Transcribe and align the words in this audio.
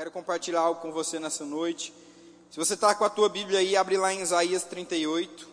Quero 0.00 0.10
compartilhar 0.10 0.60
algo 0.60 0.80
com 0.80 0.90
você 0.90 1.18
nessa 1.20 1.44
noite. 1.44 1.92
Se 2.50 2.56
você 2.56 2.72
está 2.72 2.94
com 2.94 3.04
a 3.04 3.10
tua 3.10 3.28
Bíblia 3.28 3.58
aí, 3.58 3.76
abre 3.76 3.98
lá 3.98 4.10
em 4.10 4.22
Isaías 4.22 4.64
38. 4.64 5.44
O 5.44 5.50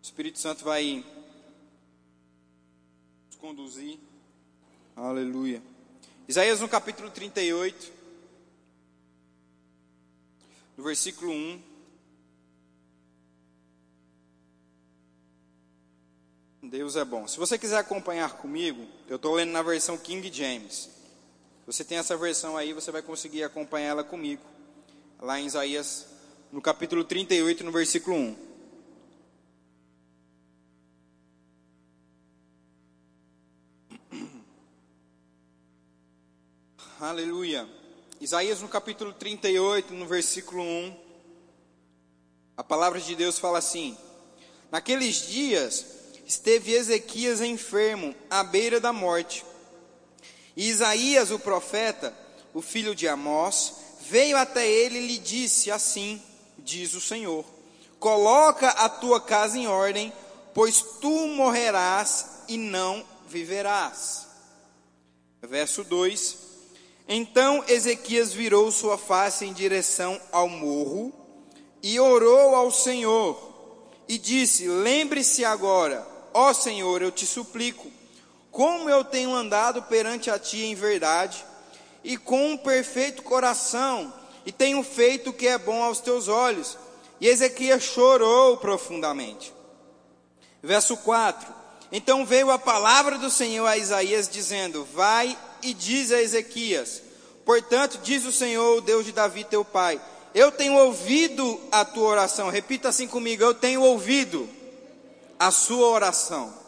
Espírito 0.00 0.38
Santo 0.38 0.64
vai 0.64 1.04
nos 3.26 3.36
conduzir. 3.36 3.98
Aleluia. 4.96 5.62
Isaías 6.26 6.60
no 6.60 6.68
capítulo 6.68 7.10
38, 7.10 7.92
no 10.74 10.82
versículo 10.82 11.30
1. 11.30 11.62
Deus 16.62 16.96
é 16.96 17.04
bom. 17.04 17.28
Se 17.28 17.36
você 17.36 17.58
quiser 17.58 17.76
acompanhar 17.76 18.38
comigo, 18.38 18.88
eu 19.10 19.16
estou 19.16 19.34
lendo 19.34 19.52
na 19.52 19.60
versão 19.60 19.98
King 19.98 20.32
James. 20.32 21.01
Você 21.64 21.84
tem 21.84 21.96
essa 21.96 22.16
versão 22.16 22.56
aí, 22.56 22.72
você 22.72 22.90
vai 22.90 23.02
conseguir 23.02 23.44
acompanhar 23.44 23.90
ela 23.90 24.02
comigo. 24.02 24.42
Lá 25.20 25.38
em 25.38 25.46
Isaías, 25.46 26.06
no 26.50 26.60
capítulo 26.60 27.04
38, 27.04 27.62
no 27.62 27.70
versículo 27.70 28.16
1. 28.16 28.36
Aleluia. 36.98 37.68
Isaías 38.20 38.60
no 38.60 38.68
capítulo 38.68 39.12
38, 39.12 39.94
no 39.94 40.04
versículo 40.04 40.64
1. 40.64 40.96
A 42.56 42.64
palavra 42.64 43.00
de 43.00 43.14
Deus 43.14 43.38
fala 43.38 43.58
assim: 43.58 43.96
Naqueles 44.68 45.28
dias 45.28 45.86
esteve 46.26 46.72
Ezequias 46.72 47.40
enfermo, 47.40 48.12
à 48.28 48.42
beira 48.42 48.80
da 48.80 48.92
morte. 48.92 49.44
E 50.56 50.68
Isaías, 50.68 51.30
o 51.30 51.38
profeta, 51.38 52.14
o 52.52 52.60
filho 52.60 52.94
de 52.94 53.08
Amós, 53.08 53.74
veio 54.08 54.36
até 54.36 54.66
ele 54.66 54.98
e 54.98 55.06
lhe 55.06 55.18
disse 55.18 55.70
assim: 55.70 56.20
Diz 56.58 56.94
o 56.94 57.00
Senhor: 57.00 57.44
Coloca 57.98 58.68
a 58.68 58.88
tua 58.88 59.20
casa 59.20 59.58
em 59.58 59.66
ordem, 59.66 60.12
pois 60.54 60.82
tu 61.00 61.26
morrerás 61.28 62.26
e 62.48 62.56
não 62.56 63.04
viverás. 63.26 64.26
Verso 65.42 65.84
2: 65.84 66.36
Então 67.08 67.64
Ezequias 67.66 68.32
virou 68.32 68.70
sua 68.70 68.98
face 68.98 69.44
em 69.44 69.52
direção 69.52 70.20
ao 70.30 70.48
morro 70.48 71.12
e 71.82 71.98
orou 71.98 72.54
ao 72.54 72.70
Senhor 72.70 73.52
e 74.08 74.18
disse: 74.18 74.68
Lembre-se 74.68 75.44
agora 75.44 76.12
Ó 76.34 76.52
Senhor, 76.52 77.02
eu 77.02 77.10
te 77.10 77.26
suplico, 77.26 77.90
como 78.52 78.88
eu 78.90 79.02
tenho 79.02 79.34
andado 79.34 79.82
perante 79.84 80.30
a 80.30 80.38
ti 80.38 80.62
em 80.62 80.74
verdade 80.74 81.42
e 82.04 82.18
com 82.18 82.52
um 82.52 82.56
perfeito 82.56 83.22
coração, 83.22 84.12
e 84.44 84.52
tenho 84.52 84.82
feito 84.82 85.30
o 85.30 85.32
que 85.32 85.48
é 85.48 85.56
bom 85.56 85.82
aos 85.82 86.00
teus 86.00 86.28
olhos. 86.28 86.76
E 87.18 87.28
Ezequias 87.28 87.82
chorou 87.82 88.58
profundamente. 88.58 89.54
Verso 90.62 90.96
4: 90.98 91.52
Então 91.90 92.26
veio 92.26 92.50
a 92.50 92.58
palavra 92.58 93.16
do 93.16 93.30
Senhor 93.30 93.66
a 93.66 93.78
Isaías, 93.78 94.28
dizendo: 94.28 94.86
Vai 94.92 95.38
e 95.62 95.72
diz 95.72 96.12
a 96.12 96.20
Ezequias: 96.20 97.00
Portanto, 97.46 98.00
diz 98.02 98.26
o 98.26 98.32
Senhor, 98.32 98.76
o 98.76 98.80
Deus 98.80 99.06
de 99.06 99.12
Davi, 99.12 99.44
teu 99.44 99.64
pai: 99.64 100.00
Eu 100.34 100.50
tenho 100.50 100.74
ouvido 100.74 101.60
a 101.70 101.84
tua 101.84 102.08
oração. 102.08 102.50
Repita 102.50 102.88
assim 102.88 103.06
comigo: 103.06 103.42
Eu 103.42 103.54
tenho 103.54 103.80
ouvido 103.80 104.48
a 105.38 105.50
sua 105.50 105.86
oração. 105.86 106.61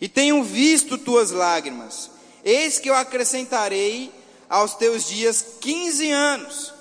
E 0.00 0.08
tenho 0.08 0.42
visto 0.42 0.98
tuas 0.98 1.30
lágrimas. 1.30 2.10
Eis 2.44 2.78
que 2.78 2.90
eu 2.90 2.94
acrescentarei 2.94 4.12
aos 4.48 4.74
teus 4.74 5.06
dias 5.06 5.44
15 5.60 6.10
anos. 6.10 6.74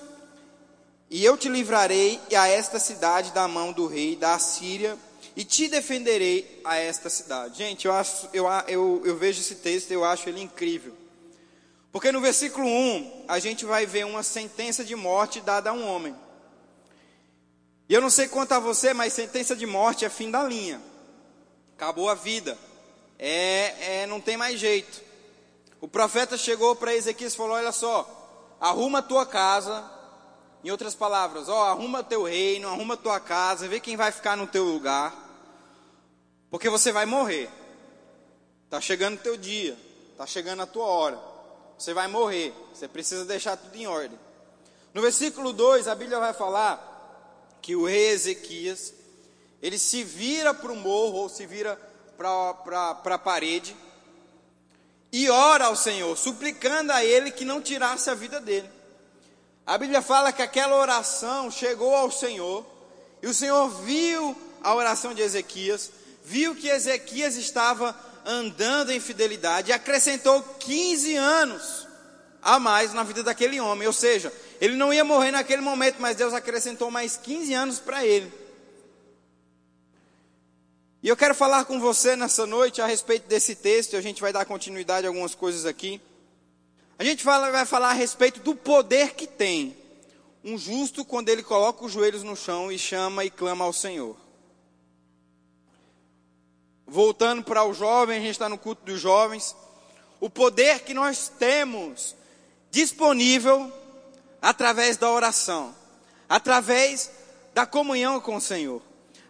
E 1.09 1.23
eu 1.23 1.37
te 1.37 1.47
livrarei 1.47 2.19
a 2.35 2.47
esta 2.47 2.79
cidade 2.79 3.31
da 3.31 3.47
mão 3.47 3.71
do 3.71 3.87
rei 3.87 4.15
da 4.15 4.33
Assíria 4.33 4.97
e 5.35 5.43
te 5.43 5.67
defenderei 5.67 6.61
a 6.63 6.77
esta 6.77 7.09
cidade. 7.09 7.57
Gente, 7.57 7.85
eu, 7.85 7.93
acho, 7.93 8.29
eu, 8.33 8.45
eu, 8.67 9.01
eu 9.05 9.17
vejo 9.17 9.39
esse 9.39 9.55
texto 9.55 9.91
eu 9.91 10.03
acho 10.03 10.29
ele 10.29 10.41
incrível. 10.41 10.93
Porque 11.91 12.11
no 12.11 12.19
versículo 12.19 12.67
1, 12.67 13.25
a 13.27 13.39
gente 13.39 13.65
vai 13.65 13.85
ver 13.85 14.05
uma 14.05 14.23
sentença 14.23 14.83
de 14.83 14.95
morte 14.95 15.39
dada 15.39 15.69
a 15.69 15.73
um 15.73 15.87
homem. 15.87 16.15
E 17.87 17.93
eu 17.93 18.01
não 18.01 18.09
sei 18.09 18.27
quanto 18.27 18.53
a 18.53 18.59
você, 18.59 18.93
mas 18.93 19.13
sentença 19.13 19.55
de 19.55 19.65
morte 19.65 20.03
é 20.03 20.09
fim 20.09 20.31
da 20.31 20.43
linha. 20.43 20.81
Acabou 21.75 22.09
a 22.09 22.15
vida. 22.15 22.57
É, 23.17 24.01
é 24.01 24.07
não 24.07 24.19
tem 24.19 24.37
mais 24.37 24.59
jeito. 24.59 25.01
O 25.81 25.87
profeta 25.87 26.37
chegou 26.37 26.75
para 26.75 26.95
Ezequias 26.95 27.33
e 27.33 27.37
falou: 27.37 27.55
Olha 27.55 27.71
só, 27.71 28.55
arruma 28.59 28.99
a 28.99 29.03
tua 29.03 29.25
casa. 29.25 29.91
Em 30.63 30.71
outras 30.71 30.95
palavras, 30.95 31.47
ó, 31.47 31.65
arruma 31.65 32.03
teu 32.03 32.23
reino, 32.23 32.67
arruma 32.67 32.97
tua 32.97 33.19
casa, 33.19 33.67
vê 33.67 33.79
quem 33.79 33.95
vai 33.95 34.11
ficar 34.11 34.35
no 34.35 34.47
teu 34.47 34.63
lugar. 34.63 35.13
Porque 36.49 36.71
você 36.71 36.91
vai 36.91 37.05
morrer. 37.05 37.47
Está 38.63 38.81
chegando 38.81 39.13
o 39.15 39.21
teu 39.21 39.37
dia, 39.37 39.77
está 40.11 40.25
chegando 40.25 40.63
a 40.63 40.65
tua 40.65 40.87
hora. 40.87 41.19
Você 41.77 41.93
vai 41.93 42.07
morrer. 42.07 42.51
Você 42.73 42.87
precisa 42.87 43.25
deixar 43.25 43.57
tudo 43.57 43.75
em 43.75 43.85
ordem. 43.85 44.17
No 44.91 45.01
versículo 45.01 45.53
2, 45.53 45.87
a 45.87 45.93
Bíblia 45.93 46.19
vai 46.19 46.33
falar 46.33 47.59
que 47.61 47.75
o 47.75 47.85
rei 47.85 48.09
Ezequias, 48.09 48.93
ele 49.61 49.77
se 49.77 50.03
vira 50.03 50.53
para 50.53 50.71
o 50.71 50.75
morro, 50.75 51.17
ou 51.17 51.29
se 51.29 51.45
vira 51.45 51.79
para 52.17 53.15
a 53.15 53.17
parede, 53.17 53.75
e 55.11 55.29
ora 55.29 55.65
ao 55.65 55.75
Senhor, 55.75 56.17
suplicando 56.17 56.91
a 56.91 57.03
ele 57.03 57.31
que 57.31 57.45
não 57.45 57.61
tirasse 57.61 58.09
a 58.09 58.13
vida 58.13 58.39
dele. 58.39 58.69
A 59.65 59.77
Bíblia 59.77 60.01
fala 60.01 60.31
que 60.31 60.41
aquela 60.41 60.75
oração 60.75 61.49
chegou 61.49 61.95
ao 61.95 62.11
Senhor, 62.11 62.65
e 63.21 63.27
o 63.27 63.33
Senhor 63.33 63.69
viu 63.81 64.35
a 64.63 64.75
oração 64.75 65.13
de 65.13 65.21
Ezequias, 65.21 65.91
viu 66.23 66.55
que 66.55 66.67
Ezequias 66.67 67.35
estava 67.35 67.97
andando 68.25 68.91
em 68.91 68.99
fidelidade 68.99 69.69
e 69.69 69.73
acrescentou 69.73 70.41
15 70.59 71.15
anos 71.15 71.87
a 72.41 72.59
mais 72.59 72.93
na 72.93 73.03
vida 73.03 73.23
daquele 73.23 73.59
homem, 73.59 73.87
ou 73.87 73.93
seja, 73.93 74.31
ele 74.61 74.75
não 74.75 74.93
ia 74.93 75.03
morrer 75.03 75.31
naquele 75.31 75.61
momento, 75.61 75.97
mas 75.99 76.15
Deus 76.15 76.33
acrescentou 76.33 76.91
mais 76.91 77.17
15 77.17 77.53
anos 77.53 77.79
para 77.79 78.05
ele. 78.05 78.31
E 81.05 81.07
eu 81.07 81.15
quero 81.15 81.35
falar 81.35 81.65
com 81.65 81.79
você 81.79 82.15
nessa 82.15 82.47
noite 82.47 82.81
a 82.81 82.87
respeito 82.87 83.27
desse 83.27 83.53
texto, 83.53 83.95
a 83.95 84.01
gente 84.01 84.19
vai 84.19 84.33
dar 84.33 84.43
continuidade 84.43 85.05
a 85.05 85.09
algumas 85.11 85.35
coisas 85.35 85.63
aqui. 85.63 86.01
A 86.97 87.03
gente 87.03 87.23
vai 87.23 87.63
falar 87.63 87.91
a 87.91 87.93
respeito 87.93 88.39
do 88.39 88.55
poder 88.55 89.13
que 89.13 89.27
tem 89.27 89.77
um 90.43 90.57
justo 90.57 91.05
quando 91.05 91.29
ele 91.29 91.43
coloca 91.43 91.85
os 91.85 91.91
joelhos 91.91 92.23
no 92.23 92.35
chão 92.35 92.71
e 92.71 92.79
chama 92.79 93.23
e 93.23 93.29
clama 93.29 93.63
ao 93.63 93.71
Senhor. 93.71 94.17
Voltando 96.87 97.43
para 97.43 97.63
o 97.63 97.71
jovem, 97.71 98.17
a 98.17 98.21
gente 98.21 98.31
está 98.31 98.49
no 98.49 98.57
culto 98.57 98.83
dos 98.83 98.99
jovens. 98.99 99.55
O 100.19 100.27
poder 100.27 100.79
que 100.79 100.95
nós 100.95 101.31
temos 101.37 102.15
disponível 102.71 103.71
através 104.41 104.97
da 104.97 105.11
oração, 105.11 105.75
através 106.27 107.11
da 107.53 107.67
comunhão 107.67 108.19
com 108.19 108.37
o 108.37 108.41
Senhor, 108.41 108.81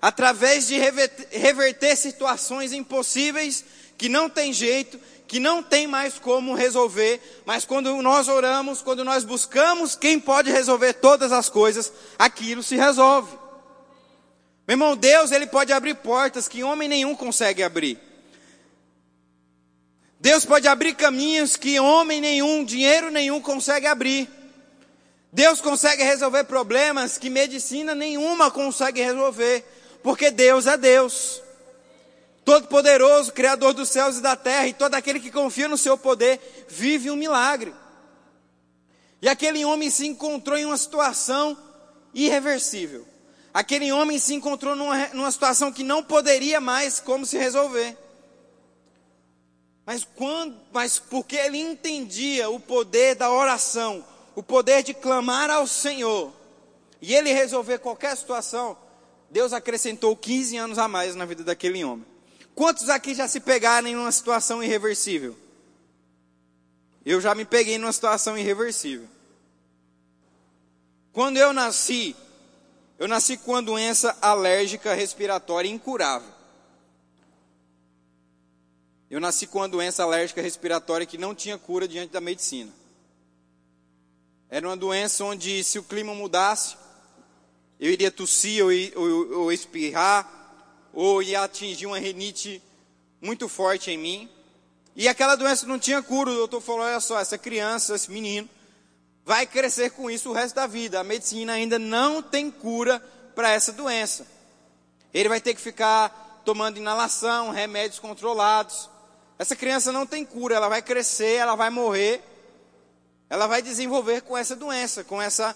através 0.06 0.68
de 0.68 0.78
reverter, 0.78 1.96
situações 1.96 2.72
impossíveis 2.72 3.66
que 3.98 4.08
não 4.08 4.30
tem 4.30 4.54
jeito, 4.54 5.00
que 5.28 5.40
não 5.40 5.64
tem 5.64 5.88
mais 5.88 6.20
como 6.20 6.54
resolver, 6.54 7.20
mas 7.44 7.66
quando 7.66 8.00
nós 8.04 8.28
oramos, 8.28 8.84
quando 8.84 9.04
nós 9.04 9.24
buscamos 9.24 9.96
quem 9.96 10.20
pode 10.20 10.52
resolver 10.52 10.94
todas 10.94 11.32
as 11.32 11.50
coisas, 11.50 11.92
aquilo 12.20 12.62
se 12.62 12.76
resolve. 12.76 13.36
Meu 14.68 14.76
irmão, 14.76 14.96
Deus, 14.96 15.32
ele 15.32 15.48
pode 15.48 15.74
abrir 15.74 15.96
portas 15.96 16.48
que 16.48 16.64
homem 16.64 16.88
nenhum 16.88 17.16
consegue 17.16 17.64
abrir. 17.64 17.98
Deus 20.20 20.46
pode 20.46 20.68
abrir 20.68 20.94
caminhos 20.94 21.56
que 21.56 21.80
homem 21.80 22.22
nenhum, 22.22 22.64
dinheiro 22.64 23.10
nenhum 23.10 23.42
consegue 23.42 23.88
abrir. 23.88 24.30
Deus 25.34 25.60
consegue 25.60 26.04
resolver 26.04 26.44
problemas 26.44 27.18
que 27.18 27.28
medicina 27.28 27.96
nenhuma 27.96 28.52
consegue 28.52 29.02
resolver, 29.02 29.66
porque 30.06 30.30
Deus 30.30 30.68
é 30.68 30.78
Deus. 30.78 31.42
Todo-Poderoso, 32.46 33.34
Criador 33.34 33.74
dos 33.74 33.90
céus 33.90 34.18
e 34.18 34.22
da 34.22 34.36
terra, 34.36 34.68
e 34.68 34.74
todo 34.74 34.94
aquele 34.94 35.20
que 35.20 35.32
confia 35.32 35.68
no 35.68 35.80
seu 35.80 35.98
poder 35.98 36.40
vive 36.70 37.10
um 37.10 37.16
milagre. 37.16 37.74
E 39.20 39.28
aquele 39.28 39.66
homem 39.66 39.90
se 39.90 40.06
encontrou 40.06 40.60
em 40.60 40.66
uma 40.66 40.78
situação 40.78 41.58
irreversível. 42.14 43.04
Aquele 43.52 43.92
homem 43.92 44.20
se 44.20 44.36
encontrou 44.36 44.76
numa, 44.76 45.08
numa 45.08 45.32
situação 45.32 45.72
que 45.72 45.84
não 45.84 46.04
poderia 46.04 46.62
mais 46.62 47.00
como 47.00 47.26
se 47.26 47.36
resolver. 47.36 47.98
Mas 49.88 50.08
quando, 50.16 50.56
mas 50.72 51.00
porque 51.00 51.36
ele 51.36 51.58
entendia 51.58 52.48
o 52.48 52.60
poder 52.60 53.16
da 53.16 53.32
oração, 53.32 54.06
o 54.36 54.44
poder 54.44 54.84
de 54.84 54.94
clamar 54.94 55.50
ao 55.50 55.66
Senhor 55.66 56.32
e 57.02 57.12
ele 57.16 57.34
resolver 57.34 57.80
qualquer 57.80 58.16
situação, 58.16 58.85
Deus 59.30 59.54
acrescentou 59.54 60.16
15 60.16 60.58
anos 60.58 60.78
a 60.78 60.88
mais 60.88 61.16
na 61.16 61.26
vida 61.26 61.44
daquele 61.44 61.84
homem. 61.84 62.06
Quantos 62.54 62.90
aqui 62.90 63.14
já 63.14 63.28
se 63.28 63.40
pegaram 63.40 63.88
em 63.88 63.96
uma 63.96 64.12
situação 64.12 64.64
irreversível? 64.64 65.36
eu 67.06 67.22
já 67.22 67.36
me 67.36 67.46
peguei 67.46 67.78
numa 67.78 67.94
situação 67.94 68.36
irreversível. 68.36 69.08
Quando 71.14 71.38
eu 71.38 71.54
nasci, 71.54 72.16
eu 72.98 73.08
nasci 73.08 73.38
com 73.38 73.52
uma 73.52 73.62
doença 73.62 74.18
alérgica 74.20 74.94
respiratória 74.96 75.70
incurável. 75.70 76.34
Eu 79.08 79.20
nasci 79.20 79.46
com 79.46 79.60
uma 79.60 79.70
doença 79.70 80.02
alérgica 80.02 80.42
respiratória 80.42 81.06
que 81.06 81.18
não 81.18 81.36
tinha 81.36 81.60
cura 81.60 81.88
diante 81.88 82.12
da 82.12 82.20
medicina. 82.20 82.74
Era 84.50 84.68
uma 84.68 84.76
doença 84.76 85.24
onde, 85.24 85.64
se 85.64 85.78
o 85.78 85.84
clima 85.84 86.14
mudasse, 86.14 86.76
eu 87.80 87.92
iria 87.92 88.12
tossir 88.12 88.64
ou, 88.64 88.72
ou, 88.96 89.40
ou 89.42 89.52
espirrar, 89.52 90.32
ou 90.94 91.22
ia 91.22 91.42
atingir 91.42 91.86
uma 91.86 92.00
renite 92.00 92.62
muito 93.22 93.50
forte 93.50 93.92
em 93.92 93.98
mim. 93.98 94.30
E 94.96 95.08
aquela 95.08 95.36
doença 95.36 95.66
não 95.68 95.78
tinha 95.78 96.02
cura. 96.02 96.32
O 96.32 96.36
doutor 96.36 96.62
falou: 96.62 96.82
olha 96.82 97.00
só, 97.00 97.20
essa 97.20 97.38
criança, 97.38 97.96
esse 97.96 98.10
menino, 98.10 98.50
vai 99.26 99.46
crescer 99.46 99.92
com 99.92 100.10
isso 100.10 100.30
o 100.30 100.34
resto 100.34 100.56
da 100.56 100.68
vida. 100.68 101.00
A 101.00 101.04
medicina 101.04 101.54
ainda 101.54 101.78
não 101.78 102.22
tem 102.22 102.50
cura 102.50 103.00
para 103.36 103.52
essa 103.52 103.74
doença. 103.74 104.26
Ele 105.14 105.28
vai 105.28 105.42
ter 105.42 105.54
que 105.54 105.62
ficar 105.62 106.42
tomando 106.46 106.78
inalação, 106.78 107.52
remédios 107.52 108.00
controlados. 108.00 108.90
Essa 109.38 109.56
criança 109.56 109.92
não 109.92 110.06
tem 110.06 110.24
cura, 110.24 110.56
ela 110.56 110.70
vai 110.70 110.82
crescer, 110.82 111.36
ela 111.36 111.56
vai 111.56 111.70
morrer, 111.70 112.24
ela 113.30 113.48
vai 113.48 113.62
desenvolver 113.62 114.22
com 114.22 114.38
essa 114.38 114.56
doença, 114.56 115.04
com 115.04 115.22
essa 115.22 115.56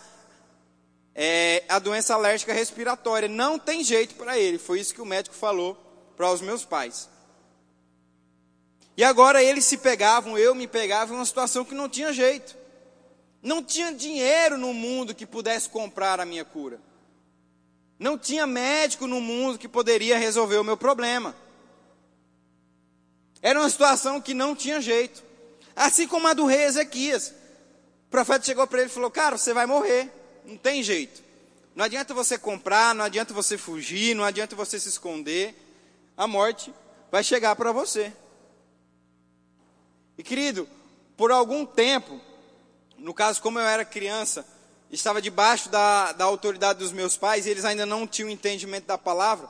é, 1.22 1.66
a 1.68 1.80
doença 1.80 2.14
alérgica 2.14 2.54
respiratória. 2.54 3.28
Não 3.28 3.60
tem 3.60 3.84
jeito 3.84 4.16
para 4.16 4.40
ele. 4.40 4.58
Foi 4.58 4.80
isso 4.80 4.94
que 4.94 5.02
o 5.02 5.06
médico 5.06 5.36
falou 5.36 5.76
para 6.16 6.32
os 6.32 6.40
meus 6.40 6.64
pais. 6.64 7.10
E 8.96 9.04
agora 9.04 9.44
eles 9.44 9.66
se 9.66 9.78
pegavam, 9.78 10.38
eu 10.38 10.56
me 10.56 10.66
pegava 10.66 11.14
em 11.14 11.18
uma 11.18 11.26
situação 11.26 11.66
que 11.66 11.76
não 11.76 11.90
tinha 11.90 12.14
jeito. 12.14 12.56
Não 13.44 13.62
tinha 13.62 13.94
dinheiro 13.94 14.58
no 14.58 14.74
mundo 14.74 15.14
que 15.14 15.26
pudesse 15.26 15.68
comprar 15.68 16.22
a 16.22 16.26
minha 16.26 16.46
cura. 16.46 16.80
Não 17.98 18.18
tinha 18.18 18.48
médico 18.48 19.06
no 19.06 19.20
mundo 19.20 19.60
que 19.60 19.68
poderia 19.68 20.18
resolver 20.18 20.58
o 20.58 20.64
meu 20.64 20.78
problema. 20.78 21.36
Era 23.42 23.60
uma 23.60 23.70
situação 23.70 24.22
que 24.22 24.34
não 24.34 24.56
tinha 24.56 24.80
jeito. 24.80 25.22
Assim 25.76 26.08
como 26.08 26.28
a 26.30 26.34
do 26.34 26.46
rei 26.46 26.64
Ezequias. 26.64 27.34
O 28.08 28.10
profeta 28.10 28.46
chegou 28.46 28.66
para 28.66 28.80
ele 28.80 28.90
e 28.90 28.94
falou: 28.94 29.12
Cara, 29.12 29.38
você 29.38 29.54
vai 29.54 29.66
morrer. 29.66 30.19
Não 30.50 30.58
tem 30.58 30.82
jeito. 30.82 31.22
Não 31.76 31.86
adianta 31.86 32.12
você 32.12 32.38
comprar, 32.38 32.96
não 32.96 33.06
adianta 33.06 33.34
você 33.34 33.56
fugir, 33.56 34.16
não 34.16 34.24
adianta 34.24 34.56
você 34.56 34.80
se 34.80 34.90
esconder. 34.90 35.56
A 36.18 36.28
morte 36.28 36.74
vai 37.12 37.24
chegar 37.24 37.56
para 37.56 37.72
você. 37.72 38.12
E 40.18 40.24
querido, 40.24 40.68
por 41.16 41.32
algum 41.32 41.66
tempo, 41.66 42.20
no 42.98 43.14
caso, 43.14 43.42
como 43.42 43.60
eu 43.60 43.66
era 43.66 43.86
criança, 43.86 44.44
estava 44.92 45.22
debaixo 45.22 45.70
da, 45.70 46.12
da 46.14 46.26
autoridade 46.26 46.80
dos 46.80 46.92
meus 46.92 47.16
pais, 47.16 47.46
e 47.46 47.52
eles 47.52 47.64
ainda 47.64 47.86
não 47.86 48.08
tinham 48.08 48.30
entendimento 48.30 48.88
da 48.88 48.98
palavra. 48.98 49.48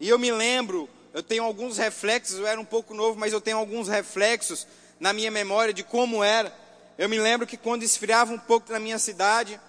E 0.00 0.08
eu 0.08 0.18
me 0.18 0.32
lembro, 0.32 0.90
eu 1.14 1.22
tenho 1.22 1.44
alguns 1.44 1.78
reflexos, 1.78 2.38
eu 2.38 2.46
era 2.46 2.60
um 2.60 2.64
pouco 2.64 2.92
novo, 2.92 3.18
mas 3.18 3.32
eu 3.32 3.40
tenho 3.40 3.58
alguns 3.58 3.86
reflexos 3.86 4.66
na 4.98 5.12
minha 5.12 5.30
memória 5.30 5.72
de 5.72 5.84
como 5.84 6.22
era. 6.22 6.52
Eu 6.98 7.08
me 7.08 7.18
lembro 7.18 7.46
que 7.46 7.56
quando 7.56 7.84
esfriava 7.84 8.32
um 8.32 8.38
pouco 8.38 8.72
na 8.72 8.80
minha 8.80 8.98
cidade, 8.98 9.60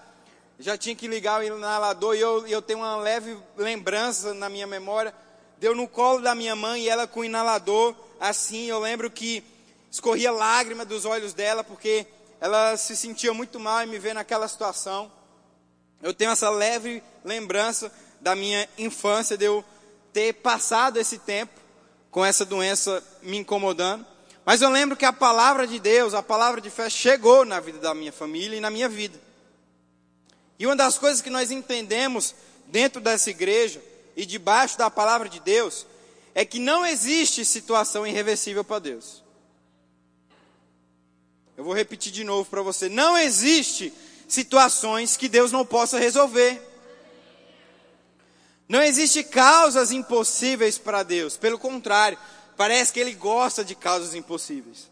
já 0.58 0.76
tinha 0.76 0.94
que 0.94 1.06
ligar 1.06 1.40
o 1.40 1.44
inalador, 1.44 2.16
e 2.16 2.20
eu, 2.20 2.46
eu 2.46 2.60
tenho 2.60 2.80
uma 2.80 2.96
leve 2.96 3.36
lembrança 3.56 4.34
na 4.34 4.48
minha 4.48 4.66
memória, 4.66 5.14
deu 5.58 5.74
no 5.74 5.86
colo 5.86 6.20
da 6.20 6.34
minha 6.34 6.56
mãe 6.56 6.82
e 6.82 6.88
ela 6.88 7.06
com 7.06 7.20
o 7.20 7.24
inalador, 7.24 7.94
assim, 8.18 8.66
eu 8.66 8.80
lembro 8.80 9.10
que 9.10 9.44
escorria 9.90 10.32
lágrima 10.32 10.84
dos 10.84 11.04
olhos 11.04 11.32
dela, 11.32 11.62
porque 11.62 12.06
ela 12.40 12.76
se 12.76 12.96
sentia 12.96 13.32
muito 13.32 13.58
mal 13.58 13.82
em 13.82 13.86
me 13.86 13.98
ver 13.98 14.14
naquela 14.14 14.48
situação. 14.48 15.10
Eu 16.02 16.12
tenho 16.14 16.30
essa 16.30 16.50
leve 16.50 17.02
lembrança 17.24 17.92
da 18.20 18.34
minha 18.34 18.68
infância, 18.76 19.36
de 19.36 19.44
eu 19.44 19.64
ter 20.12 20.34
passado 20.34 20.98
esse 20.98 21.18
tempo 21.18 21.52
com 22.10 22.24
essa 22.24 22.44
doença 22.44 23.02
me 23.22 23.36
incomodando. 23.36 24.04
Mas 24.44 24.62
eu 24.62 24.70
lembro 24.70 24.96
que 24.96 25.04
a 25.04 25.12
palavra 25.12 25.66
de 25.66 25.78
Deus, 25.78 26.14
a 26.14 26.22
palavra 26.22 26.60
de 26.60 26.70
fé, 26.70 26.88
chegou 26.88 27.44
na 27.44 27.60
vida 27.60 27.78
da 27.78 27.94
minha 27.94 28.12
família 28.12 28.56
e 28.56 28.60
na 28.60 28.70
minha 28.70 28.88
vida. 28.88 29.27
E 30.58 30.66
uma 30.66 30.74
das 30.74 30.98
coisas 30.98 31.22
que 31.22 31.30
nós 31.30 31.50
entendemos 31.50 32.34
dentro 32.66 33.00
dessa 33.00 33.30
igreja 33.30 33.82
e 34.16 34.26
debaixo 34.26 34.76
da 34.76 34.90
palavra 34.90 35.28
de 35.28 35.38
Deus 35.40 35.86
é 36.34 36.44
que 36.44 36.58
não 36.58 36.84
existe 36.84 37.44
situação 37.44 38.06
irreversível 38.06 38.64
para 38.64 38.80
Deus. 38.80 39.22
Eu 41.56 41.64
vou 41.64 41.74
repetir 41.74 42.12
de 42.12 42.24
novo 42.24 42.48
para 42.48 42.62
você: 42.62 42.88
não 42.88 43.16
existe 43.16 43.92
situações 44.26 45.16
que 45.16 45.28
Deus 45.28 45.52
não 45.52 45.64
possa 45.64 45.98
resolver. 45.98 46.62
Não 48.68 48.82
existe 48.82 49.24
causas 49.24 49.90
impossíveis 49.90 50.76
para 50.76 51.02
Deus. 51.02 51.36
Pelo 51.36 51.58
contrário, 51.58 52.18
parece 52.56 52.92
que 52.92 53.00
Ele 53.00 53.14
gosta 53.14 53.64
de 53.64 53.74
causas 53.74 54.14
impossíveis. 54.14 54.90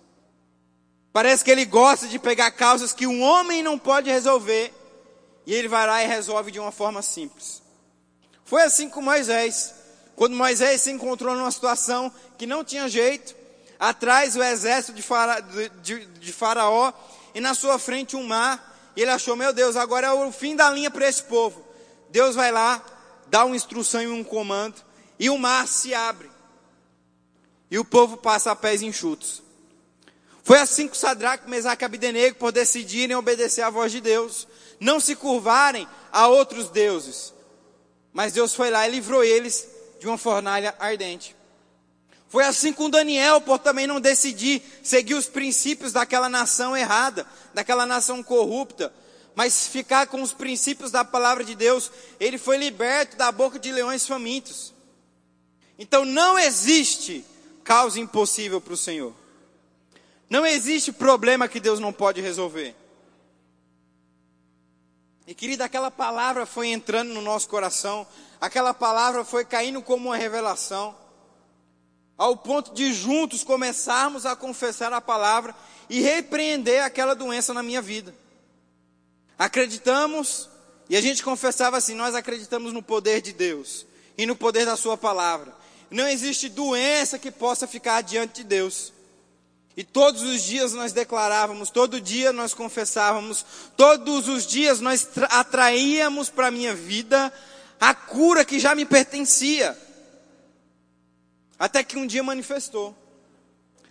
Parece 1.13 1.45
que 1.45 1.51
Ele 1.51 1.65
gosta 1.65 2.07
de 2.07 2.19
pegar 2.19 2.51
causas 2.53 2.93
que 2.93 3.07
um 3.07 3.23
homem 3.23 3.63
não 3.63 3.79
pode 3.79 4.11
resolver 4.11 4.73
e 5.47 5.55
Ele 5.55 5.69
vai 5.69 5.87
lá 5.87 6.03
e 6.03 6.07
resolve 6.07 6.51
de 6.51 6.59
uma 6.59 6.73
forma 6.73 7.01
simples. 7.03 7.63
Foi 8.45 8.63
assim 8.63 8.89
com 8.89 9.01
Moisés. 9.01 9.75
Quando 10.15 10.35
Moisés 10.35 10.83
se 10.83 10.91
encontrou 10.91 11.35
numa 11.35 11.51
situação 11.51 12.13
que 12.39 12.47
não 12.47 12.65
tinha 12.65 12.89
jeito, 12.89 13.35
atrás 13.79 14.35
o 14.35 14.43
exército 14.43 14.95
de, 14.95 15.03
fara, 15.03 15.41
de, 15.41 16.07
de 16.07 16.33
Faraó, 16.33 16.93
e 17.35 17.41
na 17.41 17.53
sua 17.55 17.79
frente 17.79 18.17
um 18.17 18.27
mar. 18.27 18.75
Ele 18.97 19.11
achou, 19.11 19.37
meu 19.37 19.53
Deus, 19.53 19.77
agora 19.77 20.07
é 20.07 20.13
o 20.13 20.33
fim 20.33 20.57
da 20.57 20.71
linha 20.71 20.91
para 20.91 21.07
esse 21.07 21.23
povo. 21.23 21.63
Deus 22.09 22.35
vai 22.35 22.51
lá, 22.51 22.83
dá 23.27 23.45
uma 23.45 23.55
instrução 23.55 24.01
e 24.01 24.07
um 24.07 24.25
comando, 24.25 24.83
e 25.19 25.29
o 25.29 25.37
mar 25.37 25.69
se 25.69 25.93
abre. 25.93 26.31
E 27.71 27.79
o 27.79 27.85
povo 27.85 28.17
passa 28.17 28.53
a 28.53 28.57
pés 28.57 28.81
enxutos. 28.81 29.43
Foi 30.43 30.59
assim 30.59 30.89
que 30.89 30.97
Sadraque, 30.97 31.51
Mesaque 31.51 31.83
e 31.83 31.85
Abidenego, 31.85 32.37
por 32.37 32.53
decidirem 32.53 33.17
obedecer 33.17 33.61
à 33.61 33.69
voz 33.69 33.93
de 33.93 34.01
Deus, 34.01 34.49
não 34.81 35.01
se 35.01 35.17
curvarem 35.17 35.87
a 36.13 36.29
outros 36.29 36.69
deuses. 36.71 37.33
Mas 38.13 38.33
Deus 38.33 38.55
foi 38.55 38.71
lá 38.71 38.87
e 38.87 38.91
livrou 38.91 39.23
eles 39.23 39.69
de 40.01 40.07
uma 40.07 40.19
fornalha 40.19 40.75
ardente. 40.79 41.37
Foi 42.29 42.45
assim 42.45 42.73
com 42.73 42.91
Daniel, 42.91 43.41
por 43.41 43.59
também 43.59 43.87
não 43.87 44.01
decidir 44.01 44.63
seguir 44.83 45.15
os 45.15 45.27
princípios 45.27 45.93
daquela 45.93 46.29
nação 46.29 46.77
errada, 46.77 47.27
daquela 47.55 47.87
nação 47.87 48.23
corrupta, 48.23 48.93
mas 49.35 49.69
ficar 49.69 50.07
com 50.07 50.23
os 50.23 50.33
princípios 50.33 50.91
da 50.91 51.05
palavra 51.05 51.45
de 51.45 51.55
Deus, 51.55 51.91
ele 52.19 52.39
foi 52.39 52.57
liberto 52.57 53.17
da 53.17 53.31
boca 53.31 53.59
de 53.59 53.71
leões 53.71 54.07
famintos. 54.07 54.75
Então 55.79 56.05
não 56.05 56.39
existe 56.39 57.25
causa 57.63 58.01
impossível 58.01 58.61
para 58.61 58.73
o 58.73 58.77
Senhor. 58.77 59.13
Não 60.29 60.45
existe 60.45 60.91
problema 60.91 61.49
que 61.49 61.61
Deus 61.61 61.79
não 61.79 61.93
pode 61.93 62.21
resolver. 62.21 62.75
E 65.27 65.35
querida, 65.35 65.65
aquela 65.65 65.91
palavra 65.91 66.47
foi 66.47 66.69
entrando 66.69 67.13
no 67.13 67.21
nosso 67.21 67.49
coração, 67.49 68.07
aquela 68.41 68.73
palavra 68.73 69.25
foi 69.25 69.45
caindo 69.45 69.83
como 69.83 70.09
uma 70.09 70.17
revelação 70.17 70.95
ao 72.17 72.37
ponto 72.37 72.73
de 72.73 72.93
juntos 72.93 73.45
começarmos 73.45 74.25
a 74.25 74.35
confessar 74.35 74.93
a 74.93 75.01
palavra 75.01 75.55
e 75.91 76.01
repreender 76.01 76.83
aquela 76.83 77.15
doença 77.15 77.53
na 77.53 77.63
minha 77.63 77.83
vida. 77.83 78.15
Acreditamos, 79.39 80.49
e 80.89 80.97
a 80.97 81.01
gente 81.01 81.23
confessava 81.23 81.77
assim: 81.77 81.95
nós 81.95 82.15
acreditamos 82.15 82.73
no 82.73 82.83
poder 82.83 83.21
de 83.21 83.33
Deus 83.33 83.85
e 84.17 84.25
no 84.25 84.35
poder 84.35 84.65
da 84.65 84.77
Sua 84.77 84.97
palavra. 84.97 85.55
Não 85.91 86.09
existe 86.09 86.49
doença 86.49 87.19
que 87.19 87.31
possa 87.31 87.67
ficar 87.67 88.01
diante 88.01 88.37
de 88.37 88.45
Deus. 88.45 88.93
E 89.77 89.85
todos 89.85 90.23
os 90.23 90.43
dias 90.43 90.73
nós 90.73 90.93
declarávamos, 90.93 91.69
todo 91.69 92.01
dia 92.01 92.33
nós 92.33 92.55
confessávamos, 92.55 93.45
todos 93.77 94.27
os 94.27 94.47
dias 94.47 94.81
nós 94.81 95.07
atraíamos 95.29 96.31
para 96.31 96.47
a 96.47 96.51
minha 96.51 96.75
vida 96.75 97.31
a 97.79 97.95
cura 97.95 98.43
que 98.43 98.59
já 98.59 98.75
me 98.75 98.87
pertencia. 98.87 99.77
Até 101.59 101.85
que 101.85 101.99
um 101.99 102.07
dia 102.07 102.23
manifestou. 102.23 102.97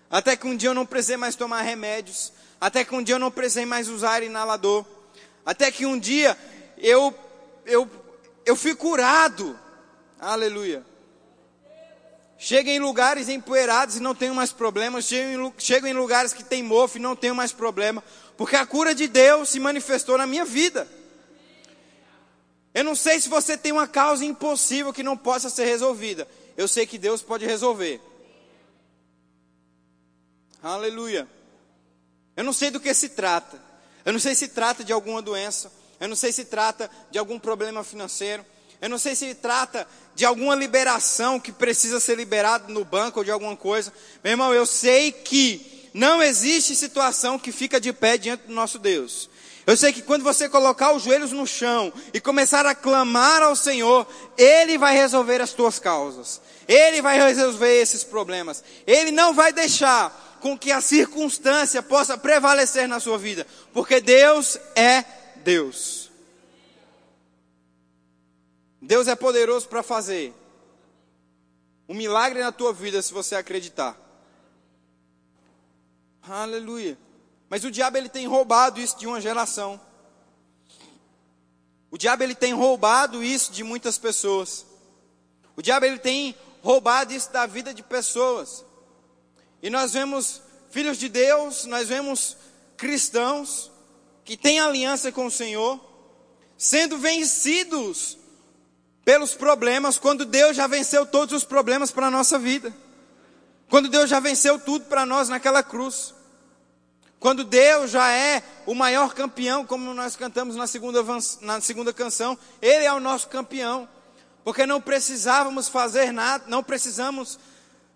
Até 0.09 0.35
que 0.35 0.47
um 0.47 0.55
dia 0.55 0.69
eu 0.69 0.73
não 0.73 0.85
precisei 0.87 1.17
mais 1.17 1.35
tomar 1.35 1.61
remédios. 1.61 2.33
Até 2.59 2.83
que 2.83 2.95
um 2.95 3.03
dia 3.03 3.15
eu 3.15 3.19
não 3.19 3.29
precisei 3.29 3.65
mais 3.65 3.87
usar 3.87 4.23
inalador. 4.23 4.85
Até 5.45 5.71
que 5.71 5.85
um 5.85 5.99
dia 5.99 6.35
eu, 6.79 7.13
eu, 7.63 7.89
eu 8.43 8.55
fui 8.55 8.75
curado. 8.75 9.59
Aleluia. 10.19 10.83
Chego 12.37 12.69
em 12.69 12.79
lugares 12.79 13.29
empoeirados 13.29 13.97
e 13.97 13.99
não 13.99 14.13
tenho 14.13 14.35
mais 14.35 14.51
problemas. 14.51 15.05
Chego 15.05 15.29
em, 15.29 15.53
chego 15.57 15.87
em 15.87 15.93
lugares 15.93 16.33
que 16.33 16.43
tem 16.43 16.61
mofo 16.61 16.97
e 16.97 17.01
não 17.01 17.15
tenho 17.15 17.33
mais 17.33 17.51
problema. 17.51 18.03
Porque 18.37 18.55
a 18.55 18.65
cura 18.65 18.93
de 18.93 19.07
Deus 19.07 19.49
se 19.49 19.59
manifestou 19.59 20.17
na 20.17 20.27
minha 20.27 20.45
vida. 20.45 20.87
Eu 22.73 22.83
não 22.83 22.95
sei 22.95 23.21
se 23.21 23.29
você 23.29 23.57
tem 23.57 23.71
uma 23.71 23.87
causa 23.87 24.25
impossível 24.25 24.91
que 24.91 25.01
não 25.01 25.15
possa 25.15 25.49
ser 25.49 25.65
resolvida 25.65 26.27
eu 26.57 26.67
sei 26.67 26.85
que 26.85 26.97
Deus 26.97 27.21
pode 27.21 27.45
resolver. 27.45 28.01
Aleluia. 30.63 31.27
Eu 32.35 32.43
não 32.43 32.53
sei 32.53 32.71
do 32.71 32.79
que 32.79 32.93
se 32.93 33.09
trata. 33.09 33.61
Eu 34.03 34.13
não 34.13 34.19
sei 34.19 34.33
se 34.35 34.47
trata 34.47 34.83
de 34.83 34.93
alguma 34.93 35.21
doença. 35.21 35.71
Eu 35.99 36.07
não 36.07 36.15
sei 36.15 36.31
se 36.31 36.45
trata 36.45 36.89
de 37.11 37.17
algum 37.17 37.37
problema 37.37 37.83
financeiro. 37.83 38.45
Eu 38.82 38.89
não 38.89 38.98
sei 38.98 39.15
se 39.15 39.34
trata 39.36 39.88
de 40.13 40.25
alguma 40.25 40.55
liberação 40.55 41.39
que 41.39 41.51
precisa 41.51 42.00
ser 42.00 42.15
liberado 42.15 42.72
no 42.72 42.86
banco 42.86 43.20
ou 43.20 43.25
de 43.25 43.32
alguma 43.32 43.55
coisa. 43.55 43.91
Meu 44.24 44.32
irmão, 44.32 44.53
eu 44.53 44.65
sei 44.65 45.12
que 45.12 45.89
não 45.94 46.22
existe 46.22 46.75
situação 46.75 47.39
que 47.39 47.51
fica 47.51 47.79
de 47.79 47.94
pé 47.94 48.17
diante 48.17 48.48
do 48.48 48.53
nosso 48.53 48.77
Deus. 48.77 49.29
Eu 49.65 49.75
sei 49.75 49.91
que 49.91 50.01
quando 50.01 50.24
você 50.24 50.48
colocar 50.48 50.91
os 50.91 51.03
joelhos 51.03 51.32
no 51.32 51.48
chão 51.48 51.91
e 52.13 52.20
começar 52.20 52.65
a 52.65 52.75
clamar 52.75 53.41
ao 53.41 53.55
Senhor, 53.55 54.08
Ele 54.38 54.77
vai 54.77 54.96
resolver 54.96 55.41
as 55.41 55.53
tuas 55.53 55.79
causas. 55.79 56.39
Ele 56.67 57.01
vai 57.01 57.17
resolver 57.17 57.82
esses 57.82 58.03
problemas. 58.03 58.63
Ele 58.86 59.12
não 59.12 59.34
vai 59.34 59.51
deixar 59.51 60.38
com 60.39 60.58
que 60.58 60.72
a 60.72 60.82
circunstância 60.82 61.82
possa 61.82 62.15
prevalecer 62.17 62.88
na 62.88 63.00
sua 63.00 63.17
vida, 63.17 63.48
porque 63.74 64.00
Deus 64.00 64.60
é 64.75 65.03
Deus. 65.38 66.04
Deus 68.85 69.07
é 69.07 69.15
poderoso 69.15 69.67
para 69.67 69.81
fazer 69.81 70.31
um 71.89 71.95
milagre 71.95 72.39
na 72.39 72.51
tua 72.51 72.71
vida 72.71 73.01
se 73.01 73.11
você 73.11 73.35
acreditar. 73.35 73.97
Aleluia. 76.21 76.95
Mas 77.49 77.63
o 77.63 77.71
diabo 77.71 77.97
ele 77.97 78.09
tem 78.09 78.27
roubado 78.27 78.79
isso 78.79 78.97
de 78.97 79.07
uma 79.07 79.19
geração. 79.19 79.81
O 81.89 81.97
diabo 81.97 82.23
ele 82.23 82.35
tem 82.35 82.53
roubado 82.53 83.23
isso 83.23 83.51
de 83.51 83.63
muitas 83.63 83.97
pessoas. 83.97 84.65
O 85.55 85.63
diabo 85.63 85.85
ele 85.85 85.97
tem 85.97 86.35
roubado 86.61 87.11
isso 87.11 87.31
da 87.31 87.47
vida 87.47 87.73
de 87.73 87.81
pessoas. 87.81 88.63
E 89.63 89.69
nós 89.69 89.93
vemos 89.93 90.43
filhos 90.69 90.97
de 90.97 91.09
Deus, 91.09 91.65
nós 91.65 91.87
vemos 91.87 92.37
cristãos 92.77 93.71
que 94.23 94.37
têm 94.37 94.59
aliança 94.59 95.11
com 95.11 95.25
o 95.25 95.31
Senhor, 95.31 95.79
sendo 96.55 96.99
vencidos 96.99 98.17
pelos 99.05 99.35
problemas, 99.35 100.00
quando 100.00 100.25
Deus 100.25 100.57
já 100.57 100.65
venceu 100.65 101.05
todos 101.05 101.35
os 101.35 101.43
problemas 101.43 101.91
para 101.91 102.07
a 102.07 102.12
nossa 102.12 102.39
vida. 102.39 102.74
Quando 103.69 103.88
Deus 103.88 104.09
já 104.09 104.19
venceu 104.19 104.59
tudo 104.59 104.85
para 104.85 105.05
nós 105.05 105.29
naquela 105.29 105.62
cruz. 105.62 106.13
Quando 107.19 107.43
Deus 107.43 107.91
já 107.91 108.12
é 108.12 108.43
o 108.65 108.74
maior 108.74 109.13
campeão, 109.13 109.65
como 109.65 109.93
nós 109.93 110.15
cantamos 110.15 110.55
na 110.55 110.65
segunda, 110.65 111.03
na 111.41 111.62
segunda 111.62 111.93
canção, 111.93 112.38
Ele 112.59 112.83
é 112.83 112.91
o 112.91 113.00
nosso 113.00 113.27
campeão. 113.29 113.88
Porque 114.43 114.65
não 114.65 114.81
precisávamos 114.81 115.67
fazer 115.67 116.12
nada, 116.12 116.45
não 116.47 116.63
precisamos 116.63 117.39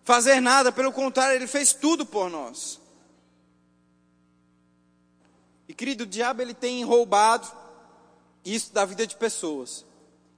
fazer 0.03 0.39
nada, 0.39 0.71
pelo 0.71 0.91
contrário, 0.91 1.35
Ele 1.35 1.47
fez 1.47 1.73
tudo 1.73 2.05
por 2.05 2.29
nós. 2.29 2.79
E 5.67 5.73
querido, 5.73 6.03
o 6.03 6.07
diabo 6.07 6.41
ele 6.41 6.55
tem 6.55 6.83
roubado 6.83 7.47
isso 8.43 8.73
da 8.73 8.85
vida 8.85 9.05
de 9.05 9.15
pessoas. 9.15 9.85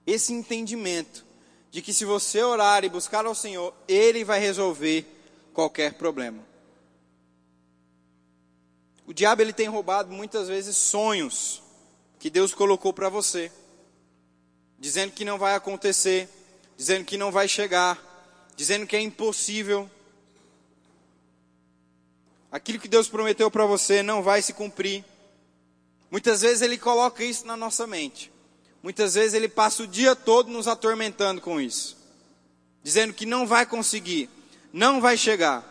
Esse 0.05 0.34
entendimento 0.34 1.25
de 1.70 1.81
que 1.81 1.93
se 1.93 2.05
você 2.05 2.43
orar 2.43 2.84
e 2.84 2.89
buscar 2.89 3.25
ao 3.25 3.36
Senhor, 3.36 3.74
Ele 3.88 4.24
vai 4.24 4.39
resolver 4.39 5.05
qualquer 5.53 5.93
problema. 5.93 6.51
O 9.05 9.13
diabo 9.13 9.41
ele 9.41 9.51
tem 9.51 9.67
roubado 9.67 10.10
muitas 10.10 10.48
vezes 10.48 10.77
sonhos 10.77 11.62
que 12.17 12.29
Deus 12.29 12.53
colocou 12.53 12.93
para 12.93 13.10
você, 13.10 13.51
dizendo 14.79 15.12
que 15.12 15.25
não 15.25 15.38
vai 15.38 15.53
acontecer, 15.55 16.29
dizendo 16.77 17.03
que 17.03 17.17
não 17.17 17.31
vai 17.31 17.48
chegar, 17.48 18.00
dizendo 18.55 18.88
que 18.88 18.96
é 18.96 19.01
impossível. 19.01 19.89
Aquilo 22.51 22.79
que 22.79 22.88
Deus 22.88 23.10
prometeu 23.10 23.51
para 23.51 23.65
você 23.65 24.01
não 24.01 24.24
vai 24.24 24.41
se 24.41 24.53
cumprir. 24.53 25.03
Muitas 26.10 26.41
vezes 26.41 26.62
ele 26.62 26.77
coloca 26.77 27.24
isso 27.24 27.46
na 27.46 27.58
nossa 27.58 27.86
mente. 27.86 28.31
Muitas 28.82 29.14
vezes 29.14 29.34
ele 29.34 29.48
passa 29.48 29.84
o 29.84 29.88
dia 29.88 30.16
todo 30.16 30.50
nos 30.50 30.68
atormentando 30.68 31.40
com 31.40 31.62
isso, 31.62 31.98
dizendo 32.82 33.14
que 33.14 33.26
não 33.26 33.46
vai 33.46 33.66
conseguir, 33.66 34.30
não 34.74 35.00
vai 35.00 35.16
chegar, 35.18 35.64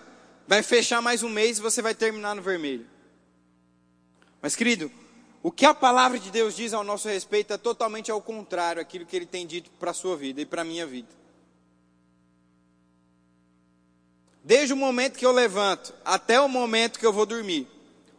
vai 0.46 0.62
fechar 0.62 1.02
mais 1.02 1.22
um 1.22 1.28
mês 1.28 1.58
e 1.58 1.62
você 1.62 1.82
vai 1.82 1.94
terminar 1.94 2.34
no 2.36 2.42
vermelho. 2.42 2.86
Mas, 4.40 4.54
querido, 4.54 4.90
o 5.42 5.50
que 5.50 5.66
a 5.66 5.74
palavra 5.74 6.18
de 6.18 6.30
Deus 6.30 6.54
diz 6.54 6.72
ao 6.72 6.84
nosso 6.84 7.08
respeito 7.08 7.52
é 7.52 7.58
totalmente 7.58 8.10
ao 8.10 8.20
contrário 8.20 8.80
aquilo 8.80 9.06
que 9.06 9.16
ele 9.16 9.26
tem 9.26 9.46
dito 9.46 9.70
para 9.78 9.90
a 9.90 9.94
sua 9.94 10.16
vida 10.16 10.40
e 10.40 10.46
para 10.46 10.62
a 10.62 10.64
minha 10.64 10.86
vida. 10.86 11.08
Desde 14.42 14.72
o 14.72 14.76
momento 14.76 15.18
que 15.18 15.26
eu 15.26 15.32
levanto 15.32 15.94
até 16.04 16.40
o 16.40 16.48
momento 16.48 16.98
que 16.98 17.06
eu 17.06 17.12
vou 17.12 17.26
dormir, 17.26 17.66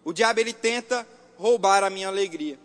o 0.03 0.13
diabo 0.13 0.39
ele 0.39 0.53
tenta 0.53 1.07
roubar 1.37 1.83
a 1.83 1.89
minha 1.89 2.07
alegria, 2.07 2.59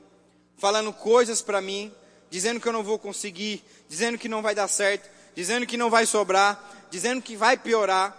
falando 0.57 0.93
coisas 0.93 1.41
para 1.41 1.61
mim, 1.61 1.93
dizendo 2.37 2.61
que 2.61 2.69
eu 2.69 2.73
não 2.73 2.83
vou 2.83 2.99
conseguir, 2.99 3.65
dizendo 3.89 4.19
que 4.19 4.29
não 4.29 4.43
vai 4.43 4.55
dar 4.55 4.69
certo, 4.69 5.09
dizendo 5.35 5.67
que 5.67 5.79
não 5.79 5.89
vai 5.89 6.05
sobrar, 6.05 6.63
dizendo 6.91 7.23
que 7.23 7.35
vai 7.35 7.57
piorar. 7.57 8.15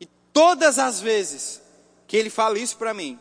E 0.00 0.06
todas 0.32 0.76
as 0.76 1.00
vezes 1.00 1.62
que 2.08 2.16
ele 2.16 2.28
fala 2.28 2.58
isso 2.58 2.76
para 2.76 2.92
mim, 2.92 3.16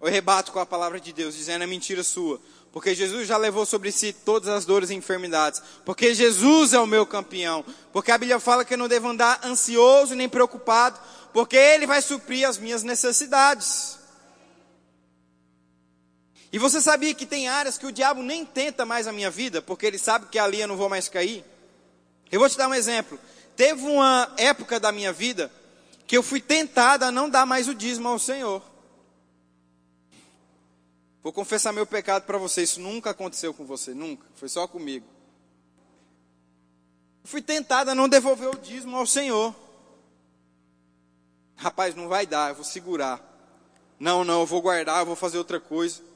eu 0.00 0.10
rebato 0.10 0.50
com 0.50 0.58
a 0.58 0.66
palavra 0.66 0.98
de 0.98 1.12
Deus, 1.12 1.36
dizendo 1.36 1.62
é 1.62 1.68
mentira 1.68 2.02
sua. 2.02 2.40
Porque 2.72 2.96
Jesus 2.96 3.28
já 3.28 3.36
levou 3.36 3.64
sobre 3.64 3.92
si 3.92 4.12
todas 4.12 4.48
as 4.48 4.64
dores 4.64 4.90
e 4.90 4.94
enfermidades. 4.96 5.62
Porque 5.84 6.12
Jesus 6.16 6.72
é 6.72 6.80
o 6.80 6.86
meu 6.86 7.06
campeão. 7.06 7.64
Porque 7.92 8.10
a 8.10 8.18
Bíblia 8.18 8.40
fala 8.40 8.64
que 8.64 8.74
eu 8.74 8.78
não 8.78 8.88
devo 8.88 9.06
andar 9.06 9.38
ansioso 9.44 10.16
nem 10.16 10.28
preocupado. 10.28 10.98
Porque 11.32 11.56
Ele 11.56 11.86
vai 11.86 12.02
suprir 12.02 12.48
as 12.48 12.58
minhas 12.58 12.82
necessidades. 12.82 14.01
E 16.52 16.58
você 16.58 16.82
sabia 16.82 17.14
que 17.14 17.24
tem 17.24 17.48
áreas 17.48 17.78
que 17.78 17.86
o 17.86 17.92
diabo 17.92 18.22
nem 18.22 18.44
tenta 18.44 18.84
mais 18.84 19.06
a 19.08 19.12
minha 19.12 19.30
vida, 19.30 19.62
porque 19.62 19.86
ele 19.86 19.96
sabe 19.96 20.26
que 20.26 20.38
ali 20.38 20.60
eu 20.60 20.68
não 20.68 20.76
vou 20.76 20.88
mais 20.88 21.08
cair? 21.08 21.42
Eu 22.30 22.38
vou 22.38 22.48
te 22.48 22.58
dar 22.58 22.68
um 22.68 22.74
exemplo. 22.74 23.18
Teve 23.56 23.82
uma 23.86 24.30
época 24.36 24.78
da 24.78 24.92
minha 24.92 25.12
vida 25.14 25.50
que 26.06 26.14
eu 26.14 26.22
fui 26.22 26.42
tentado 26.42 27.06
a 27.06 27.10
não 27.10 27.30
dar 27.30 27.46
mais 27.46 27.68
o 27.68 27.74
dízimo 27.74 28.08
ao 28.08 28.18
Senhor. 28.18 28.62
Vou 31.22 31.32
confessar 31.32 31.72
meu 31.72 31.86
pecado 31.86 32.24
para 32.24 32.36
você. 32.36 32.62
Isso 32.62 32.80
nunca 32.80 33.10
aconteceu 33.10 33.54
com 33.54 33.64
você, 33.64 33.94
nunca. 33.94 34.26
Foi 34.34 34.48
só 34.48 34.66
comigo. 34.66 35.06
Fui 37.24 37.40
tentado 37.40 37.90
a 37.90 37.94
não 37.94 38.10
devolver 38.10 38.50
o 38.50 38.58
dízimo 38.58 38.96
ao 38.96 39.06
Senhor. 39.06 39.54
Rapaz, 41.56 41.94
não 41.94 42.08
vai 42.08 42.26
dar, 42.26 42.50
eu 42.50 42.56
vou 42.56 42.64
segurar. 42.64 43.20
Não, 43.98 44.22
não, 44.22 44.40
eu 44.40 44.46
vou 44.46 44.60
guardar, 44.60 45.00
eu 45.00 45.06
vou 45.06 45.16
fazer 45.16 45.38
outra 45.38 45.58
coisa. 45.58 46.11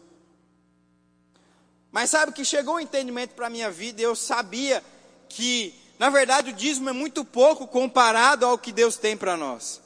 Mas 1.97 2.11
sabe 2.11 2.31
que 2.31 2.45
chegou 2.45 2.75
o 2.75 2.77
um 2.77 2.81
entendimento 2.81 3.31
para 3.31 3.47
a 3.47 3.49
minha 3.49 3.71
vida 3.71 4.03
eu 4.03 4.15
sabia 4.15 4.85
que, 5.31 5.75
na 5.99 6.11
verdade, 6.11 6.51
o 6.51 6.53
dízimo 6.53 6.91
é 6.91 6.93
muito 6.93 7.25
pouco 7.25 7.67
comparado 7.67 8.45
ao 8.45 8.59
que 8.59 8.71
Deus 8.71 8.99
tem 8.99 9.17
para 9.17 9.35
nós. 9.35 9.81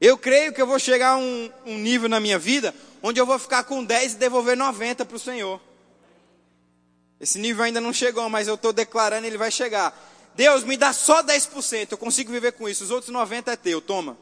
Eu 0.00 0.16
creio 0.16 0.50
que 0.54 0.62
eu 0.62 0.66
vou 0.66 0.78
chegar 0.78 1.10
a 1.10 1.16
um, 1.18 1.52
um 1.66 1.76
nível 1.76 2.08
na 2.08 2.18
minha 2.18 2.38
vida 2.38 2.74
onde 3.02 3.20
eu 3.20 3.26
vou 3.26 3.38
ficar 3.38 3.64
com 3.64 3.84
10 3.84 4.14
e 4.14 4.16
devolver 4.16 4.56
90 4.56 5.04
para 5.04 5.16
o 5.18 5.20
Senhor. 5.20 5.60
Esse 7.20 7.38
nível 7.38 7.64
ainda 7.64 7.78
não 7.78 7.92
chegou, 7.92 8.26
mas 8.30 8.48
eu 8.48 8.54
estou 8.54 8.72
declarando 8.72 9.26
ele 9.26 9.36
vai 9.36 9.50
chegar. 9.50 9.94
Deus, 10.34 10.64
me 10.64 10.78
dá 10.78 10.94
só 10.94 11.22
10%, 11.22 11.88
eu 11.92 11.98
consigo 11.98 12.32
viver 12.32 12.52
com 12.52 12.66
isso, 12.66 12.84
os 12.84 12.90
outros 12.90 13.14
90% 13.14 13.48
é 13.48 13.56
teu, 13.56 13.82
toma. 13.82 14.16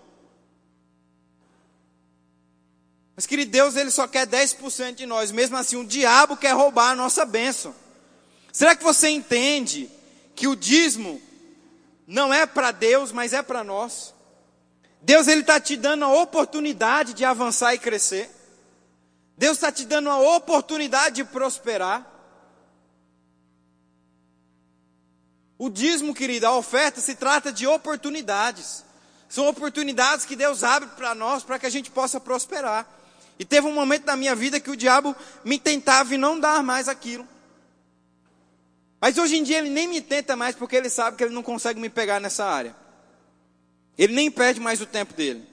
Mas 3.16 3.26
querido, 3.26 3.50
Deus 3.50 3.76
ele 3.76 3.90
só 3.90 4.06
quer 4.06 4.26
10% 4.26 4.94
de 4.94 5.06
nós, 5.06 5.32
mesmo 5.32 5.56
assim 5.56 5.76
o 5.76 5.86
diabo 5.86 6.36
quer 6.36 6.52
roubar 6.52 6.90
a 6.90 6.94
nossa 6.94 7.24
bênção. 7.24 7.74
Será 8.52 8.76
que 8.76 8.84
você 8.84 9.08
entende 9.08 9.90
que 10.34 10.46
o 10.46 10.54
dízimo 10.54 11.20
não 12.06 12.32
é 12.32 12.44
para 12.44 12.70
Deus, 12.70 13.12
mas 13.12 13.32
é 13.32 13.42
para 13.42 13.64
nós? 13.64 14.14
Deus 15.00 15.28
ele 15.28 15.40
está 15.40 15.58
te 15.58 15.76
dando 15.76 16.04
a 16.04 16.12
oportunidade 16.22 17.14
de 17.14 17.24
avançar 17.24 17.74
e 17.74 17.78
crescer. 17.78 18.30
Deus 19.36 19.56
está 19.56 19.72
te 19.72 19.86
dando 19.86 20.10
a 20.10 20.18
oportunidade 20.36 21.16
de 21.16 21.24
prosperar. 21.24 22.06
O 25.58 25.70
dízimo, 25.70 26.14
querido, 26.14 26.46
a 26.46 26.54
oferta 26.54 27.00
se 27.00 27.14
trata 27.14 27.50
de 27.50 27.66
oportunidades. 27.66 28.84
São 29.28 29.48
oportunidades 29.48 30.26
que 30.26 30.36
Deus 30.36 30.62
abre 30.62 30.88
para 30.90 31.14
nós 31.14 31.42
para 31.42 31.58
que 31.58 31.66
a 31.66 31.70
gente 31.70 31.90
possa 31.90 32.20
prosperar. 32.20 32.95
E 33.38 33.44
teve 33.44 33.66
um 33.66 33.74
momento 33.74 34.06
na 34.06 34.16
minha 34.16 34.34
vida 34.34 34.58
que 34.58 34.70
o 34.70 34.76
diabo 34.76 35.14
me 35.44 35.58
tentava 35.58 36.14
e 36.14 36.18
não 36.18 36.38
dar 36.40 36.62
mais 36.62 36.88
aquilo. 36.88 37.26
Mas 39.00 39.18
hoje 39.18 39.36
em 39.36 39.42
dia 39.42 39.58
ele 39.58 39.70
nem 39.70 39.86
me 39.86 40.00
tenta 40.00 40.34
mais 40.34 40.54
porque 40.56 40.76
ele 40.76 40.88
sabe 40.88 41.16
que 41.16 41.24
ele 41.24 41.34
não 41.34 41.42
consegue 41.42 41.78
me 41.78 41.90
pegar 41.90 42.20
nessa 42.20 42.44
área. 42.44 42.74
Ele 43.98 44.14
nem 44.14 44.30
perde 44.30 44.60
mais 44.60 44.80
o 44.80 44.86
tempo 44.86 45.12
dele. 45.14 45.46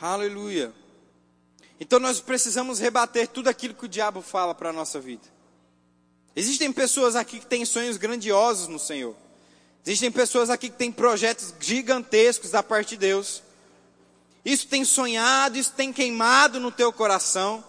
Aleluia. 0.00 0.72
Então 1.80 1.98
nós 1.98 2.20
precisamos 2.20 2.78
rebater 2.78 3.28
tudo 3.28 3.48
aquilo 3.48 3.74
que 3.74 3.84
o 3.84 3.88
diabo 3.88 4.20
fala 4.20 4.54
para 4.54 4.70
a 4.70 4.72
nossa 4.72 5.00
vida. 5.00 5.26
Existem 6.34 6.72
pessoas 6.72 7.16
aqui 7.16 7.40
que 7.40 7.46
têm 7.46 7.64
sonhos 7.64 7.96
grandiosos 7.96 8.68
no 8.68 8.78
Senhor. 8.78 9.16
Existem 9.84 10.10
pessoas 10.10 10.50
aqui 10.50 10.68
que 10.68 10.76
têm 10.76 10.92
projetos 10.92 11.54
gigantescos 11.60 12.50
da 12.50 12.62
parte 12.62 12.90
de 12.90 12.98
Deus. 12.98 13.42
Isso 14.44 14.66
tem 14.66 14.84
sonhado, 14.84 15.58
isso 15.58 15.72
tem 15.72 15.92
queimado 15.92 16.60
no 16.60 16.70
teu 16.70 16.92
coração. 16.92 17.64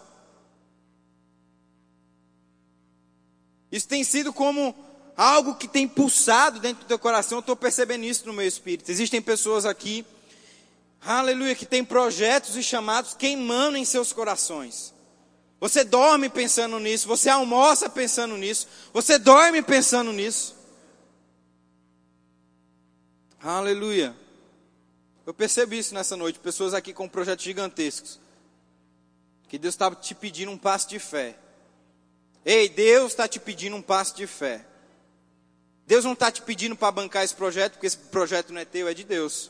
Isso 3.72 3.88
tem 3.88 4.04
sido 4.04 4.34
como 4.34 4.75
algo 5.16 5.56
que 5.56 5.68
tem 5.68 5.88
pulsado 5.88 6.60
dentro 6.60 6.84
do 6.84 6.88
teu 6.88 6.98
coração. 6.98 7.38
Eu 7.38 7.42
estou 7.42 7.56
percebendo 7.56 8.06
isso 8.06 8.25
no 8.25 8.34
meu 8.34 8.48
espírito. 8.48 8.89
Existem 8.89 9.22
pessoas 9.22 9.66
aqui, 9.66 10.06
aleluia, 11.01 11.56
que 11.56 11.66
têm 11.66 11.84
projetos 11.84 12.56
e 12.56 12.63
chamados 12.63 13.13
queimando 13.13 13.78
em 13.78 13.86
seus 13.86 14.13
corações. 14.13 14.94
Você 15.60 15.84
dorme 15.84 16.30
pensando 16.30 16.80
nisso, 16.80 17.08
você 17.08 17.30
almoça 17.30 17.89
pensando 17.89 18.38
nisso, 18.38 18.68
você 18.94 19.20
dorme 19.20 19.62
pensando 19.62 20.13
nisso. 20.13 20.56
Aleluia. 23.41 24.15
Eu 25.25 25.34
percebi 25.34 25.77
isso 25.77 25.93
nessa 25.93 26.17
noite, 26.17 26.39
pessoas 26.39 26.74
aqui 26.74 26.93
com 26.93 27.08
projetos 27.08 27.46
gigantescos. 27.46 28.19
Que 29.48 29.58
Deus 29.58 29.74
estava 29.74 29.96
te 29.96 30.13
pedindo 30.13 30.51
um 30.51 30.58
passo 30.58 30.89
de 30.89 31.00
fé. 31.00 31.38
Ei, 32.43 32.67
Deus 32.67 33.12
está 33.12 33.27
te 33.27 33.39
pedindo 33.39 33.75
um 33.75 33.81
passo 33.81 34.15
de 34.15 34.27
fé. 34.27 34.65
Deus 35.88 36.03
não 36.03 36.13
está 36.13 36.31
te 36.31 36.41
pedindo 36.41 36.75
para 36.75 36.91
bancar 36.91 37.24
esse 37.24 37.34
projeto, 37.34 37.74
porque 37.74 37.88
esse 37.88 37.98
projeto 37.98 38.51
não 38.51 38.62
é 38.62 38.65
teu, 38.65 38.88
é 38.88 38.93
de 38.93 39.03
Deus. 39.03 39.50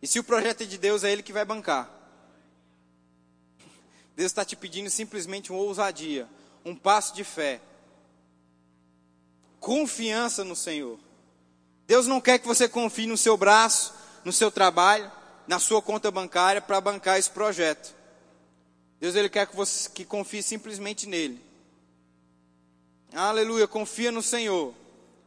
E 0.00 0.06
se 0.06 0.18
o 0.18 0.24
projeto 0.24 0.62
é 0.62 0.66
de 0.66 0.78
Deus, 0.78 1.02
é 1.02 1.10
Ele 1.10 1.22
que 1.22 1.32
vai 1.32 1.44
bancar. 1.44 1.90
Deus 4.14 4.30
está 4.30 4.44
te 4.44 4.54
pedindo 4.54 4.88
simplesmente 4.90 5.50
uma 5.50 5.60
ousadia, 5.60 6.28
um 6.64 6.76
passo 6.76 7.14
de 7.14 7.24
fé, 7.24 7.60
confiança 9.58 10.44
no 10.44 10.54
Senhor. 10.54 10.98
Deus 11.86 12.06
não 12.06 12.20
quer 12.20 12.38
que 12.38 12.46
você 12.46 12.68
confie 12.68 13.06
no 13.06 13.16
seu 13.16 13.36
braço, 13.36 13.92
no 14.24 14.32
seu 14.32 14.50
trabalho, 14.50 15.10
na 15.46 15.58
sua 15.58 15.82
conta 15.82 16.10
bancária 16.10 16.60
para 16.60 16.80
bancar 16.80 17.18
esse 17.18 17.30
projeto. 17.30 17.94
Deus 19.00 19.14
ele 19.14 19.28
quer 19.28 19.46
que 19.46 19.54
você 19.54 19.90
que 19.90 20.04
confie 20.04 20.42
simplesmente 20.42 21.06
nele. 21.06 21.44
Aleluia, 23.12 23.68
confia 23.68 24.10
no 24.10 24.22
Senhor. 24.22 24.74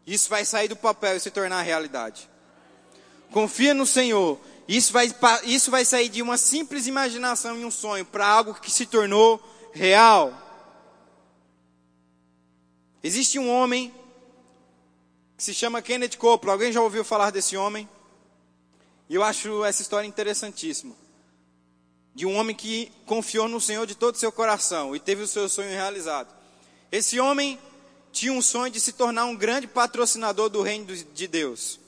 Isso 0.05 0.29
vai 0.29 0.43
sair 0.45 0.67
do 0.67 0.75
papel 0.75 1.17
e 1.17 1.19
se 1.19 1.29
tornar 1.29 1.61
realidade. 1.61 2.29
Confia 3.31 3.73
no 3.73 3.85
Senhor 3.85 4.39
isso 4.67 4.91
vai, 4.91 5.09
isso 5.43 5.71
vai 5.71 5.85
sair 5.85 6.09
de 6.09 6.21
uma 6.21 6.37
simples 6.37 6.87
imaginação 6.87 7.57
e 7.57 7.63
um 7.63 7.71
sonho 7.71 8.03
para 8.03 8.27
algo 8.27 8.53
que 8.55 8.69
se 8.69 8.85
tornou 8.85 9.41
real. 9.71 10.33
Existe 13.01 13.39
um 13.39 13.49
homem 13.49 13.93
que 15.37 15.43
se 15.43 15.53
chama 15.53 15.83
Kenneth 15.83 16.17
Copeland. 16.17 16.53
Alguém 16.53 16.71
já 16.71 16.81
ouviu 16.81 17.05
falar 17.05 17.29
desse 17.29 17.55
homem? 17.55 17.87
E 19.07 19.13
eu 19.13 19.23
acho 19.23 19.63
essa 19.63 19.83
história 19.83 20.07
interessantíssima. 20.07 20.95
De 22.15 22.25
um 22.25 22.35
homem 22.35 22.55
que 22.55 22.91
confiou 23.05 23.47
no 23.47 23.61
Senhor 23.61 23.85
de 23.85 23.93
todo 23.93 24.15
o 24.15 24.17
seu 24.17 24.31
coração 24.31 24.95
e 24.95 24.99
teve 24.99 25.21
o 25.21 25.27
seu 25.27 25.47
sonho 25.47 25.69
realizado. 25.69 26.35
Esse 26.91 27.19
homem 27.19 27.59
tinha 28.11 28.33
um 28.33 28.41
sonho 28.41 28.71
de 28.71 28.79
se 28.79 28.93
tornar 28.93 29.25
um 29.25 29.35
grande 29.35 29.67
patrocinador 29.67 30.49
do 30.49 30.63
reino 30.63 30.87
de 30.87 31.27
Deus. 31.27 31.79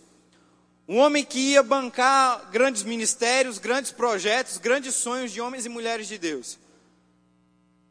Um 0.87 0.97
homem 0.97 1.25
que 1.25 1.39
ia 1.39 1.63
bancar 1.63 2.49
grandes 2.51 2.83
ministérios, 2.83 3.57
grandes 3.57 3.91
projetos, 3.91 4.57
grandes 4.57 4.93
sonhos 4.93 5.31
de 5.31 5.41
homens 5.41 5.65
e 5.65 5.69
mulheres 5.69 6.07
de 6.07 6.19
Deus. 6.19 6.59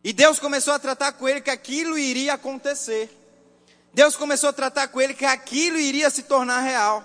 E 0.05 0.13
Deus 0.13 0.39
começou 0.39 0.73
a 0.73 0.79
tratar 0.79 1.13
com 1.13 1.29
ele 1.29 1.41
que 1.41 1.51
aquilo 1.51 1.99
iria 1.99 2.35
acontecer. 2.35 3.18
Deus 3.93 4.17
começou 4.17 4.51
a 4.51 4.53
tratar 4.53 4.89
com 4.89 5.01
ele 5.01 5.15
que 5.15 5.25
aquilo 5.25 5.79
iria 5.79 6.11
se 6.11 6.23
tornar 6.23 6.61
real. 6.61 7.05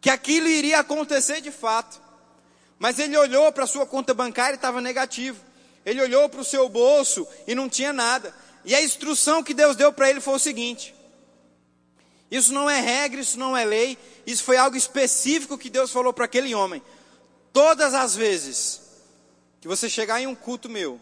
Que 0.00 0.10
aquilo 0.10 0.48
iria 0.48 0.80
acontecer 0.80 1.40
de 1.40 1.50
fato. 1.50 2.00
Mas 2.78 2.98
ele 2.98 3.16
olhou 3.16 3.50
para 3.52 3.64
a 3.64 3.66
sua 3.66 3.86
conta 3.86 4.12
bancária 4.12 4.54
e 4.54 4.56
estava 4.56 4.80
negativo. 4.80 5.40
Ele 5.84 6.02
olhou 6.02 6.28
para 6.28 6.40
o 6.40 6.44
seu 6.44 6.68
bolso 6.68 7.26
e 7.46 7.54
não 7.54 7.68
tinha 7.68 7.92
nada. 7.92 8.34
E 8.64 8.74
a 8.74 8.82
instrução 8.82 9.42
que 9.42 9.54
Deus 9.54 9.76
deu 9.76 9.92
para 9.92 10.10
ele 10.10 10.20
foi 10.20 10.34
o 10.34 10.38
seguinte: 10.38 10.94
isso 12.30 12.52
não 12.52 12.68
é 12.68 12.80
regra, 12.80 13.20
isso 13.20 13.38
não 13.38 13.56
é 13.56 13.64
lei, 13.64 13.96
isso 14.26 14.42
foi 14.42 14.56
algo 14.56 14.76
específico 14.76 15.56
que 15.56 15.70
Deus 15.70 15.90
falou 15.92 16.12
para 16.12 16.24
aquele 16.24 16.54
homem. 16.54 16.82
Todas 17.52 17.94
as 17.94 18.14
vezes 18.14 18.82
que 19.60 19.68
você 19.68 19.88
chegar 19.88 20.20
em 20.20 20.26
um 20.26 20.34
culto 20.34 20.68
meu, 20.68 21.00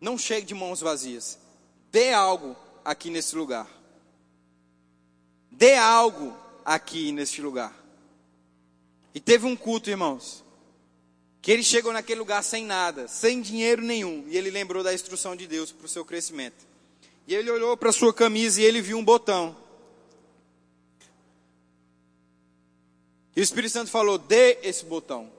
não 0.00 0.16
chegue 0.16 0.46
de 0.46 0.54
mãos 0.54 0.80
vazias. 0.80 1.38
Dê 1.90 2.12
algo 2.12 2.56
aqui 2.84 3.10
nesse 3.10 3.34
lugar. 3.34 3.68
Dê 5.50 5.76
algo 5.76 6.36
aqui 6.64 7.12
neste 7.12 7.40
lugar. 7.40 7.74
E 9.14 9.20
teve 9.20 9.46
um 9.46 9.56
culto, 9.56 9.88
irmãos, 9.88 10.44
que 11.40 11.52
ele 11.52 11.62
chegou 11.62 11.92
naquele 11.92 12.18
lugar 12.18 12.42
sem 12.42 12.64
nada, 12.64 13.06
sem 13.06 13.40
dinheiro 13.40 13.80
nenhum, 13.80 14.24
e 14.28 14.36
ele 14.36 14.50
lembrou 14.50 14.82
da 14.82 14.92
instrução 14.92 15.36
de 15.36 15.46
Deus 15.46 15.70
para 15.70 15.86
o 15.86 15.88
seu 15.88 16.04
crescimento. 16.04 16.66
E 17.26 17.34
ele 17.34 17.50
olhou 17.50 17.76
para 17.76 17.92
sua 17.92 18.12
camisa 18.12 18.60
e 18.60 18.64
ele 18.64 18.82
viu 18.82 18.98
um 18.98 19.04
botão. 19.04 19.56
E 23.36 23.40
o 23.40 23.42
Espírito 23.42 23.72
Santo 23.72 23.90
falou: 23.90 24.18
dê 24.18 24.58
esse 24.62 24.84
botão. 24.84 25.30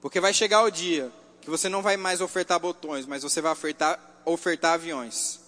Porque 0.00 0.20
vai 0.20 0.34
chegar 0.34 0.62
o 0.62 0.70
dia 0.70 1.12
que 1.40 1.50
você 1.50 1.68
não 1.68 1.82
vai 1.82 1.96
mais 1.96 2.20
ofertar 2.20 2.58
botões, 2.58 3.06
mas 3.06 3.22
você 3.22 3.40
vai 3.40 3.52
ofertar, 3.52 4.22
ofertar 4.24 4.74
aviões. 4.74 5.41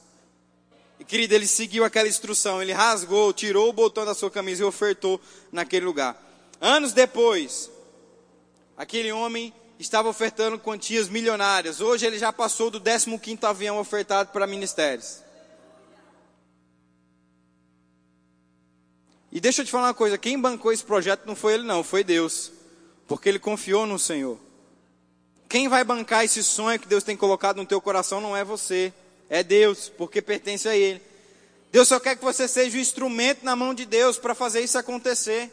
E 1.04 1.06
querido, 1.06 1.34
ele 1.34 1.46
seguiu 1.46 1.84
aquela 1.84 2.08
instrução, 2.08 2.62
ele 2.62 2.72
rasgou, 2.72 3.30
tirou 3.30 3.68
o 3.68 3.74
botão 3.74 4.06
da 4.06 4.14
sua 4.14 4.30
camisa 4.30 4.62
e 4.62 4.64
ofertou 4.64 5.20
naquele 5.52 5.84
lugar. 5.84 6.16
Anos 6.58 6.94
depois, 6.94 7.70
aquele 8.74 9.12
homem 9.12 9.52
estava 9.78 10.08
ofertando 10.08 10.58
quantias 10.58 11.10
milionárias. 11.10 11.82
Hoje 11.82 12.06
ele 12.06 12.18
já 12.18 12.32
passou 12.32 12.70
do 12.70 12.80
15º 12.80 13.44
avião 13.44 13.78
ofertado 13.78 14.30
para 14.30 14.46
ministérios. 14.46 15.22
E 19.30 19.40
deixa 19.40 19.60
eu 19.60 19.66
te 19.66 19.70
falar 19.70 19.88
uma 19.88 19.94
coisa, 19.94 20.16
quem 20.16 20.40
bancou 20.40 20.72
esse 20.72 20.84
projeto 20.84 21.26
não 21.26 21.36
foi 21.36 21.52
ele 21.54 21.64
não, 21.64 21.84
foi 21.84 22.02
Deus. 22.02 22.50
Porque 23.06 23.28
ele 23.28 23.38
confiou 23.38 23.84
no 23.84 23.98
Senhor. 23.98 24.38
Quem 25.50 25.68
vai 25.68 25.84
bancar 25.84 26.24
esse 26.24 26.42
sonho 26.42 26.80
que 26.80 26.88
Deus 26.88 27.04
tem 27.04 27.14
colocado 27.14 27.58
no 27.58 27.66
teu 27.66 27.78
coração 27.78 28.22
não 28.22 28.34
é 28.34 28.42
você, 28.42 28.90
é 29.34 29.42
Deus, 29.42 29.88
porque 29.88 30.22
pertence 30.22 30.68
a 30.68 30.76
ele. 30.76 31.02
Deus 31.72 31.88
só 31.88 31.98
quer 31.98 32.14
que 32.14 32.22
você 32.22 32.46
seja 32.46 32.78
o 32.78 32.80
instrumento 32.80 33.44
na 33.44 33.56
mão 33.56 33.74
de 33.74 33.84
Deus 33.84 34.16
para 34.16 34.32
fazer 34.32 34.60
isso 34.60 34.78
acontecer. 34.78 35.50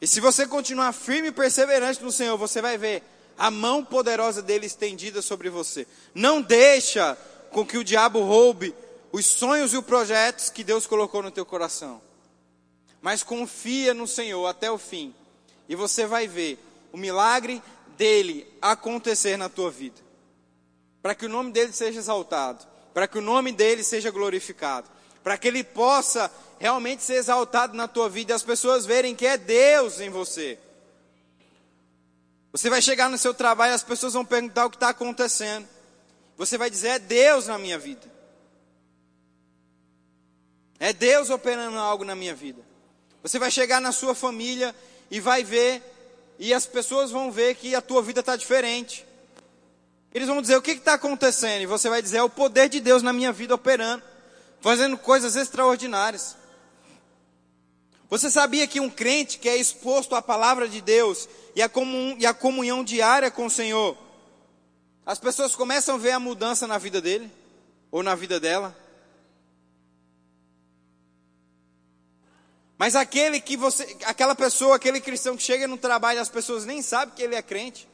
E 0.00 0.06
se 0.08 0.18
você 0.18 0.48
continuar 0.48 0.92
firme 0.92 1.28
e 1.28 1.32
perseverante 1.32 2.02
no 2.02 2.10
Senhor, 2.10 2.36
você 2.36 2.60
vai 2.60 2.76
ver 2.76 3.04
a 3.38 3.52
mão 3.52 3.84
poderosa 3.84 4.42
dele 4.42 4.66
estendida 4.66 5.22
sobre 5.22 5.48
você. 5.48 5.86
Não 6.12 6.42
deixa 6.42 7.16
com 7.52 7.64
que 7.64 7.78
o 7.78 7.84
diabo 7.84 8.20
roube 8.24 8.74
os 9.12 9.26
sonhos 9.26 9.72
e 9.72 9.76
os 9.76 9.84
projetos 9.84 10.50
que 10.50 10.64
Deus 10.64 10.88
colocou 10.88 11.22
no 11.22 11.30
teu 11.30 11.46
coração. 11.46 12.02
Mas 13.00 13.22
confia 13.22 13.94
no 13.94 14.08
Senhor 14.08 14.44
até 14.48 14.68
o 14.68 14.76
fim. 14.76 15.14
E 15.68 15.76
você 15.76 16.04
vai 16.04 16.26
ver 16.26 16.58
o 16.92 16.96
milagre 16.96 17.62
dele 17.96 18.44
acontecer 18.60 19.36
na 19.36 19.48
tua 19.48 19.70
vida. 19.70 20.07
Para 21.08 21.14
que 21.14 21.24
o 21.24 21.28
nome 21.30 21.50
dele 21.52 21.72
seja 21.72 21.98
exaltado, 21.98 22.66
para 22.92 23.08
que 23.08 23.16
o 23.16 23.22
nome 23.22 23.50
dele 23.50 23.82
seja 23.82 24.10
glorificado, 24.10 24.90
para 25.24 25.38
que 25.38 25.48
ele 25.48 25.64
possa 25.64 26.30
realmente 26.58 27.02
ser 27.02 27.14
exaltado 27.14 27.74
na 27.74 27.88
tua 27.88 28.10
vida 28.10 28.30
e 28.30 28.34
as 28.34 28.42
pessoas 28.42 28.84
verem 28.84 29.14
que 29.14 29.26
é 29.26 29.38
Deus 29.38 30.00
em 30.00 30.10
você. 30.10 30.58
Você 32.52 32.68
vai 32.68 32.82
chegar 32.82 33.08
no 33.08 33.16
seu 33.16 33.32
trabalho 33.32 33.72
e 33.72 33.74
as 33.74 33.82
pessoas 33.82 34.12
vão 34.12 34.22
perguntar 34.22 34.66
o 34.66 34.70
que 34.70 34.76
está 34.76 34.90
acontecendo. 34.90 35.66
Você 36.36 36.58
vai 36.58 36.68
dizer: 36.68 36.88
é 36.88 36.98
Deus 36.98 37.46
na 37.46 37.56
minha 37.56 37.78
vida. 37.78 38.06
É 40.78 40.92
Deus 40.92 41.30
operando 41.30 41.78
algo 41.78 42.04
na 42.04 42.14
minha 42.14 42.34
vida. 42.34 42.60
Você 43.22 43.38
vai 43.38 43.50
chegar 43.50 43.80
na 43.80 43.92
sua 43.92 44.14
família 44.14 44.76
e 45.10 45.20
vai 45.20 45.42
ver, 45.42 45.82
e 46.38 46.52
as 46.52 46.66
pessoas 46.66 47.10
vão 47.10 47.32
ver 47.32 47.54
que 47.54 47.74
a 47.74 47.80
tua 47.80 48.02
vida 48.02 48.20
está 48.20 48.36
diferente. 48.36 49.07
Eles 50.12 50.28
vão 50.28 50.40
dizer: 50.40 50.56
o 50.56 50.62
que 50.62 50.72
está 50.72 50.94
acontecendo? 50.94 51.62
E 51.62 51.66
você 51.66 51.88
vai 51.88 52.02
dizer: 52.02 52.18
é 52.18 52.22
o 52.22 52.30
poder 52.30 52.68
de 52.68 52.80
Deus 52.80 53.02
na 53.02 53.12
minha 53.12 53.32
vida 53.32 53.54
operando, 53.54 54.02
fazendo 54.60 54.96
coisas 54.96 55.36
extraordinárias. 55.36 56.36
Você 58.10 58.30
sabia 58.30 58.66
que 58.66 58.80
um 58.80 58.88
crente 58.88 59.38
que 59.38 59.48
é 59.48 59.56
exposto 59.56 60.14
à 60.14 60.22
palavra 60.22 60.66
de 60.66 60.80
Deus 60.80 61.28
e 61.54 61.60
à, 61.60 61.68
comun, 61.68 62.16
à 62.26 62.32
comunhão 62.32 62.82
diária 62.82 63.30
com 63.30 63.46
o 63.46 63.50
Senhor, 63.50 63.96
as 65.04 65.18
pessoas 65.18 65.54
começam 65.54 65.96
a 65.96 65.98
ver 65.98 66.12
a 66.12 66.20
mudança 66.20 66.66
na 66.66 66.78
vida 66.78 67.00
dele 67.00 67.30
ou 67.90 68.02
na 68.02 68.14
vida 68.14 68.40
dela? 68.40 68.76
Mas 72.78 72.94
aquele 72.94 73.40
que 73.40 73.56
você, 73.56 73.96
aquela 74.04 74.36
pessoa, 74.36 74.76
aquele 74.76 75.00
cristão 75.00 75.36
que 75.36 75.42
chega 75.42 75.66
no 75.66 75.76
trabalho, 75.76 76.20
as 76.20 76.28
pessoas 76.28 76.64
nem 76.64 76.80
sabem 76.80 77.14
que 77.14 77.22
ele 77.22 77.34
é 77.34 77.42
crente. 77.42 77.87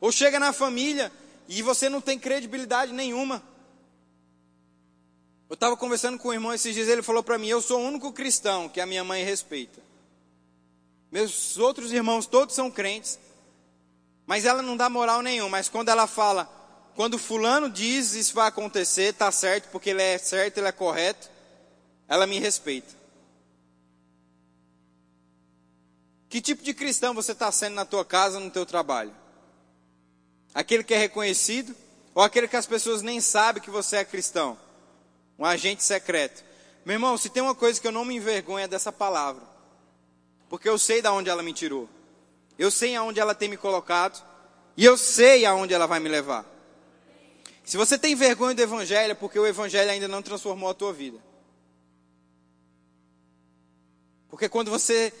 Ou 0.00 0.10
chega 0.10 0.40
na 0.40 0.52
família 0.52 1.12
e 1.46 1.62
você 1.62 1.88
não 1.88 2.00
tem 2.00 2.18
credibilidade 2.18 2.92
nenhuma. 2.92 3.42
Eu 5.48 5.54
estava 5.54 5.76
conversando 5.76 6.18
com 6.18 6.28
o 6.28 6.32
irmão 6.32 6.54
esses 6.54 6.74
dias, 6.74 6.88
ele 6.88 7.02
falou 7.02 7.22
para 7.22 7.36
mim: 7.36 7.48
Eu 7.48 7.60
sou 7.60 7.80
o 7.80 7.84
único 7.84 8.12
cristão 8.12 8.68
que 8.68 8.80
a 8.80 8.86
minha 8.86 9.04
mãe 9.04 9.24
respeita. 9.24 9.82
Meus 11.10 11.58
outros 11.58 11.92
irmãos 11.92 12.24
todos 12.24 12.54
são 12.54 12.70
crentes, 12.70 13.18
mas 14.24 14.44
ela 14.44 14.62
não 14.62 14.76
dá 14.76 14.88
moral 14.88 15.22
nenhuma. 15.22 15.50
Mas 15.50 15.68
quando 15.68 15.88
ela 15.88 16.06
fala, 16.06 16.48
quando 16.94 17.18
Fulano 17.18 17.68
diz 17.68 18.14
isso 18.14 18.32
vai 18.34 18.46
acontecer, 18.46 19.10
está 19.10 19.30
certo, 19.32 19.70
porque 19.70 19.90
ele 19.90 20.02
é 20.02 20.18
certo, 20.18 20.58
ele 20.58 20.68
é 20.68 20.72
correto, 20.72 21.28
ela 22.06 22.28
me 22.28 22.38
respeita. 22.38 22.94
Que 26.28 26.40
tipo 26.40 26.62
de 26.62 26.72
cristão 26.72 27.12
você 27.12 27.32
está 27.32 27.50
sendo 27.50 27.74
na 27.74 27.84
tua 27.84 28.04
casa, 28.04 28.38
no 28.38 28.52
teu 28.52 28.64
trabalho? 28.64 29.12
Aquele 30.54 30.82
que 30.82 30.94
é 30.94 30.98
reconhecido 30.98 31.74
ou 32.14 32.22
aquele 32.22 32.48
que 32.48 32.56
as 32.56 32.66
pessoas 32.66 33.02
nem 33.02 33.20
sabem 33.20 33.62
que 33.62 33.70
você 33.70 33.96
é 33.96 34.04
cristão? 34.04 34.58
Um 35.38 35.44
agente 35.44 35.82
secreto. 35.82 36.44
Meu 36.84 36.94
irmão, 36.94 37.16
se 37.16 37.28
tem 37.28 37.42
uma 37.42 37.54
coisa 37.54 37.80
que 37.80 37.86
eu 37.86 37.92
não 37.92 38.04
me 38.04 38.16
envergonho 38.16 38.64
é 38.64 38.68
dessa 38.68 38.90
palavra. 38.90 39.42
Porque 40.48 40.68
eu 40.68 40.78
sei 40.78 41.00
de 41.00 41.08
onde 41.08 41.30
ela 41.30 41.42
me 41.42 41.52
tirou. 41.52 41.88
Eu 42.58 42.70
sei 42.70 42.96
aonde 42.96 43.20
ela 43.20 43.34
tem 43.34 43.48
me 43.48 43.56
colocado. 43.56 44.22
E 44.76 44.84
eu 44.84 44.96
sei 44.96 45.46
aonde 45.46 45.72
ela 45.72 45.86
vai 45.86 46.00
me 46.00 46.08
levar. 46.08 46.44
Se 47.64 47.76
você 47.76 47.96
tem 47.96 48.14
vergonha 48.16 48.54
do 48.54 48.62
Evangelho, 48.62 49.12
é 49.12 49.14
porque 49.14 49.38
o 49.38 49.46
Evangelho 49.46 49.90
ainda 49.90 50.08
não 50.08 50.22
transformou 50.22 50.68
a 50.68 50.74
tua 50.74 50.92
vida. 50.92 51.18
Porque 54.28 54.48
quando 54.48 54.70
você 54.70 55.12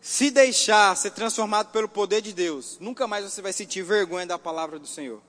se 0.00 0.30
deixar 0.30 0.96
ser 0.96 1.10
transformado 1.10 1.70
pelo 1.70 1.88
poder 1.88 2.22
de 2.22 2.32
Deus, 2.32 2.78
nunca 2.80 3.06
mais 3.06 3.24
você 3.24 3.42
vai 3.42 3.52
sentir 3.52 3.82
vergonha 3.82 4.26
da 4.26 4.38
palavra 4.38 4.78
do 4.78 4.86
Senhor. 4.86 5.20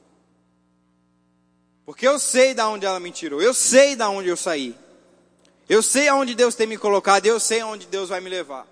Porque 1.85 2.07
eu 2.07 2.17
sei 2.17 2.53
de 2.53 2.61
onde 2.61 2.85
ela 2.85 2.99
me 2.99 3.11
tirou, 3.11 3.41
eu 3.41 3.53
sei 3.53 3.95
de 3.95 4.03
onde 4.03 4.29
eu 4.29 4.37
saí. 4.37 4.75
Eu 5.67 5.81
sei 5.81 6.07
aonde 6.07 6.35
Deus 6.35 6.55
tem 6.55 6.67
me 6.67 6.77
colocado, 6.77 7.25
eu 7.25 7.39
sei 7.39 7.61
aonde 7.61 7.87
Deus 7.87 8.09
vai 8.09 8.19
me 8.21 8.29
levar. 8.29 8.67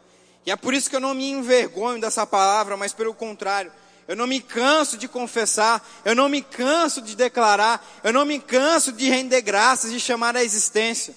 E 0.46 0.52
é 0.52 0.56
por 0.56 0.74
isso 0.74 0.90
que 0.90 0.96
eu 0.96 1.00
não 1.00 1.14
me 1.14 1.30
envergonho 1.30 2.00
dessa 2.00 2.26
palavra, 2.26 2.76
mas 2.76 2.94
pelo 2.94 3.14
contrário, 3.14 3.72
eu 4.08 4.16
não 4.16 4.26
me 4.26 4.42
canso 4.42 4.98
de 4.98 5.08
confessar, 5.08 5.88
eu 6.04 6.16
não 6.16 6.28
me 6.28 6.42
canso 6.42 7.02
de 7.02 7.16
declarar, 7.16 7.86
eu 8.04 8.12
não 8.12 8.26
me 8.26 8.40
canso 8.40 8.92
de 8.92 9.08
render 9.10 9.42
graças, 9.42 9.92
de 9.92 10.00
chamar 10.00 10.36
a 10.36 10.44
existência, 10.44 11.16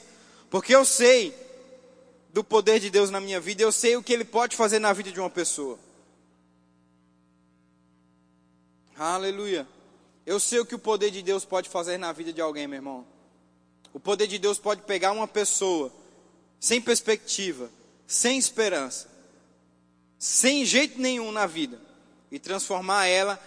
porque 0.50 0.74
eu 0.74 0.84
sei 0.84 1.34
do 2.32 2.42
poder 2.42 2.80
de 2.80 2.88
Deus 2.88 3.10
na 3.10 3.20
minha 3.20 3.38
vida, 3.38 3.62
eu 3.62 3.70
sei 3.70 3.96
o 3.96 4.02
que 4.02 4.12
Ele 4.12 4.24
pode 4.24 4.56
fazer 4.56 4.78
na 4.78 4.92
vida 4.92 5.12
de 5.12 5.20
uma 5.20 5.28
pessoa. 5.28 5.78
Aleluia. 8.96 9.66
Eu 10.24 10.38
sei 10.40 10.60
o 10.60 10.66
que 10.66 10.74
o 10.74 10.78
poder 10.78 11.10
de 11.10 11.22
Deus 11.22 11.44
pode 11.44 11.68
fazer 11.68 11.98
na 11.98 12.12
vida 12.12 12.32
de 12.32 12.40
alguém, 12.40 12.66
meu 12.66 12.76
irmão. 12.76 13.06
O 13.92 14.00
poder 14.00 14.26
de 14.26 14.38
Deus 14.38 14.58
pode 14.58 14.82
pegar 14.82 15.12
uma 15.12 15.28
pessoa 15.28 15.92
sem 16.58 16.80
perspectiva, 16.80 17.68
sem 18.06 18.38
esperança, 18.38 19.08
sem 20.18 20.64
jeito 20.64 21.00
nenhum 21.00 21.32
na 21.32 21.46
vida 21.46 21.80
e 22.30 22.38
transformar 22.38 23.06
ela 23.06 23.38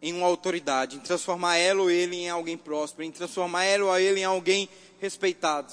em 0.00 0.12
uma 0.12 0.26
autoridade, 0.26 0.96
em 0.96 1.00
transformar 1.00 1.56
ela 1.56 1.82
ou 1.82 1.90
ele 1.90 2.14
em 2.16 2.28
alguém 2.28 2.56
próspero, 2.56 3.02
em 3.02 3.10
transformar 3.10 3.64
ela 3.64 3.86
ou 3.86 3.98
ele 3.98 4.20
em 4.20 4.24
alguém 4.24 4.68
respeitado. 5.00 5.72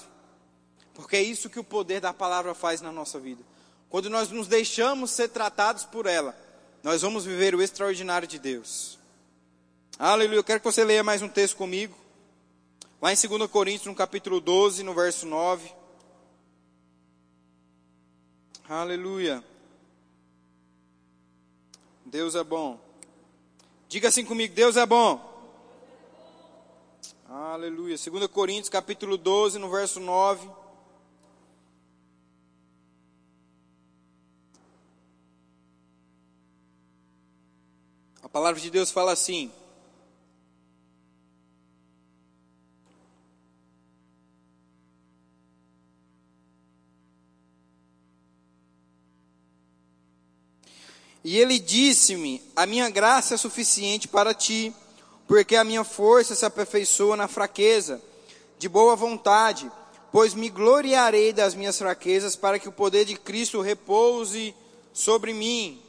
Porque 0.94 1.16
é 1.16 1.22
isso 1.22 1.50
que 1.50 1.60
o 1.60 1.64
poder 1.64 2.00
da 2.00 2.14
palavra 2.14 2.54
faz 2.54 2.82
na 2.82 2.92
nossa 2.92 3.20
vida. 3.20 3.44
Quando 3.90 4.10
nós 4.10 4.30
nos 4.30 4.48
deixamos 4.48 5.12
ser 5.12 5.30
tratados 5.30 5.86
por 5.86 6.06
ela, 6.06 6.36
nós 6.82 7.02
vamos 7.02 7.26
viver 7.26 7.56
o 7.56 7.62
extraordinário 7.62 8.28
de 8.28 8.40
Deus. 8.40 8.98
Aleluia. 9.98 10.40
Eu 10.40 10.44
quero 10.44 10.60
que 10.60 10.66
você 10.66 10.84
leia 10.84 11.04
mais 11.04 11.22
um 11.22 11.30
texto 11.30 11.56
comigo. 11.56 11.96
Lá 13.02 13.12
em 13.12 13.16
2 13.16 13.50
Coríntios, 13.50 13.88
no 13.88 13.96
capítulo 13.96 14.40
12, 14.40 14.84
no 14.84 14.94
verso 14.94 15.26
9. 15.26 15.72
Aleluia. 18.68 19.44
Deus 22.06 22.34
é 22.36 22.44
bom. 22.44 22.80
Diga 23.90 24.08
assim 24.08 24.26
comigo: 24.26 24.54
Deus 24.56 24.78
é 24.78 24.86
bom. 24.86 25.32
Aleluia. 27.30 27.96
2 27.98 28.28
Coríntios, 28.28 28.70
capítulo 28.70 29.18
12, 29.18 29.60
no 29.60 29.70
verso 29.70 30.00
9. 30.00 30.63
Palavra 38.34 38.60
de 38.60 38.72
Deus 38.72 38.90
fala 38.90 39.12
assim: 39.12 39.52
E 51.24 51.38
ele 51.38 51.60
disse-me: 51.60 52.42
A 52.56 52.66
minha 52.66 52.90
graça 52.90 53.36
é 53.36 53.38
suficiente 53.38 54.08
para 54.08 54.34
ti, 54.34 54.74
porque 55.28 55.56
a 55.56 55.64
minha 55.64 55.84
força 55.84 56.34
se 56.34 56.44
aperfeiçoa 56.44 57.16
na 57.16 57.28
fraqueza. 57.28 58.02
De 58.58 58.68
boa 58.68 58.96
vontade, 58.96 59.72
pois 60.12 60.34
me 60.34 60.50
gloriarei 60.50 61.32
das 61.32 61.54
minhas 61.54 61.78
fraquezas, 61.78 62.36
para 62.36 62.58
que 62.58 62.68
o 62.68 62.72
poder 62.72 63.06
de 63.06 63.16
Cristo 63.16 63.62
repouse 63.62 64.56
sobre 64.92 65.34
mim. 65.34 65.83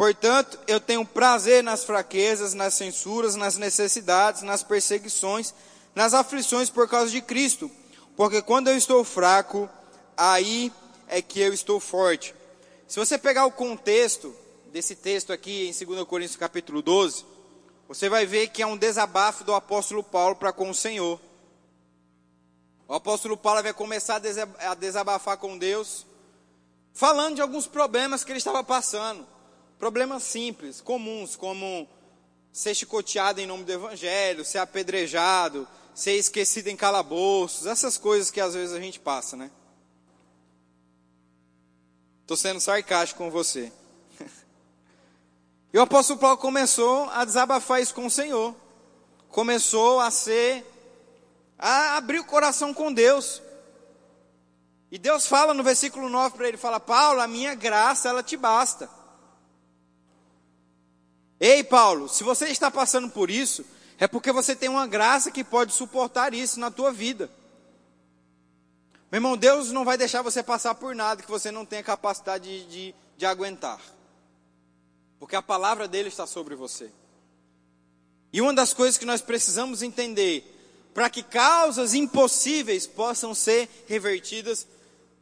Portanto, 0.00 0.58
eu 0.66 0.80
tenho 0.80 1.04
prazer 1.04 1.62
nas 1.62 1.84
fraquezas, 1.84 2.54
nas 2.54 2.72
censuras, 2.72 3.34
nas 3.34 3.58
necessidades, 3.58 4.40
nas 4.40 4.62
perseguições, 4.62 5.52
nas 5.94 6.14
aflições 6.14 6.70
por 6.70 6.88
causa 6.88 7.10
de 7.10 7.20
Cristo. 7.20 7.70
Porque 8.16 8.40
quando 8.40 8.68
eu 8.68 8.78
estou 8.78 9.04
fraco, 9.04 9.68
aí 10.16 10.72
é 11.06 11.20
que 11.20 11.38
eu 11.38 11.52
estou 11.52 11.78
forte. 11.78 12.34
Se 12.88 12.98
você 12.98 13.18
pegar 13.18 13.44
o 13.44 13.52
contexto 13.52 14.34
desse 14.72 14.96
texto 14.96 15.34
aqui 15.34 15.68
em 15.68 15.86
2 15.86 16.04
Coríntios 16.04 16.38
capítulo 16.38 16.80
12, 16.80 17.26
você 17.86 18.08
vai 18.08 18.24
ver 18.24 18.48
que 18.48 18.62
é 18.62 18.66
um 18.66 18.78
desabafo 18.78 19.44
do 19.44 19.52
apóstolo 19.52 20.02
Paulo 20.02 20.34
para 20.34 20.50
com 20.50 20.70
o 20.70 20.74
Senhor. 20.74 21.20
O 22.88 22.94
apóstolo 22.94 23.36
Paulo 23.36 23.62
vai 23.62 23.74
começar 23.74 24.18
a 24.60 24.74
desabafar 24.74 25.36
com 25.36 25.58
Deus, 25.58 26.06
falando 26.94 27.34
de 27.34 27.42
alguns 27.42 27.66
problemas 27.66 28.24
que 28.24 28.32
ele 28.32 28.38
estava 28.38 28.64
passando. 28.64 29.28
Problemas 29.80 30.24
simples, 30.24 30.78
comuns, 30.82 31.36
como 31.36 31.88
ser 32.52 32.74
chicoteado 32.74 33.40
em 33.40 33.46
nome 33.46 33.64
do 33.64 33.72
evangelho, 33.72 34.44
ser 34.44 34.58
apedrejado, 34.58 35.66
ser 35.94 36.16
esquecido 36.16 36.68
em 36.68 36.76
calabouços, 36.76 37.66
essas 37.66 37.96
coisas 37.96 38.30
que 38.30 38.42
às 38.42 38.52
vezes 38.52 38.74
a 38.74 38.78
gente 38.78 39.00
passa, 39.00 39.38
né? 39.38 39.50
Estou 42.20 42.36
sendo 42.36 42.60
sarcástico 42.60 43.24
com 43.24 43.30
você. 43.30 43.72
E 45.72 45.78
o 45.78 45.82
apóstolo 45.82 46.18
Paulo 46.18 46.36
começou 46.36 47.08
a 47.10 47.24
desabafar 47.24 47.80
isso 47.80 47.94
com 47.94 48.04
o 48.04 48.10
Senhor. 48.10 48.54
Começou 49.30 50.00
a 50.00 50.10
ser, 50.10 50.66
a 51.56 51.96
abrir 51.96 52.18
o 52.18 52.24
coração 52.24 52.74
com 52.74 52.92
Deus. 52.92 53.40
E 54.90 54.98
Deus 54.98 55.26
fala 55.26 55.54
no 55.54 55.62
versículo 55.62 56.08
9 56.08 56.36
para 56.36 56.48
ele, 56.48 56.56
fala, 56.56 56.80
Paulo, 56.80 57.20
a 57.20 57.28
minha 57.28 57.54
graça, 57.54 58.08
ela 58.08 58.22
te 58.22 58.36
basta. 58.36 58.99
Ei, 61.40 61.64
Paulo, 61.64 62.06
se 62.06 62.22
você 62.22 62.48
está 62.48 62.70
passando 62.70 63.08
por 63.08 63.30
isso, 63.30 63.64
é 63.98 64.06
porque 64.06 64.30
você 64.30 64.54
tem 64.54 64.68
uma 64.68 64.86
graça 64.86 65.30
que 65.30 65.42
pode 65.42 65.72
suportar 65.72 66.34
isso 66.34 66.60
na 66.60 66.70
tua 66.70 66.92
vida. 66.92 67.30
Meu 69.10 69.18
irmão, 69.18 69.36
Deus 69.38 69.72
não 69.72 69.84
vai 69.84 69.96
deixar 69.96 70.20
você 70.20 70.42
passar 70.42 70.74
por 70.74 70.94
nada 70.94 71.22
que 71.22 71.30
você 71.30 71.50
não 71.50 71.64
tenha 71.64 71.82
capacidade 71.82 72.44
de, 72.44 72.66
de, 72.66 72.94
de 73.16 73.26
aguentar. 73.26 73.80
Porque 75.18 75.34
a 75.34 75.42
palavra 75.42 75.88
dele 75.88 76.08
está 76.08 76.26
sobre 76.26 76.54
você. 76.54 76.90
E 78.32 78.40
uma 78.40 78.54
das 78.54 78.72
coisas 78.72 78.96
que 78.96 79.04
nós 79.04 79.20
precisamos 79.20 79.82
entender, 79.82 80.44
para 80.94 81.10
que 81.10 81.22
causas 81.22 81.94
impossíveis 81.94 82.86
possam 82.86 83.34
ser 83.34 83.68
revertidas, 83.88 84.66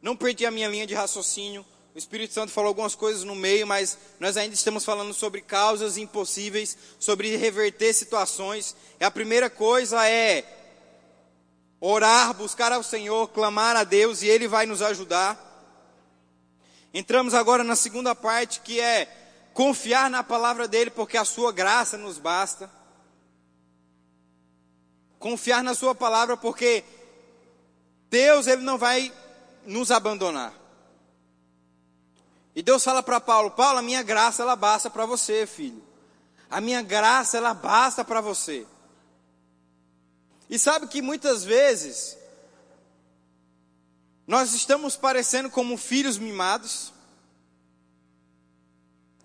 não 0.01 0.15
perdi 0.15 0.45
a 0.45 0.51
minha 0.51 0.67
linha 0.67 0.85
de 0.85 0.93
raciocínio. 0.93 1.65
O 1.93 1.97
Espírito 1.97 2.33
Santo 2.33 2.51
falou 2.51 2.67
algumas 2.67 2.93
coisas 2.93 3.23
no 3.23 3.35
meio, 3.35 3.65
mas 3.65 3.97
nós 4.19 4.37
ainda 4.37 4.53
estamos 4.53 4.85
falando 4.85 5.13
sobre 5.13 5.41
causas 5.41 5.97
impossíveis, 5.97 6.77
sobre 6.99 7.35
reverter 7.35 7.93
situações. 7.93 8.75
E 8.99 9.03
a 9.03 9.09
primeira 9.09 9.49
coisa 9.49 10.07
é 10.07 10.45
orar, 11.81 12.33
buscar 12.33 12.71
ao 12.71 12.83
Senhor, 12.83 13.29
clamar 13.29 13.75
a 13.75 13.83
Deus 13.83 14.21
e 14.21 14.27
Ele 14.27 14.47
vai 14.47 14.65
nos 14.65 14.81
ajudar. 14.81 15.47
Entramos 16.93 17.33
agora 17.33 17.63
na 17.63 17.75
segunda 17.75 18.13
parte 18.13 18.61
que 18.61 18.79
é 18.79 19.07
confiar 19.53 20.09
na 20.09 20.23
palavra 20.23 20.67
dele, 20.67 20.91
porque 20.91 21.17
a 21.17 21.25
sua 21.25 21.51
graça 21.51 21.97
nos 21.97 22.19
basta. 22.19 22.69
Confiar 25.17 25.63
na 25.63 25.73
sua 25.73 25.93
palavra, 25.95 26.37
porque 26.37 26.83
Deus 28.09 28.47
ele 28.47 28.61
não 28.61 28.77
vai 28.77 29.11
nos 29.65 29.91
abandonar. 29.91 30.58
E 32.55 32.61
Deus 32.61 32.83
fala 32.83 33.03
para 33.03 33.19
Paulo: 33.19 33.51
Paulo, 33.51 33.79
a 33.79 33.81
minha 33.81 34.03
graça 34.03 34.41
ela 34.41 34.55
basta 34.55 34.89
para 34.89 35.05
você, 35.05 35.45
filho. 35.45 35.83
A 36.49 36.59
minha 36.59 36.81
graça, 36.81 37.37
ela 37.37 37.53
basta 37.53 38.03
para 38.03 38.21
você. 38.21 38.65
E 40.49 40.57
sabe 40.57 40.87
que 40.87 41.01
muitas 41.01 41.43
vezes 41.43 42.17
nós 44.25 44.53
estamos 44.53 44.97
parecendo 44.97 45.49
como 45.49 45.77
filhos 45.77 46.17
mimados? 46.17 46.91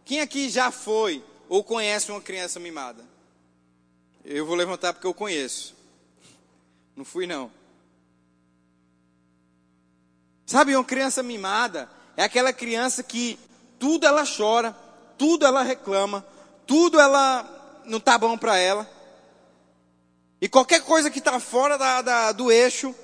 Quem 0.05 0.21
aqui 0.21 0.51
já 0.51 0.71
foi 0.71 1.25
ou 1.49 1.65
conhece 1.65 2.11
uma 2.11 2.21
criança 2.21 2.61
mimada? 2.61 3.03
Eu 4.23 4.45
vou 4.45 4.55
levantar 4.55 4.93
porque 4.93 5.07
eu 5.07 5.15
conheço. 5.15 5.75
Não 6.95 7.07
fui 7.07 7.27
não. 7.27 7.51
Sabe, 10.45 10.77
uma 10.77 10.85
criança 10.85 11.23
mimada 11.23 11.91
é 12.17 12.25
aquela 12.25 12.53
criança 12.53 13.03
que 13.03 13.39
tudo 13.79 14.07
ela 14.07 14.25
chora, 14.25 14.77
tudo 15.19 15.45
ela 15.45 15.63
reclama, 15.63 16.25
tudo 16.67 16.99
ela 17.01 17.83
não 17.85 18.01
tá 18.01 18.17
bom 18.17 18.37
para 18.37 18.57
ela. 18.59 18.89
E 20.41 20.49
qualquer 20.49 20.83
coisa 20.83 21.11
que 21.11 21.19
está 21.19 21.41
fora 21.41 21.79
da, 21.79 22.03
da, 22.03 22.33
do 22.33 22.53
eixo, 22.53 22.95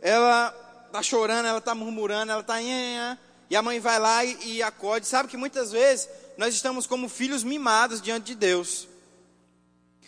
ela 0.00 0.54
está 0.86 1.02
chorando, 1.02 1.46
ela 1.46 1.58
está 1.58 1.74
murmurando, 1.74 2.32
ela 2.32 2.40
está. 2.40 2.60
E 2.60 3.56
a 3.56 3.62
mãe 3.62 3.78
vai 3.78 3.98
lá 3.98 4.24
e, 4.24 4.56
e 4.56 4.62
acode. 4.62 5.06
Sabe 5.06 5.28
que 5.28 5.36
muitas 5.36 5.70
vezes 5.70 6.08
nós 6.36 6.54
estamos 6.54 6.86
como 6.86 7.08
filhos 7.08 7.42
mimados 7.42 8.00
diante 8.02 8.26
de 8.26 8.34
Deus. 8.34 8.88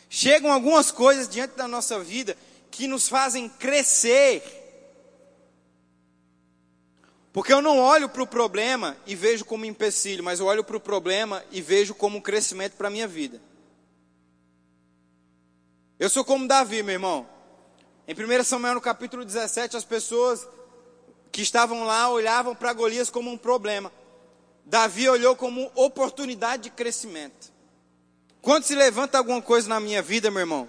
Chegam 0.09 0.53
algumas 0.53 0.91
coisas 0.91 1.29
diante 1.29 1.55
da 1.57 1.69
nossa 1.69 2.01
vida 2.01 2.37
que 2.71 2.89
nos 2.89 3.09
fazem 3.09 3.49
crescer. 3.49 4.43
Porque 7.33 7.53
eu 7.53 7.63
não 7.63 7.79
olho 7.79 8.09
para 8.09 8.23
o 8.23 8.27
problema 8.27 8.97
e 9.07 9.15
vejo 9.15 9.45
como 9.45 9.65
empecilho, 9.65 10.25
mas 10.25 10.41
eu 10.41 10.47
olho 10.47 10.65
para 10.65 10.77
o 10.77 10.81
problema 10.81 11.45
e 11.51 11.63
vejo 11.63 11.95
como 11.95 12.19
um 12.19 12.21
crescimento 12.21 12.73
para 12.73 12.89
a 12.89 12.91
minha 12.91 13.07
vida. 13.07 13.41
Eu 15.99 16.09
sou 16.09 16.25
como 16.25 16.49
Davi, 16.49 16.83
meu 16.83 16.95
irmão. 16.95 17.29
Em 18.09 18.15
1 18.15 18.43
Samuel, 18.43 18.75
no 18.75 18.81
capítulo 18.81 19.25
17, 19.25 19.77
as 19.77 19.85
pessoas 19.85 20.47
que 21.31 21.43
estavam 21.43 21.85
lá 21.85 22.09
olhavam 22.09 22.55
para 22.55 22.73
Golias 22.73 23.11
como 23.11 23.31
um 23.31 23.39
problema. 23.39 23.93
Davi 24.65 25.09
olhou 25.09 25.37
como 25.37 25.71
oportunidade 25.75 26.65
de 26.65 26.71
crescimento. 26.71 27.53
Quando 28.43 28.65
se 28.65 28.75
levanta 28.75 29.19
alguma 29.19 29.41
coisa 29.41 29.69
na 29.69 29.79
minha 29.79 30.03
vida, 30.03 30.31
meu 30.31 30.41
irmão, 30.41 30.69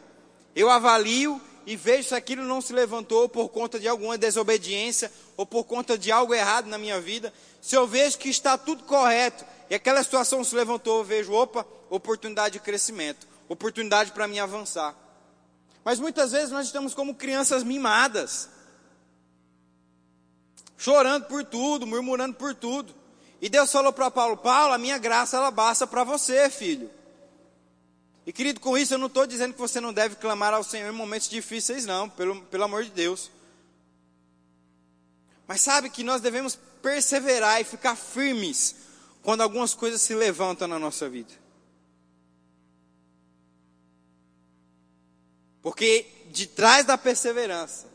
eu 0.56 0.70
avalio 0.70 1.42
e 1.66 1.76
vejo 1.76 2.10
se 2.10 2.16
aquilo 2.16 2.44
não 2.44 2.62
se 2.62 2.74
levantou 2.74 3.30
por 3.30 3.50
conta 3.50 3.80
de 3.80 3.88
alguma 3.88 4.18
desobediência 4.18 5.12
ou 5.38 5.46
por 5.46 5.64
conta 5.64 5.98
de 5.98 6.12
algo 6.12 6.34
errado 6.34 6.68
na 6.68 6.78
minha 6.78 7.00
vida. 7.00 7.34
Se 7.62 7.76
eu 7.76 7.88
vejo 7.88 8.18
que 8.18 8.30
está 8.30 8.58
tudo 8.58 8.84
correto 8.84 9.46
e 9.70 9.76
aquela 9.76 10.04
situação 10.04 10.44
se 10.44 10.56
levantou, 10.56 11.00
eu 11.00 11.04
vejo, 11.04 11.34
opa, 11.34 11.66
oportunidade 11.90 12.54
de 12.54 12.60
crescimento, 12.60 13.28
oportunidade 13.48 14.12
para 14.12 14.28
mim 14.28 14.40
avançar. 14.40 14.96
Mas 15.84 16.00
muitas 16.00 16.32
vezes 16.32 16.52
nós 16.52 16.68
estamos 16.68 16.94
como 16.94 17.16
crianças 17.16 17.64
mimadas, 17.64 18.50
chorando 20.78 21.26
por 21.26 21.44
tudo, 21.44 21.88
murmurando 21.88 22.36
por 22.36 22.56
tudo. 22.56 22.94
E 23.42 23.50
Deus 23.50 23.72
falou 23.72 23.92
para 23.92 24.12
Paulo: 24.12 24.38
Paulo, 24.38 24.74
a 24.74 24.78
minha 24.78 24.98
graça 24.98 25.38
ela 25.38 25.50
basta 25.50 25.88
para 25.88 26.04
você, 26.04 26.50
filho. 26.50 26.90
E 28.32 28.34
querido, 28.34 28.62
com 28.62 28.78
isso 28.78 28.94
eu 28.94 28.98
não 28.98 29.08
estou 29.08 29.28
dizendo 29.28 29.54
que 29.54 29.60
você 29.60 29.82
não 29.82 29.92
deve 29.92 30.16
clamar 30.16 30.54
ao 30.54 30.64
Senhor 30.64 30.88
em 30.88 30.96
momentos 30.96 31.28
difíceis, 31.28 31.86
não, 31.86 32.10
pelo, 32.10 32.42
pelo 32.44 32.64
amor 32.64 32.86
de 32.86 32.90
Deus. 32.90 33.30
Mas 35.46 35.60
sabe 35.60 35.90
que 35.90 36.02
nós 36.02 36.22
devemos 36.22 36.58
perseverar 36.82 37.60
e 37.60 37.66
ficar 37.66 37.98
firmes 37.98 38.74
quando 39.22 39.42
algumas 39.42 39.74
coisas 39.74 40.02
se 40.02 40.16
levantam 40.16 40.66
na 40.66 40.80
nossa 40.80 41.10
vida. 41.10 41.34
Porque 45.62 46.06
de 46.32 46.48
trás 46.48 46.86
da 46.86 46.98
perseverança, 46.98 47.86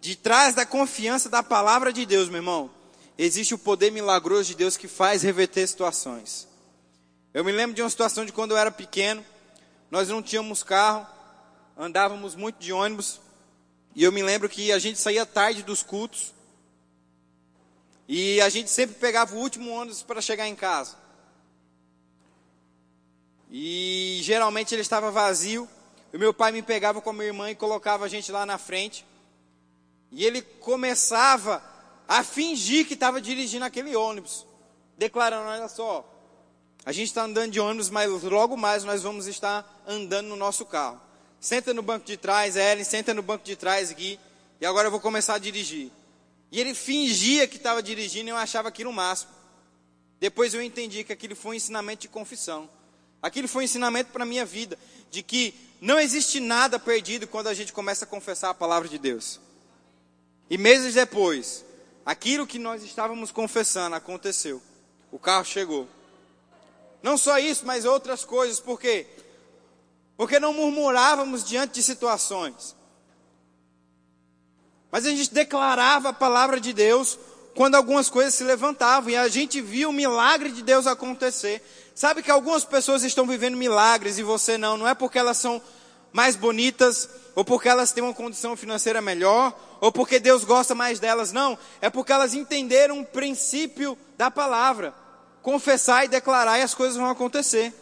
de 0.00 0.16
trás 0.16 0.56
da 0.56 0.66
confiança 0.66 1.28
da 1.28 1.40
palavra 1.40 1.92
de 1.92 2.04
Deus, 2.04 2.28
meu 2.28 2.38
irmão, 2.38 2.68
existe 3.16 3.54
o 3.54 3.58
poder 3.58 3.92
milagroso 3.92 4.48
de 4.48 4.56
Deus 4.56 4.76
que 4.76 4.88
faz 4.88 5.22
reverter 5.22 5.68
situações. 5.68 6.49
Eu 7.32 7.44
me 7.44 7.52
lembro 7.52 7.76
de 7.76 7.82
uma 7.82 7.88
situação 7.88 8.24
de 8.24 8.32
quando 8.32 8.50
eu 8.50 8.56
era 8.56 8.72
pequeno, 8.72 9.24
nós 9.88 10.08
não 10.08 10.20
tínhamos 10.20 10.64
carro, 10.64 11.06
andávamos 11.76 12.34
muito 12.34 12.58
de 12.58 12.72
ônibus, 12.72 13.20
e 13.94 14.02
eu 14.02 14.10
me 14.10 14.20
lembro 14.20 14.48
que 14.48 14.72
a 14.72 14.80
gente 14.80 14.98
saía 14.98 15.24
tarde 15.24 15.62
dos 15.62 15.80
cultos, 15.80 16.34
e 18.08 18.40
a 18.40 18.48
gente 18.48 18.68
sempre 18.68 18.96
pegava 18.96 19.36
o 19.36 19.38
último 19.38 19.70
ônibus 19.70 20.02
para 20.02 20.20
chegar 20.20 20.48
em 20.48 20.56
casa. 20.56 20.96
E 23.48 24.18
geralmente 24.22 24.74
ele 24.74 24.82
estava 24.82 25.12
vazio, 25.12 25.68
o 26.12 26.18
meu 26.18 26.34
pai 26.34 26.50
me 26.50 26.62
pegava 26.62 27.00
com 27.00 27.10
a 27.10 27.12
minha 27.12 27.26
irmã 27.26 27.48
e 27.48 27.54
colocava 27.54 28.06
a 28.06 28.08
gente 28.08 28.32
lá 28.32 28.44
na 28.44 28.58
frente. 28.58 29.06
E 30.10 30.24
ele 30.24 30.42
começava 30.42 31.62
a 32.08 32.24
fingir 32.24 32.88
que 32.88 32.94
estava 32.94 33.20
dirigindo 33.20 33.64
aquele 33.64 33.94
ônibus, 33.94 34.44
declarando: 34.98 35.48
olha 35.48 35.68
só, 35.68 36.04
a 36.84 36.92
gente 36.92 37.08
está 37.08 37.24
andando 37.24 37.52
de 37.52 37.60
ônibus, 37.60 37.90
mas 37.90 38.10
logo 38.22 38.56
mais 38.56 38.84
nós 38.84 39.02
vamos 39.02 39.26
estar 39.26 39.82
andando 39.86 40.28
no 40.28 40.36
nosso 40.36 40.64
carro. 40.64 41.00
Senta 41.38 41.72
no 41.74 41.82
banco 41.82 42.06
de 42.06 42.16
trás, 42.16 42.56
Ellen, 42.56 42.84
senta 42.84 43.14
no 43.14 43.22
banco 43.22 43.44
de 43.44 43.56
trás, 43.56 43.92
Gui, 43.92 44.18
e 44.60 44.66
agora 44.66 44.88
eu 44.88 44.90
vou 44.90 45.00
começar 45.00 45.34
a 45.34 45.38
dirigir. 45.38 45.90
E 46.50 46.60
ele 46.60 46.74
fingia 46.74 47.46
que 47.46 47.56
estava 47.56 47.82
dirigindo 47.82 48.28
e 48.28 48.30
eu 48.30 48.36
achava 48.36 48.68
aquilo 48.68 48.90
o 48.90 48.92
máximo. 48.92 49.30
Depois 50.18 50.52
eu 50.52 50.62
entendi 50.62 51.04
que 51.04 51.12
aquilo 51.12 51.36
foi 51.36 51.52
um 51.52 51.54
ensinamento 51.54 52.02
de 52.02 52.08
confissão. 52.08 52.68
Aquilo 53.22 53.48
foi 53.48 53.62
um 53.62 53.64
ensinamento 53.64 54.10
para 54.12 54.24
a 54.24 54.26
minha 54.26 54.44
vida, 54.44 54.78
de 55.10 55.22
que 55.22 55.54
não 55.80 55.98
existe 55.98 56.40
nada 56.40 56.78
perdido 56.78 57.26
quando 57.26 57.48
a 57.48 57.54
gente 57.54 57.72
começa 57.72 58.04
a 58.04 58.08
confessar 58.08 58.50
a 58.50 58.54
palavra 58.54 58.88
de 58.88 58.98
Deus. 58.98 59.40
E 60.48 60.58
meses 60.58 60.94
depois, 60.94 61.64
aquilo 62.04 62.46
que 62.46 62.58
nós 62.58 62.82
estávamos 62.82 63.30
confessando 63.30 63.96
aconteceu. 63.96 64.60
O 65.12 65.18
carro 65.18 65.44
chegou. 65.44 65.88
Não 67.02 67.16
só 67.16 67.38
isso, 67.38 67.64
mas 67.66 67.84
outras 67.84 68.24
coisas. 68.24 68.60
Por 68.60 68.78
quê? 68.78 69.06
Porque 70.16 70.38
não 70.38 70.52
murmurávamos 70.52 71.44
diante 71.44 71.74
de 71.74 71.82
situações. 71.82 72.76
Mas 74.90 75.06
a 75.06 75.10
gente 75.10 75.32
declarava 75.32 76.10
a 76.10 76.12
palavra 76.12 76.60
de 76.60 76.72
Deus 76.72 77.18
quando 77.54 77.74
algumas 77.74 78.10
coisas 78.10 78.34
se 78.34 78.44
levantavam 78.44 79.10
e 79.10 79.16
a 79.16 79.28
gente 79.28 79.60
via 79.60 79.88
o 79.88 79.92
milagre 79.92 80.50
de 80.50 80.62
Deus 80.62 80.86
acontecer. 80.86 81.62
Sabe 81.94 82.22
que 82.22 82.30
algumas 82.30 82.64
pessoas 82.64 83.02
estão 83.02 83.26
vivendo 83.26 83.56
milagres 83.56 84.18
e 84.18 84.22
você 84.22 84.56
não, 84.56 84.76
não 84.76 84.88
é 84.88 84.94
porque 84.94 85.18
elas 85.18 85.36
são 85.36 85.60
mais 86.12 86.34
bonitas, 86.34 87.08
ou 87.34 87.44
porque 87.44 87.68
elas 87.68 87.92
têm 87.92 88.02
uma 88.02 88.14
condição 88.14 88.56
financeira 88.56 89.00
melhor, 89.00 89.54
ou 89.80 89.92
porque 89.92 90.18
Deus 90.18 90.44
gosta 90.44 90.74
mais 90.74 90.98
delas, 90.98 91.32
não, 91.32 91.56
é 91.80 91.88
porque 91.88 92.12
elas 92.12 92.34
entenderam 92.34 93.00
o 93.00 93.06
princípio 93.06 93.96
da 94.16 94.30
palavra. 94.30 94.92
Confessar 95.42 96.04
e 96.04 96.08
declarar 96.08 96.58
e 96.58 96.62
as 96.62 96.74
coisas 96.74 96.96
vão 96.96 97.08
acontecer. 97.08 97.74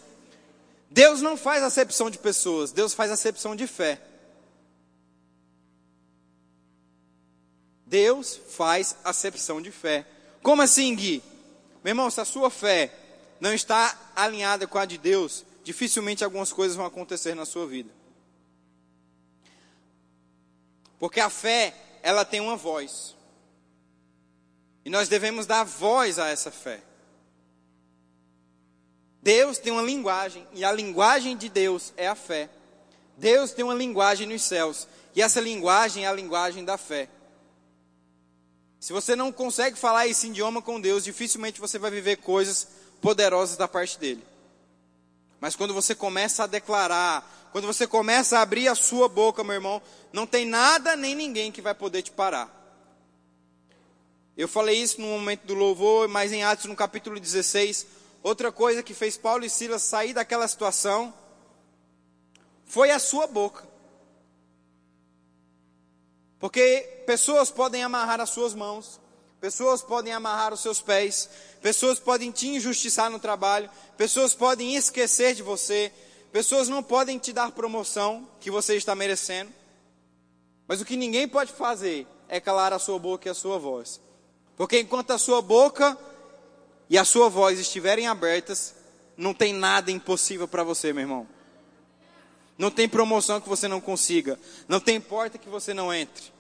Deus 0.90 1.20
não 1.20 1.36
faz 1.36 1.62
acepção 1.62 2.10
de 2.10 2.18
pessoas, 2.18 2.72
Deus 2.72 2.94
faz 2.94 3.10
acepção 3.10 3.54
de 3.54 3.66
fé. 3.66 4.00
Deus 7.86 8.38
faz 8.50 8.96
acepção 9.02 9.62
de 9.62 9.70
fé. 9.70 10.06
Como 10.42 10.62
assim, 10.62 10.94
Gui? 10.94 11.22
Meu 11.82 11.92
irmão, 11.92 12.10
se 12.10 12.20
a 12.20 12.24
sua 12.24 12.50
fé 12.50 12.92
não 13.40 13.54
está 13.54 13.96
alinhada 14.14 14.66
com 14.66 14.78
a 14.78 14.84
de 14.84 14.98
Deus, 14.98 15.44
dificilmente 15.64 16.24
algumas 16.24 16.52
coisas 16.52 16.76
vão 16.76 16.84
acontecer 16.86 17.34
na 17.34 17.46
sua 17.46 17.66
vida. 17.66 17.90
Porque 20.98 21.20
a 21.20 21.30
fé, 21.30 21.74
ela 22.02 22.24
tem 22.24 22.40
uma 22.40 22.56
voz. 22.56 23.16
E 24.84 24.90
nós 24.90 25.08
devemos 25.08 25.46
dar 25.46 25.64
voz 25.64 26.18
a 26.18 26.28
essa 26.28 26.50
fé. 26.50 26.82
Deus 29.28 29.58
tem 29.58 29.70
uma 29.70 29.82
linguagem, 29.82 30.48
e 30.54 30.64
a 30.64 30.72
linguagem 30.72 31.36
de 31.36 31.50
Deus 31.50 31.92
é 31.98 32.08
a 32.08 32.14
fé. 32.14 32.48
Deus 33.18 33.52
tem 33.52 33.62
uma 33.62 33.74
linguagem 33.74 34.26
nos 34.26 34.40
céus, 34.40 34.88
e 35.14 35.20
essa 35.20 35.38
linguagem 35.38 36.06
é 36.06 36.08
a 36.08 36.12
linguagem 36.14 36.64
da 36.64 36.78
fé. 36.78 37.10
Se 38.80 38.90
você 38.90 39.14
não 39.14 39.30
consegue 39.30 39.76
falar 39.76 40.06
esse 40.06 40.28
idioma 40.28 40.62
com 40.62 40.80
Deus, 40.80 41.04
dificilmente 41.04 41.60
você 41.60 41.78
vai 41.78 41.90
viver 41.90 42.16
coisas 42.16 42.68
poderosas 43.02 43.58
da 43.58 43.68
parte 43.68 43.98
dele. 43.98 44.24
Mas 45.38 45.54
quando 45.54 45.74
você 45.74 45.94
começa 45.94 46.44
a 46.44 46.46
declarar, 46.46 47.50
quando 47.52 47.66
você 47.66 47.86
começa 47.86 48.38
a 48.38 48.40
abrir 48.40 48.66
a 48.68 48.74
sua 48.74 49.10
boca, 49.10 49.44
meu 49.44 49.56
irmão, 49.56 49.82
não 50.10 50.26
tem 50.26 50.46
nada 50.46 50.96
nem 50.96 51.14
ninguém 51.14 51.52
que 51.52 51.60
vai 51.60 51.74
poder 51.74 52.00
te 52.00 52.12
parar. 52.12 52.50
Eu 54.34 54.48
falei 54.48 54.80
isso 54.80 55.02
no 55.02 55.06
momento 55.06 55.44
do 55.44 55.52
louvor, 55.52 56.08
mas 56.08 56.32
em 56.32 56.44
Atos 56.44 56.64
no 56.64 56.74
capítulo 56.74 57.20
16, 57.20 57.97
outra 58.28 58.52
coisa 58.52 58.82
que 58.82 58.94
fez 58.94 59.16
Paulo 59.16 59.44
e 59.44 59.50
Silas 59.50 59.82
sair 59.82 60.12
daquela 60.12 60.46
situação 60.46 61.12
foi 62.64 62.90
a 62.90 62.98
sua 62.98 63.26
boca. 63.26 63.66
Porque 66.38 67.02
pessoas 67.06 67.50
podem 67.50 67.82
amarrar 67.82 68.20
as 68.20 68.30
suas 68.30 68.54
mãos, 68.54 69.00
pessoas 69.40 69.82
podem 69.82 70.12
amarrar 70.12 70.52
os 70.52 70.60
seus 70.60 70.80
pés, 70.80 71.28
pessoas 71.60 71.98
podem 71.98 72.30
te 72.30 72.48
injustiçar 72.48 73.10
no 73.10 73.18
trabalho, 73.18 73.68
pessoas 73.96 74.34
podem 74.34 74.76
esquecer 74.76 75.34
de 75.34 75.42
você, 75.42 75.92
Pessoas 76.32 76.68
não 76.68 76.82
podem 76.82 77.18
te 77.18 77.32
dar 77.32 77.52
promoção 77.52 78.28
que 78.40 78.50
você 78.50 78.76
está 78.76 78.94
merecendo. 78.94 79.50
Mas 80.66 80.80
o 80.80 80.84
que 80.84 80.96
ninguém 80.96 81.26
pode 81.26 81.52
fazer 81.52 82.06
é 82.28 82.38
calar 82.38 82.72
a 82.72 82.78
sua 82.78 82.98
boca 82.98 83.28
e 83.28 83.30
a 83.30 83.34
sua 83.34 83.58
voz. 83.58 84.00
Porque 84.56 84.80
enquanto 84.80 85.12
a 85.12 85.18
sua 85.18 85.40
boca 85.40 85.96
e 86.90 86.96
a 86.96 87.04
sua 87.04 87.28
voz 87.28 87.58
estiverem 87.58 88.06
abertas, 88.06 88.74
não 89.16 89.34
tem 89.34 89.52
nada 89.52 89.90
impossível 89.90 90.48
para 90.48 90.62
você, 90.62 90.92
meu 90.92 91.02
irmão. 91.02 91.28
Não 92.56 92.70
tem 92.70 92.88
promoção 92.88 93.40
que 93.40 93.48
você 93.48 93.68
não 93.68 93.80
consiga. 93.80 94.38
Não 94.66 94.80
tem 94.80 95.00
porta 95.00 95.38
que 95.38 95.48
você 95.48 95.72
não 95.72 95.92
entre. 95.92 96.32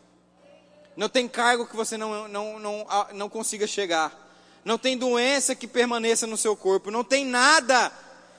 Não 0.96 1.08
tem 1.08 1.28
cargo 1.28 1.66
que 1.66 1.76
você 1.76 1.96
não, 1.96 2.26
não, 2.26 2.58
não, 2.58 2.86
não 3.14 3.28
consiga 3.28 3.66
chegar. 3.66 4.26
Não 4.64 4.76
tem 4.76 4.98
doença 4.98 5.54
que 5.54 5.68
permaneça 5.68 6.26
no 6.26 6.36
seu 6.36 6.56
corpo. 6.56 6.90
Não 6.90 7.04
tem 7.04 7.24
nada 7.24 7.92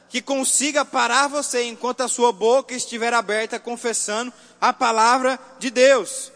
que 0.10 0.22
consiga 0.22 0.84
parar 0.84 1.28
você 1.28 1.64
enquanto 1.64 2.02
a 2.02 2.08
sua 2.08 2.34
boca 2.34 2.74
estiver 2.74 3.14
aberta 3.14 3.60
confessando 3.60 4.34
a 4.60 4.74
palavra 4.74 5.40
de 5.60 5.70
Deus. 5.70 6.32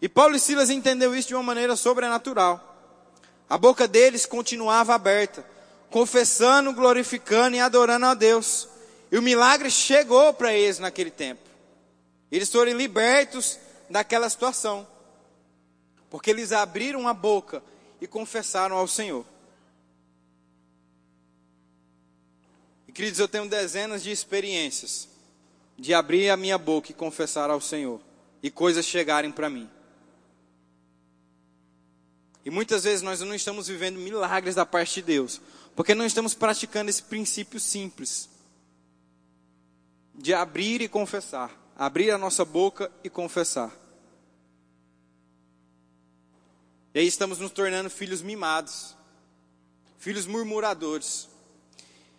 E 0.00 0.08
Paulo 0.08 0.36
e 0.36 0.40
Silas 0.40 0.70
entendeu 0.70 1.14
isso 1.14 1.28
de 1.28 1.34
uma 1.34 1.42
maneira 1.42 1.74
sobrenatural. 1.76 2.64
A 3.48 3.58
boca 3.58 3.88
deles 3.88 4.26
continuava 4.26 4.94
aberta, 4.94 5.44
confessando, 5.90 6.72
glorificando 6.72 7.56
e 7.56 7.60
adorando 7.60 8.06
a 8.06 8.14
Deus. 8.14 8.68
E 9.10 9.18
o 9.18 9.22
milagre 9.22 9.70
chegou 9.70 10.32
para 10.34 10.52
eles 10.52 10.78
naquele 10.78 11.10
tempo. 11.10 11.42
Eles 12.30 12.50
foram 12.50 12.72
libertos 12.72 13.58
daquela 13.88 14.28
situação, 14.28 14.86
porque 16.10 16.30
eles 16.30 16.52
abriram 16.52 17.08
a 17.08 17.14
boca 17.14 17.62
e 18.00 18.06
confessaram 18.06 18.76
ao 18.76 18.86
Senhor. 18.86 19.24
Queridos, 22.98 23.20
eu 23.20 23.28
tenho 23.28 23.48
dezenas 23.48 24.02
de 24.02 24.10
experiências 24.10 25.08
de 25.78 25.94
abrir 25.94 26.30
a 26.30 26.36
minha 26.36 26.58
boca 26.58 26.90
e 26.90 26.94
confessar 26.94 27.48
ao 27.48 27.60
Senhor 27.60 28.00
e 28.42 28.50
coisas 28.50 28.84
chegarem 28.84 29.30
para 29.30 29.48
mim. 29.48 29.70
E 32.48 32.50
muitas 32.50 32.84
vezes 32.84 33.02
nós 33.02 33.20
não 33.20 33.34
estamos 33.34 33.68
vivendo 33.68 33.98
milagres 33.98 34.54
da 34.54 34.64
parte 34.64 34.94
de 34.94 35.02
Deus, 35.02 35.38
porque 35.76 35.94
não 35.94 36.06
estamos 36.06 36.32
praticando 36.32 36.88
esse 36.88 37.02
princípio 37.02 37.60
simples 37.60 38.26
de 40.14 40.32
abrir 40.32 40.80
e 40.80 40.88
confessar, 40.88 41.52
abrir 41.76 42.10
a 42.10 42.16
nossa 42.16 42.46
boca 42.46 42.90
e 43.04 43.10
confessar. 43.10 43.70
E 46.94 47.00
aí 47.00 47.06
estamos 47.06 47.38
nos 47.38 47.50
tornando 47.50 47.90
filhos 47.90 48.22
mimados, 48.22 48.96
filhos 49.98 50.24
murmuradores. 50.24 51.28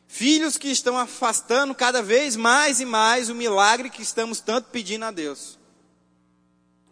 Filhos 0.07 0.59
que 0.59 0.69
estão 0.69 0.95
afastando 0.95 1.73
cada 1.73 2.03
vez 2.03 2.35
mais 2.35 2.79
e 2.79 2.85
mais 2.85 3.31
o 3.31 3.35
milagre 3.35 3.89
que 3.89 4.03
estamos 4.03 4.39
tanto 4.39 4.69
pedindo 4.69 5.05
a 5.05 5.11
Deus. 5.11 5.57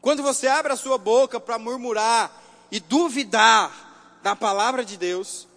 Quando 0.02 0.24
você 0.24 0.48
abre 0.48 0.74
a 0.74 0.76
sua 0.76 0.98
boca 0.98 1.40
para 1.40 1.60
murmurar 1.60 2.47
e 2.72 2.80
duvidar 2.80 4.20
da 4.22 4.36
palavra 4.36 4.84
de 4.84 4.98
Deus, 4.98 5.48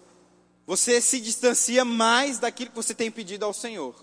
você 0.65 1.01
se 1.01 1.19
distancia 1.19 1.83
mais 1.83 2.39
daquilo 2.39 2.69
que 2.69 2.75
você 2.75 2.93
tem 2.93 3.11
pedido 3.11 3.43
ao 3.43 3.53
Senhor. 3.53 3.95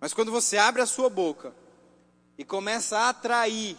Mas 0.00 0.12
quando 0.12 0.30
você 0.30 0.58
abre 0.58 0.82
a 0.82 0.86
sua 0.86 1.08
boca 1.08 1.54
e 2.36 2.44
começa 2.44 2.98
a 2.98 3.08
atrair 3.08 3.76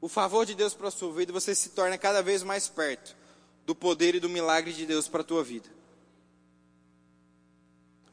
o 0.00 0.08
favor 0.08 0.46
de 0.46 0.54
Deus 0.54 0.74
para 0.74 0.88
a 0.88 0.90
sua 0.90 1.12
vida, 1.12 1.32
você 1.32 1.54
se 1.54 1.70
torna 1.70 1.98
cada 1.98 2.22
vez 2.22 2.42
mais 2.42 2.68
perto 2.68 3.16
do 3.64 3.74
poder 3.74 4.14
e 4.14 4.20
do 4.20 4.28
milagre 4.28 4.72
de 4.72 4.86
Deus 4.86 5.08
para 5.08 5.22
a 5.22 5.24
tua 5.24 5.42
vida. 5.42 5.68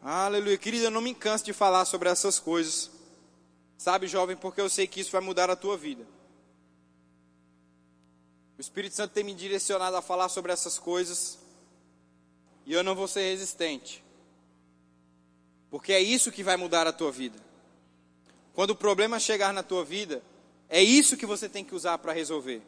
Aleluia. 0.01 0.57
Querida, 0.57 0.85
eu 0.85 0.91
não 0.91 1.01
me 1.01 1.13
canso 1.13 1.45
de 1.45 1.53
falar 1.53 1.85
sobre 1.85 2.09
essas 2.09 2.39
coisas. 2.39 2.89
Sabe, 3.77 4.07
jovem, 4.07 4.35
porque 4.35 4.59
eu 4.59 4.69
sei 4.69 4.87
que 4.87 4.99
isso 4.99 5.11
vai 5.11 5.21
mudar 5.21 5.49
a 5.49 5.55
tua 5.55 5.77
vida. 5.77 6.05
O 8.57 8.61
Espírito 8.61 8.95
Santo 8.95 9.13
tem 9.13 9.23
me 9.23 9.33
direcionado 9.33 9.95
a 9.95 10.01
falar 10.01 10.29
sobre 10.29 10.51
essas 10.51 10.77
coisas. 10.77 11.39
E 12.65 12.73
eu 12.73 12.83
não 12.83 12.95
vou 12.95 13.07
ser 13.07 13.21
resistente. 13.21 14.03
Porque 15.69 15.91
é 15.91 15.99
isso 15.99 16.31
que 16.31 16.43
vai 16.43 16.55
mudar 16.55 16.85
a 16.87 16.93
tua 16.93 17.11
vida. 17.11 17.39
Quando 18.53 18.71
o 18.71 18.75
problema 18.75 19.19
chegar 19.19 19.51
na 19.51 19.63
tua 19.63 19.83
vida, 19.83 20.21
é 20.69 20.81
isso 20.81 21.17
que 21.17 21.25
você 21.25 21.49
tem 21.49 21.63
que 21.63 21.73
usar 21.73 21.97
para 21.97 22.13
resolver. 22.13 22.61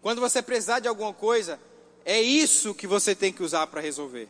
Quando 0.00 0.20
você 0.20 0.40
precisar 0.40 0.80
de 0.80 0.86
alguma 0.86 1.12
coisa, 1.12 1.58
é 2.04 2.20
isso 2.20 2.74
que 2.74 2.86
você 2.86 3.14
tem 3.14 3.32
que 3.32 3.42
usar 3.42 3.66
para 3.66 3.80
resolver. 3.80 4.28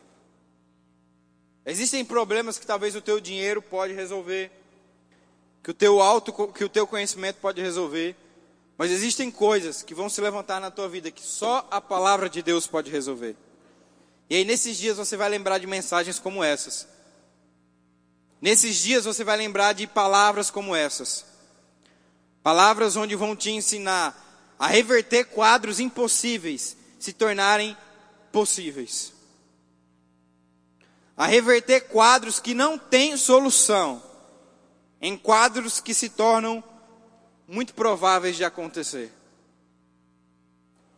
Existem 1.65 2.05
problemas 2.05 2.57
que 2.57 2.65
talvez 2.65 2.95
o 2.95 3.01
teu 3.01 3.19
dinheiro 3.19 3.61
pode 3.61 3.93
resolver, 3.93 4.51
que 5.63 5.71
o 5.71 5.73
teu 5.73 5.99
alto, 5.99 6.31
que 6.53 6.63
o 6.63 6.69
teu 6.69 6.87
conhecimento 6.87 7.37
pode 7.37 7.61
resolver, 7.61 8.15
mas 8.77 8.91
existem 8.91 9.31
coisas 9.31 9.81
que 9.81 9.93
vão 9.93 10.09
se 10.09 10.19
levantar 10.21 10.59
na 10.59 10.71
tua 10.71 10.89
vida 10.89 11.11
que 11.11 11.23
só 11.23 11.67
a 11.71 11.79
palavra 11.79 12.29
de 12.29 12.41
Deus 12.41 12.67
pode 12.67 12.91
resolver. 12.91 13.35
E 14.29 14.35
aí 14.35 14.45
nesses 14.45 14.77
dias 14.77 14.97
você 14.97 15.15
vai 15.15 15.29
lembrar 15.29 15.57
de 15.57 15.67
mensagens 15.67 16.19
como 16.19 16.43
essas. 16.43 16.87
Nesses 18.41 18.75
dias 18.77 19.05
você 19.05 19.23
vai 19.23 19.37
lembrar 19.37 19.73
de 19.73 19.87
palavras 19.87 20.51
como 20.51 20.75
essas. 20.75 21.25
Palavras 22.43 22.95
onde 22.95 23.15
vão 23.15 23.35
te 23.35 23.49
ensinar 23.51 24.55
a 24.59 24.67
reverter 24.67 25.25
quadros 25.25 25.79
impossíveis 25.79 26.75
se 26.99 27.13
tornarem 27.13 27.75
possíveis 28.31 29.15
a 31.17 31.25
reverter 31.25 31.81
quadros 31.87 32.39
que 32.39 32.53
não 32.53 32.77
têm 32.77 33.15
solução 33.15 34.03
em 35.01 35.17
quadros 35.17 35.79
que 35.79 35.93
se 35.93 36.09
tornam 36.09 36.63
muito 37.47 37.73
prováveis 37.73 38.35
de 38.35 38.43
acontecer. 38.43 39.11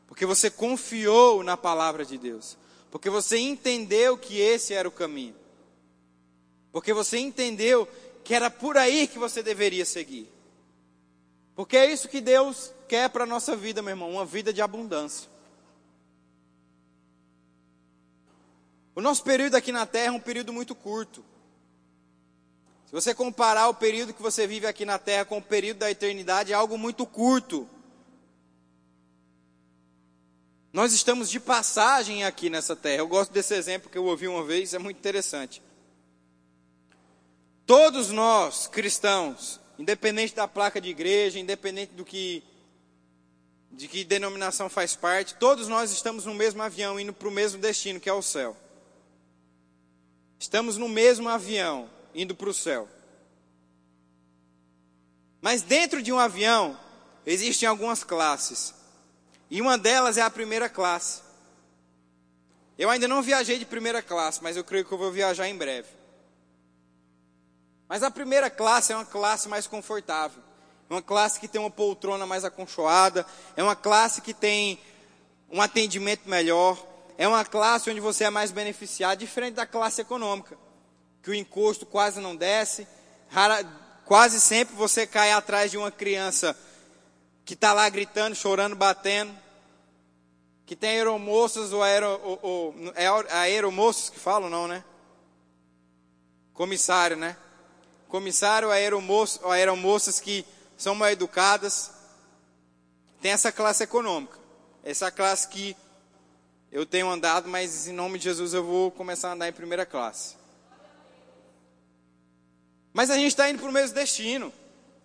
Porque 0.08 0.26
você 0.26 0.50
confiou 0.50 1.44
na 1.44 1.58
palavra 1.58 2.06
de 2.06 2.18
Deus. 2.18 2.58
Porque 2.90 3.10
você 3.10 3.38
entendeu 3.38 4.18
que 4.18 4.40
esse 4.40 4.74
era 4.74 4.88
o 4.88 4.92
caminho. 4.92 5.36
Porque 6.72 6.94
você 6.94 7.18
entendeu 7.18 7.88
que 8.24 8.34
era 8.34 8.50
por 8.50 8.78
aí 8.78 9.08
que 9.08 9.20
você 9.20 9.44
deveria 9.44 9.86
seguir. 9.86 10.32
Porque 11.56 11.76
é 11.76 11.92
isso 11.92 12.08
que 12.08 12.22
Deus 12.22 12.72
quer 12.88 13.10
para 13.10 13.24
a 13.24 13.28
nossa 13.28 13.56
vida, 13.56 13.82
meu 13.82 13.92
irmão, 13.92 14.12
uma 14.12 14.26
vida 14.26 14.54
de 14.54 14.62
abundância. 14.62 15.30
O 18.96 19.02
nosso 19.02 19.24
período 19.24 19.56
aqui 19.56 19.72
na 19.72 19.86
Terra 19.86 20.08
é 20.08 20.12
um 20.12 20.20
período 20.20 20.52
muito 20.52 20.74
curto. 20.74 21.24
Se 22.88 22.93
você 22.93 23.13
comparar 23.13 23.67
o 23.67 23.73
período 23.73 24.13
que 24.13 24.21
você 24.21 24.47
vive 24.47 24.65
aqui 24.65 24.86
na 24.86 24.97
Terra 24.97 25.26
com 25.26 25.38
o 25.38 25.41
período 25.41 25.80
da 25.80 25.91
eternidade, 25.91 26.54
é 26.54 26.56
algo 26.56 26.78
muito 26.78 27.06
curto. 27.06 27.67
Nós 30.71 30.93
estamos 30.93 31.30
de 31.30 31.38
passagem 31.38 32.23
aqui 32.23 32.50
nessa 32.50 32.76
terra. 32.76 33.00
Eu 33.00 33.08
gosto 33.08 33.32
desse 33.32 33.54
exemplo 33.56 33.89
que 33.89 33.97
eu 33.97 34.06
ouvi 34.06 34.28
uma 34.28 34.43
vez, 34.43 34.73
é 34.73 34.80
muito 34.80 34.97
interessante. 34.97 35.62
Todos 37.65 38.10
nós, 38.10 38.67
cristãos, 38.67 39.60
independente 39.78 40.36
da 40.36 40.47
placa 40.47 40.80
de 40.80 40.89
igreja, 40.89 41.39
independente 41.39 41.93
do 41.93 42.06
que 42.06 42.43
de 43.69 43.88
que 43.88 44.04
denominação 44.04 44.69
faz 44.69 44.95
parte, 44.95 45.36
todos 45.36 45.67
nós 45.67 45.91
estamos 45.91 46.26
no 46.26 46.34
mesmo 46.34 46.63
avião 46.63 47.00
indo 47.00 47.12
para 47.12 47.28
o 47.28 47.32
mesmo 47.32 47.60
destino, 47.60 48.00
que 48.00 48.10
é 48.10 48.13
o 48.13 48.21
céu. 48.21 48.56
Estamos 50.39 50.78
no 50.78 50.88
mesmo 50.88 51.28
avião, 51.28 51.89
indo 52.17 52.36
para 52.36 52.49
o 52.49 52.53
céu. 52.53 52.89
Mas 55.41 55.62
dentro 55.62 56.01
de 56.01 56.12
um 56.12 56.19
avião, 56.19 56.77
existem 57.25 57.69
algumas 57.69 58.03
classes. 58.03 58.73
E 59.49 59.62
uma 59.62 59.77
delas 59.77 60.17
é 60.17 60.21
a 60.21 60.30
primeira 60.30 60.67
classe. 60.67 61.21
Eu 62.77 62.89
ainda 62.89 63.08
não 63.08 63.21
viajei 63.21 63.58
de 63.58 63.65
primeira 63.65 64.01
classe, 64.01 64.43
mas 64.43 64.57
eu 64.57 64.63
creio 64.63 64.84
que 64.84 64.91
eu 64.91 64.97
vou 64.97 65.11
viajar 65.11 65.47
em 65.47 65.55
breve. 65.55 65.89
Mas 67.88 68.03
a 68.03 68.11
primeira 68.11 68.49
classe 68.49 68.91
é 68.91 68.95
uma 68.95 69.05
classe 69.05 69.47
mais 69.47 69.65
confortável. 69.68 70.43
É 70.89 70.93
uma 70.93 71.01
classe 71.01 71.39
que 71.39 71.47
tem 71.47 71.61
uma 71.61 71.72
poltrona 71.72 72.26
mais 72.26 72.43
aconchoada. 72.43 73.26
É 73.55 73.63
uma 73.63 73.76
classe 73.76 74.22
que 74.22 74.34
tem 74.34 74.78
um 75.49 75.61
atendimento 75.61 76.28
melhor 76.28 76.78
é 77.18 77.28
uma 77.28 77.43
classe 77.43 77.89
onde 77.89 77.99
você 77.99 78.26
é 78.26 78.30
mais 78.30 78.51
beneficiado, 78.51 79.20
diferente 79.20 79.55
da 79.55 79.65
classe 79.65 80.01
econômica, 80.01 80.57
que 81.28 81.32
o 81.32 81.36
encosto 81.36 81.86
quase 81.86 82.21
não 82.21 82.38
desce, 82.38 82.88
rara, 83.28 83.61
quase 84.05 84.39
sempre 84.39 84.73
você 84.78 85.05
cai 85.05 85.34
atrás 85.34 85.69
de 85.69 85.78
uma 85.78 85.91
criança 85.91 86.57
que 87.43 87.53
está 87.53 87.73
lá 87.73 87.89
gritando, 87.89 88.34
chorando, 88.34 88.78
batendo, 88.78 89.38
que 90.65 90.73
tem 90.73 90.91
aeromoças 90.91 91.73
ou, 91.73 91.84
aero, 91.84 92.07
ou, 92.23 92.39
ou 92.41 92.75
é 92.95 93.07
aeromoços 93.39 94.09
que 94.09 94.17
falam, 94.17 94.49
não, 94.49 94.69
né? 94.69 94.86
Comissário, 96.53 97.17
né? 97.17 97.36
Comissário, 98.07 98.71
aeromoços, 98.71 99.41
ou 99.43 99.51
aeromoças 99.51 100.21
que 100.21 100.45
são 100.78 100.95
mal 100.95 101.09
educadas. 101.09 101.91
Tem 103.21 103.32
essa 103.32 103.51
classe 103.51 103.84
econômica, 103.84 104.39
essa 104.82 105.11
classe 105.11 105.49
que 105.49 105.75
Eu 106.71 106.86
tenho 106.86 107.09
andado, 107.09 107.49
mas 107.49 107.86
em 107.86 107.93
nome 107.93 108.17
de 108.17 108.25
Jesus 108.25 108.53
eu 108.53 108.63
vou 108.63 108.91
começar 108.91 109.30
a 109.30 109.34
andar 109.34 109.49
em 109.49 109.53
primeira 109.53 109.86
classe. 109.86 110.47
Mas 112.98 113.12
a 113.12 113.16
gente 113.16 113.28
está 113.28 113.48
indo 113.48 113.60
para 113.60 113.70
o 113.70 113.72
mesmo 113.72 113.93
destino. 113.93 114.52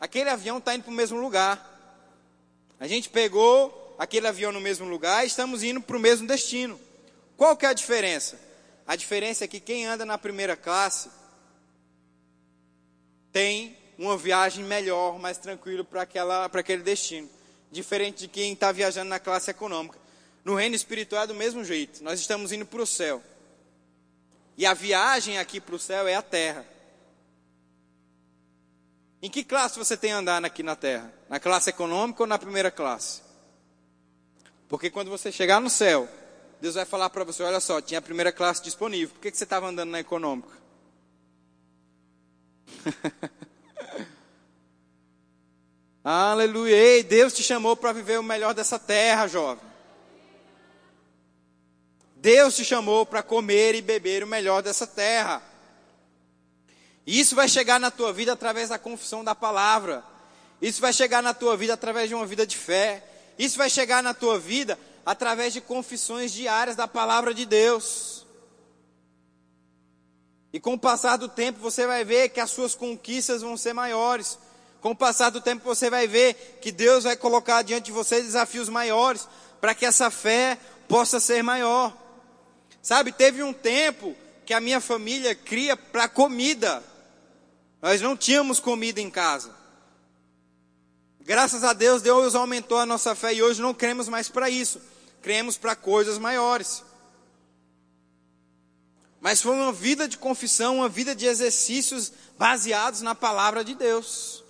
Aquele 0.01 0.31
avião 0.31 0.57
está 0.57 0.75
indo 0.75 0.83
para 0.83 0.91
o 0.91 0.95
mesmo 0.95 1.21
lugar. 1.21 1.61
A 2.81 2.89
gente 2.89 3.11
pegou 3.11 3.95
aquele 3.99 4.27
avião 4.27 4.51
no 4.51 4.63
mesmo 4.63 4.89
lugar 4.89 5.23
e 5.23 5.27
estamos 5.27 5.63
indo 5.63 5.79
para 5.79 5.99
o 5.99 6.01
mesmo 6.01 6.27
destino. 6.27 6.81
Qual 7.37 7.55
que 7.55 7.67
é 7.67 7.69
a 7.69 7.75
diferença? 7.75 8.41
A 8.87 8.97
diferença 8.97 9.45
é 9.45 9.47
que 9.47 9.61
quem 9.61 9.85
anda 9.85 10.07
na 10.07 10.17
primeira 10.17 10.57
classe 10.57 11.11
tem 13.31 13.77
uma 13.99 14.17
viagem 14.17 14.65
melhor, 14.65 15.19
mais 15.19 15.37
tranquila 15.37 15.85
para 15.85 16.61
aquele 16.61 16.83
destino. 16.83 17.29
Diferente 17.71 18.21
de 18.21 18.29
quem 18.29 18.55
está 18.55 18.73
viajando 18.73 19.11
na 19.11 19.19
classe 19.19 19.51
econômica. 19.51 19.99
No 20.43 20.55
reino 20.55 20.75
espiritual 20.75 21.25
é 21.25 21.27
do 21.27 21.35
mesmo 21.35 21.63
jeito. 21.63 22.03
Nós 22.03 22.19
estamos 22.19 22.53
indo 22.53 22.65
para 22.65 22.81
o 22.81 22.87
céu. 22.87 23.23
E 24.57 24.65
a 24.65 24.73
viagem 24.73 25.37
aqui 25.37 25.61
para 25.61 25.75
o 25.75 25.79
céu 25.79 26.09
é 26.09 26.15
a 26.15 26.23
terra. 26.23 26.72
Em 29.23 29.31
que 29.31 29.45
classe 29.45 29.79
você 29.79 29.97
tem 29.97 30.11
andado 30.11 30.45
aqui 30.45 30.65
na 30.65 30.75
terra? 30.75 31.15
Na 31.29 31.39
classe 31.39 31.71
econômica 31.71 32.25
ou 32.25 32.27
na 32.27 32.37
primeira 32.41 32.73
classe? 32.73 33.23
Porque 34.69 34.91
quando 34.91 35.11
você 35.11 35.31
chegar 35.31 35.61
no 35.61 35.71
céu, 35.71 36.09
Deus 36.61 36.75
vai 36.75 36.85
falar 36.85 37.09
para 37.09 37.23
você: 37.23 37.45
olha 37.45 37.61
só, 37.61 37.81
tinha 37.81 38.01
a 38.01 38.03
primeira 38.03 38.33
classe 38.33 38.61
disponível, 38.61 39.15
por 39.15 39.21
que, 39.21 39.31
que 39.31 39.37
você 39.37 39.45
estava 39.45 39.69
andando 39.69 39.91
na 39.91 40.01
econômica? 40.01 40.51
Aleluia. 46.03 46.75
Ei, 46.75 47.05
Deus 47.05 47.33
te 47.33 47.45
chamou 47.45 47.77
para 47.77 47.93
viver 47.93 48.19
o 48.19 48.25
melhor 48.25 48.55
dessa 48.55 48.77
terra, 48.77 49.29
jovem. 49.29 49.65
Deus 52.17 52.57
te 52.57 52.65
chamou 52.65 53.07
para 53.07 53.23
comer 53.23 53.77
e 53.77 53.83
beber 53.83 54.25
o 54.25 54.27
melhor 54.27 54.63
dessa 54.63 54.85
terra. 54.85 55.52
E 57.07 57.19
isso 57.19 57.35
vai 57.35 57.49
chegar 57.49 57.81
na 57.81 57.91
tua 57.91 58.13
vida 58.13 58.33
através 58.33 58.69
da 58.69 58.79
confissão 58.79 59.25
da 59.25 59.35
palavra. 59.35 60.05
Isso 60.61 60.81
vai 60.81 60.93
chegar 60.93 61.23
na 61.23 61.35
tua 61.35 61.57
vida 61.57 61.75
através 61.75 62.09
de 62.09 62.15
uma 62.15 62.27
vida 62.27 62.47
de 62.47 62.57
fé. 62.57 63.05
Isso 63.39 63.59
vai 63.59 63.69
chegar 63.69 64.03
na 64.03 64.15
tua 64.15 64.39
vida 64.39 64.79
através 65.05 65.53
de 65.53 65.61
confissões 65.61 66.33
diárias 66.33 66.77
da 66.77 66.87
palavra 66.87 67.35
de 67.35 67.45
Deus. 67.45 68.25
E 70.53 70.61
com 70.61 70.75
o 70.75 70.79
passar 70.79 71.17
do 71.17 71.29
tempo 71.29 71.59
você 71.59 71.87
vai 71.87 72.05
ver 72.05 72.29
que 72.29 72.39
as 72.39 72.51
suas 72.51 72.75
conquistas 72.75 73.43
vão 73.43 73.57
ser 73.57 73.73
maiores. 73.73 74.39
Com 74.81 74.91
o 74.91 74.97
passar 74.97 75.31
do 75.31 75.41
tempo 75.41 75.65
você 75.65 75.89
vai 75.89 76.07
ver 76.07 76.59
que 76.61 76.71
Deus 76.71 77.05
vai 77.05 77.17
colocar 77.17 77.63
diante 77.63 77.87
de 77.87 77.93
você 77.93 78.21
desafios 78.21 78.69
maiores 78.69 79.27
para 79.61 79.75
que 79.75 79.87
essa 79.87 80.11
fé 80.11 80.59
possa 80.87 81.19
ser 81.19 81.43
maior. 81.43 81.97
Sabe, 82.83 83.13
teve 83.13 83.43
um 83.43 83.53
tempo 83.53 84.15
que 84.45 84.53
a 84.53 84.61
minha 84.61 84.81
família 84.81 85.35
cria 85.35 85.77
para 85.77 86.09
comida. 86.09 86.83
Nós 87.83 88.01
não 88.01 88.17
tínhamos 88.17 88.61
comida 88.61 89.01
em 89.01 89.11
casa. 89.11 89.53
Graças 91.21 91.65
a 91.65 91.73
Deus, 91.73 92.01
Deus 92.01 92.37
aumentou 92.37 92.79
a 92.79 92.87
nossa 92.87 93.15
fé 93.17 93.35
e 93.35 93.43
hoje 93.43 93.61
não 93.61 93.75
cremos 93.75 94.09
mais 94.09 94.29
para 94.29 94.49
isso. 94.49 94.81
Cremos 95.21 95.57
para 95.57 95.75
coisas 95.75 96.17
maiores. 96.17 96.85
Mas 99.21 99.43
foi 99.43 99.53
uma 99.55 99.73
vida 99.73 100.07
de 100.07 100.17
confissão, 100.17 100.77
uma 100.77 100.89
vida 100.89 101.15
de 101.15 101.27
exercícios 101.27 102.13
baseados 102.39 103.03
na 103.03 103.15
palavra 103.15 103.65
de 103.65 103.75
Deus. 103.75 104.45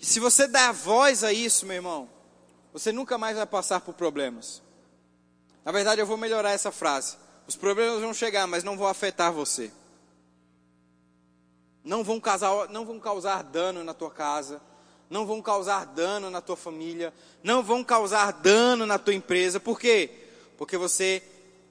E 0.00 0.06
se 0.06 0.20
você 0.20 0.46
der 0.46 0.72
voz 0.72 1.24
a 1.24 1.32
isso, 1.32 1.66
meu 1.66 1.76
irmão, 1.76 2.08
você 2.72 2.92
nunca 2.92 3.18
mais 3.18 3.36
vai 3.36 3.46
passar 3.46 3.80
por 3.80 3.94
problemas. 3.94 4.62
Na 5.64 5.72
verdade, 5.72 6.00
eu 6.00 6.06
vou 6.06 6.16
melhorar 6.16 6.50
essa 6.50 6.72
frase. 6.72 7.16
Os 7.46 7.56
problemas 7.56 8.00
vão 8.00 8.14
chegar, 8.14 8.46
mas 8.46 8.64
não 8.64 8.76
vão 8.76 8.86
afetar 8.86 9.32
você. 9.32 9.70
Não 11.82 12.04
vão 12.04 12.20
causar, 12.20 12.68
não 12.68 12.84
vão 12.84 12.98
causar 12.98 13.42
dano 13.42 13.82
na 13.82 13.94
tua 13.94 14.10
casa, 14.10 14.60
não 15.08 15.26
vão 15.26 15.42
causar 15.42 15.86
dano 15.86 16.30
na 16.30 16.40
tua 16.40 16.56
família, 16.56 17.12
não 17.42 17.62
vão 17.62 17.82
causar 17.82 18.32
dano 18.32 18.86
na 18.86 18.98
tua 18.98 19.14
empresa. 19.14 19.58
Por 19.58 19.80
quê? 19.80 20.10
Porque 20.56 20.76
você 20.76 21.22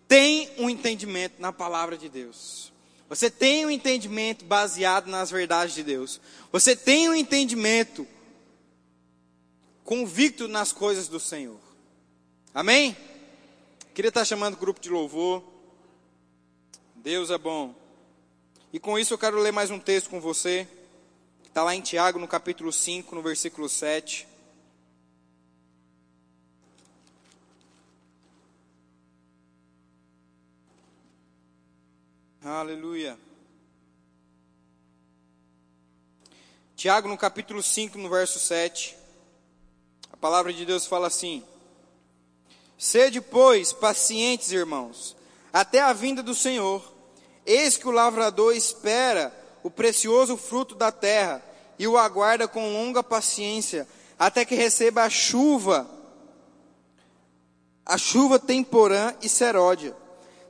tem 0.07 0.49
um 0.57 0.69
entendimento 0.69 1.39
na 1.39 1.53
palavra 1.53 1.97
de 1.97 2.09
Deus. 2.09 2.73
Você 3.07 3.29
tem 3.29 3.65
um 3.65 3.71
entendimento 3.71 4.45
baseado 4.45 5.07
nas 5.07 5.31
verdades 5.31 5.73
de 5.73 5.83
Deus. 5.83 6.19
Você 6.51 6.75
tem 6.75 7.09
um 7.09 7.15
entendimento 7.15 8.07
convicto 9.83 10.47
nas 10.47 10.71
coisas 10.71 11.07
do 11.07 11.19
Senhor. 11.19 11.59
Amém? 12.53 12.95
Queria 13.93 14.09
estar 14.09 14.25
chamando 14.25 14.53
o 14.53 14.57
grupo 14.57 14.79
de 14.79 14.89
louvor. 14.89 15.43
Deus 16.95 17.31
é 17.31 17.37
bom. 17.37 17.73
E 18.71 18.79
com 18.79 18.97
isso 18.97 19.13
eu 19.13 19.17
quero 19.17 19.39
ler 19.39 19.51
mais 19.51 19.71
um 19.71 19.79
texto 19.79 20.09
com 20.09 20.21
você. 20.21 20.67
Está 21.45 21.63
lá 21.63 21.75
em 21.75 21.81
Tiago, 21.81 22.19
no 22.19 22.27
capítulo 22.27 22.71
5, 22.71 23.15
no 23.15 23.21
versículo 23.21 23.67
7. 23.67 24.27
Aleluia. 32.43 33.17
Tiago, 36.75 37.07
no 37.07 37.17
capítulo 37.17 37.61
5, 37.61 37.97
no 37.97 38.09
verso 38.09 38.39
7 38.39 38.99
palavra 40.19 40.51
de 40.51 40.65
Deus 40.65 40.85
fala 40.85 41.07
assim: 41.07 41.43
Sede, 42.77 43.21
pois, 43.21 43.73
pacientes, 43.73 44.51
irmãos, 44.51 45.15
até 45.51 45.81
a 45.81 45.93
vinda 45.93 46.21
do 46.21 46.35
Senhor. 46.35 46.98
Eis 47.49 47.77
que 47.77 47.87
o 47.87 47.91
lavrador 47.91 48.55
espera 48.55 49.33
o 49.63 49.71
precioso 49.71 50.37
fruto 50.37 50.75
da 50.75 50.91
terra 50.91 51.43
e 51.79 51.87
o 51.87 51.97
aguarda 51.97 52.47
com 52.47 52.71
longa 52.71 53.01
paciência, 53.01 53.87
até 54.19 54.45
que 54.45 54.53
receba 54.53 55.01
a 55.01 55.09
chuva, 55.09 55.89
a 57.83 57.97
chuva 57.97 58.37
temporã 58.37 59.15
e 59.19 59.27
seródia. 59.27 59.97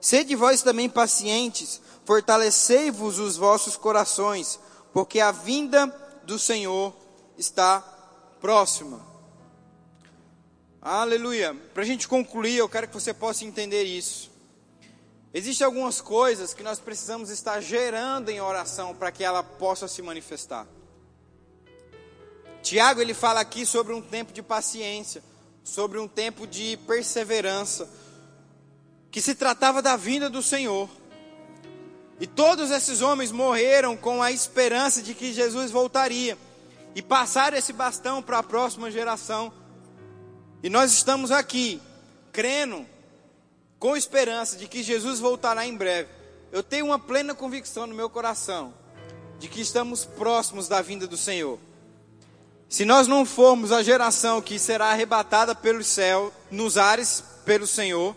Sede 0.02 0.36
vós 0.36 0.62
também 0.62 0.90
pacientes, 0.90 1.80
fortalecei-vos 2.04 3.18
os 3.18 3.38
vossos 3.38 3.78
corações, 3.78 4.60
porque 4.92 5.22
a 5.22 5.32
vinda 5.32 5.88
do 6.26 6.38
Senhor 6.38 6.94
está 7.38 7.80
próxima. 8.42 9.00
Aleluia. 10.82 11.56
Para 11.74 11.84
a 11.84 11.86
gente 11.86 12.10
concluir, 12.10 12.58
eu 12.58 12.68
quero 12.68 12.90
que 12.90 12.94
você 12.94 13.14
possa 13.14 13.46
entender 13.46 13.84
isso. 13.84 14.29
Existem 15.34 15.66
algumas 15.66 16.02
coisas 16.02 16.54
que 16.54 16.64
nós 16.64 16.80
precisamos 16.80 17.30
estar 17.30 17.62
gerando 17.62 18.30
em 18.30 18.42
oração 18.42 18.96
para 18.96 19.12
que 19.12 19.24
ela 19.24 19.44
possa 19.44 19.88
se 19.88 20.02
manifestar. 20.02 20.66
Tiago 22.64 23.00
ele 23.00 23.14
fala 23.14 23.40
aqui 23.40 23.66
sobre 23.66 23.94
um 23.94 24.02
tempo 24.02 24.34
de 24.34 24.42
paciência, 24.42 25.24
sobre 25.64 26.00
um 26.00 26.08
tempo 26.08 26.48
de 26.48 26.78
perseverança, 26.88 27.88
que 29.12 29.22
se 29.22 29.36
tratava 29.36 29.82
da 29.82 29.96
vinda 29.96 30.30
do 30.30 30.42
Senhor. 30.42 30.90
E 32.20 32.28
todos 32.28 32.72
esses 32.72 33.02
homens 33.02 33.32
morreram 33.32 33.96
com 33.96 34.22
a 34.22 34.32
esperança 34.32 35.02
de 35.02 35.14
que 35.14 35.32
Jesus 35.32 35.72
voltaria 35.72 36.38
e 36.96 37.02
passaram 37.02 37.58
esse 37.58 37.72
bastão 37.72 38.22
para 38.22 38.40
a 38.40 38.44
próxima 38.44 38.92
geração. 38.92 39.54
E 40.62 40.70
nós 40.70 40.92
estamos 40.92 41.32
aqui, 41.32 41.80
crendo, 42.34 42.86
com 43.80 43.96
esperança 43.96 44.58
de 44.58 44.68
que 44.68 44.84
Jesus 44.84 45.20
voltará 45.20 45.66
em 45.66 45.76
breve. 45.76 46.10
Eu 46.52 46.62
tenho 46.62 46.86
uma 46.88 47.00
plena 47.00 47.34
convicção 47.34 47.88
no 47.88 47.96
meu 47.96 48.10
coração 48.10 48.74
de 49.40 49.48
que 49.48 49.62
estamos 49.62 50.04
próximos 50.06 50.68
da 50.68 50.82
vinda 50.82 51.08
do 51.08 51.16
Senhor. 51.16 51.58
Se 52.68 52.86
nós 52.86 53.08
não 53.08 53.26
formos 53.26 53.72
a 53.72 53.82
geração 53.82 54.42
que 54.42 54.60
será 54.60 54.88
arrebatada 54.88 55.56
pelo 55.56 55.84
céu, 55.84 56.32
nos 56.52 56.78
ares 56.78 57.24
pelo 57.46 57.66
Senhor, 57.66 58.16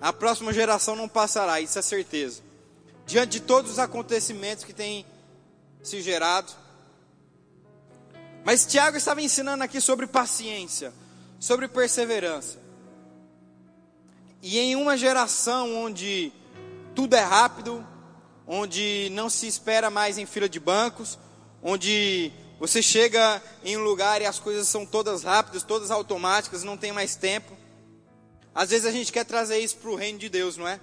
a 0.00 0.12
próxima 0.12 0.52
geração 0.52 0.94
não 0.94 1.08
passará, 1.08 1.60
isso 1.60 1.78
é 1.78 1.82
certeza. 1.82 2.42
Diante 3.04 3.32
de 3.32 3.40
todos 3.40 3.72
os 3.72 3.78
acontecimentos 3.78 4.64
que 4.64 4.72
têm 4.72 5.04
se 5.82 6.00
gerado. 6.00 6.52
Mas 8.44 8.64
Tiago 8.64 8.96
estava 8.96 9.20
ensinando 9.20 9.64
aqui 9.64 9.80
sobre 9.80 10.06
paciência 10.06 10.92
sobre 11.44 11.68
perseverança. 11.68 12.58
E 14.46 14.58
em 14.58 14.76
uma 14.76 14.94
geração 14.94 15.74
onde 15.74 16.30
tudo 16.94 17.16
é 17.16 17.22
rápido, 17.22 17.82
onde 18.46 19.08
não 19.12 19.30
se 19.30 19.46
espera 19.46 19.88
mais 19.88 20.18
em 20.18 20.26
fila 20.26 20.46
de 20.46 20.60
bancos, 20.60 21.18
onde 21.62 22.30
você 22.60 22.82
chega 22.82 23.42
em 23.64 23.78
um 23.78 23.82
lugar 23.82 24.20
e 24.20 24.26
as 24.26 24.38
coisas 24.38 24.68
são 24.68 24.84
todas 24.84 25.22
rápidas, 25.22 25.62
todas 25.62 25.90
automáticas, 25.90 26.62
não 26.62 26.76
tem 26.76 26.92
mais 26.92 27.16
tempo. 27.16 27.56
Às 28.54 28.68
vezes 28.68 28.84
a 28.84 28.92
gente 28.92 29.10
quer 29.10 29.24
trazer 29.24 29.60
isso 29.60 29.78
para 29.78 29.88
o 29.88 29.96
reino 29.96 30.18
de 30.18 30.28
Deus, 30.28 30.58
não 30.58 30.68
é? 30.68 30.78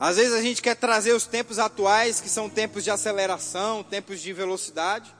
Às 0.00 0.16
vezes 0.16 0.32
a 0.32 0.40
gente 0.40 0.62
quer 0.62 0.76
trazer 0.76 1.12
os 1.12 1.26
tempos 1.26 1.58
atuais, 1.58 2.22
que 2.22 2.30
são 2.30 2.48
tempos 2.48 2.84
de 2.84 2.90
aceleração, 2.90 3.84
tempos 3.84 4.22
de 4.22 4.32
velocidade, 4.32 5.14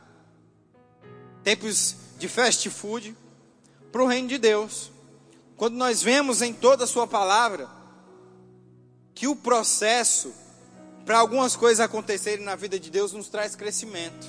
tempos 1.45 1.97
de 2.19 2.29
fast 2.29 2.71
food 2.71 3.15
para 3.93 4.03
o 4.03 4.07
reino 4.07 4.29
de 4.29 4.39
Deus. 4.39 4.91
Quando 5.59 5.75
nós 5.75 6.01
vemos 6.01 6.41
em 6.41 6.55
toda 6.55 6.85
a 6.85 6.87
Sua 6.87 7.07
palavra 7.07 7.69
que 9.13 9.27
o 9.27 9.35
processo 9.35 10.33
para 11.05 11.19
algumas 11.19 11.57
coisas 11.57 11.81
acontecerem 11.81 12.45
na 12.45 12.55
vida 12.55 12.79
de 12.79 12.89
Deus 12.91 13.13
nos 13.13 13.29
traz 13.29 13.57
crescimento. 13.57 14.27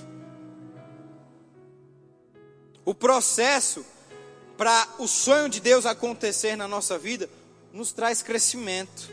O 2.83 2.95
processo 2.95 3.85
para 4.57 4.87
o 4.97 5.07
sonho 5.07 5.47
de 5.47 5.59
Deus 5.59 5.85
acontecer 5.85 6.55
na 6.55 6.67
nossa 6.67 6.97
vida 6.97 7.29
nos 7.71 7.93
traz 7.93 8.23
crescimento. 8.23 9.11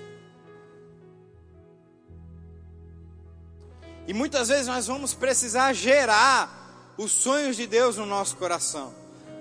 E 4.07 4.15
muitas 4.15 4.49
vezes 4.49 4.69
nós 4.69 4.87
vamos 4.87 5.13
precisar 5.13 5.75
gerar 5.75 6.95
os 6.97 7.13
sonhos 7.13 7.57
de 7.57 7.67
Deus 7.67 7.99
no 7.99 8.07
nosso 8.07 8.37
coração. 8.37 8.95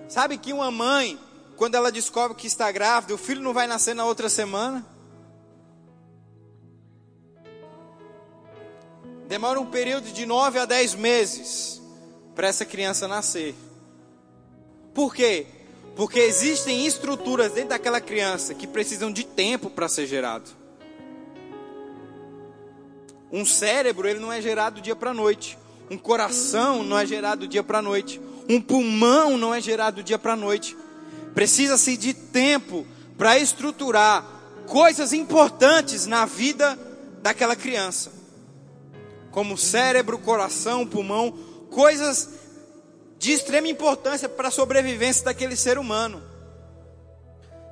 Sabe 0.10 0.38
que 0.38 0.52
uma 0.52 0.70
mãe, 0.70 1.18
quando 1.56 1.76
ela 1.76 1.92
descobre 1.92 2.38
que 2.38 2.48
está 2.48 2.72
grávida, 2.72 3.14
o 3.14 3.18
filho 3.18 3.42
não 3.42 3.54
vai 3.54 3.68
nascer 3.68 3.94
na 3.94 4.06
outra 4.06 4.30
semana? 4.30 4.86
Demora 9.28 9.60
um 9.60 9.66
período 9.66 10.12
de 10.12 10.26
nove 10.26 10.60
a 10.60 10.66
dez 10.66 10.94
meses 10.94 11.82
para 12.36 12.48
essa 12.48 12.66
criança 12.66 13.08
nascer. 13.08 13.56
Por 14.94 15.16
quê? 15.16 15.48
Porque 15.96 16.20
existem 16.20 16.86
estruturas 16.86 17.54
dentro 17.54 17.70
daquela 17.70 18.00
criança 18.00 18.54
que 18.54 18.68
precisam 18.68 19.12
de 19.12 19.26
tempo 19.26 19.70
para 19.70 19.88
ser 19.88 20.06
gerado. 20.06 20.50
Um 23.32 23.46
cérebro, 23.46 24.08
ele 24.08 24.20
não 24.20 24.32
é 24.32 24.42
gerado 24.42 24.76
do 24.76 24.82
dia 24.82 24.96
para 24.96 25.14
noite. 25.14 25.58
Um 25.90 25.98
coração 25.98 26.84
não 26.84 26.98
é 26.98 27.06
gerado 27.06 27.42
do 27.42 27.48
dia 27.48 27.64
para 27.64 27.82
noite. 27.82 28.22
Um 28.48 28.62
pulmão 28.62 29.38
não 29.38 29.54
é 29.54 29.60
gerado 29.60 29.98
do 29.98 30.04
dia 30.04 30.20
para 30.20 30.36
noite. 30.36 30.78
Precisa-se 31.36 31.98
de 31.98 32.14
tempo 32.14 32.88
para 33.18 33.38
estruturar 33.38 34.26
coisas 34.66 35.14
importantes 35.14 36.08
na 36.08 36.26
vida 36.26 36.80
daquela 37.22 37.56
criança. 37.56 38.12
Como 39.32 39.58
cérebro, 39.58 40.18
coração, 40.18 40.88
pulmão, 40.88 41.38
coisas 41.70 42.30
de 43.20 43.34
extrema 43.34 43.68
importância 43.68 44.30
para 44.30 44.48
a 44.48 44.52
sobrevivência 44.52 45.26
daquele 45.26 45.58
ser 45.58 45.78
humano. 45.78 46.24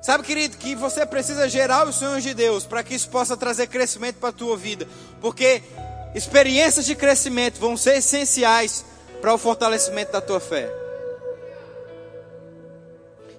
Sabe, 0.02 0.24
querido, 0.24 0.58
que 0.58 0.74
você 0.74 1.06
precisa 1.06 1.48
gerar 1.48 1.88
os 1.88 1.94
sonhos 1.94 2.22
de 2.22 2.34
Deus 2.34 2.66
para 2.66 2.82
que 2.82 2.94
isso 2.94 3.08
possa 3.08 3.34
trazer 3.34 3.68
crescimento 3.68 4.16
para 4.16 4.28
a 4.28 4.32
tua 4.32 4.54
vida, 4.54 4.86
porque 5.22 5.62
experiências 6.14 6.84
de 6.84 6.94
crescimento 6.94 7.58
vão 7.58 7.74
ser 7.74 7.96
essenciais 7.96 8.84
para 9.22 9.32
o 9.32 9.38
fortalecimento 9.38 10.12
da 10.12 10.20
tua 10.20 10.38
fé. 10.38 10.83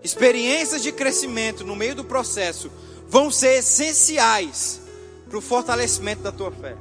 Experiências 0.06 0.84
de 0.84 0.92
crescimento 0.92 1.66
no 1.66 1.76
meio 1.76 1.96
do 1.96 2.04
processo 2.04 2.72
vão 3.10 3.32
ser 3.32 3.58
essenciais 3.58 4.80
para 5.28 5.36
o 5.36 5.42
fortalecimento 5.42 6.22
da 6.22 6.32
tua 6.32 6.52
fé. 6.52 6.78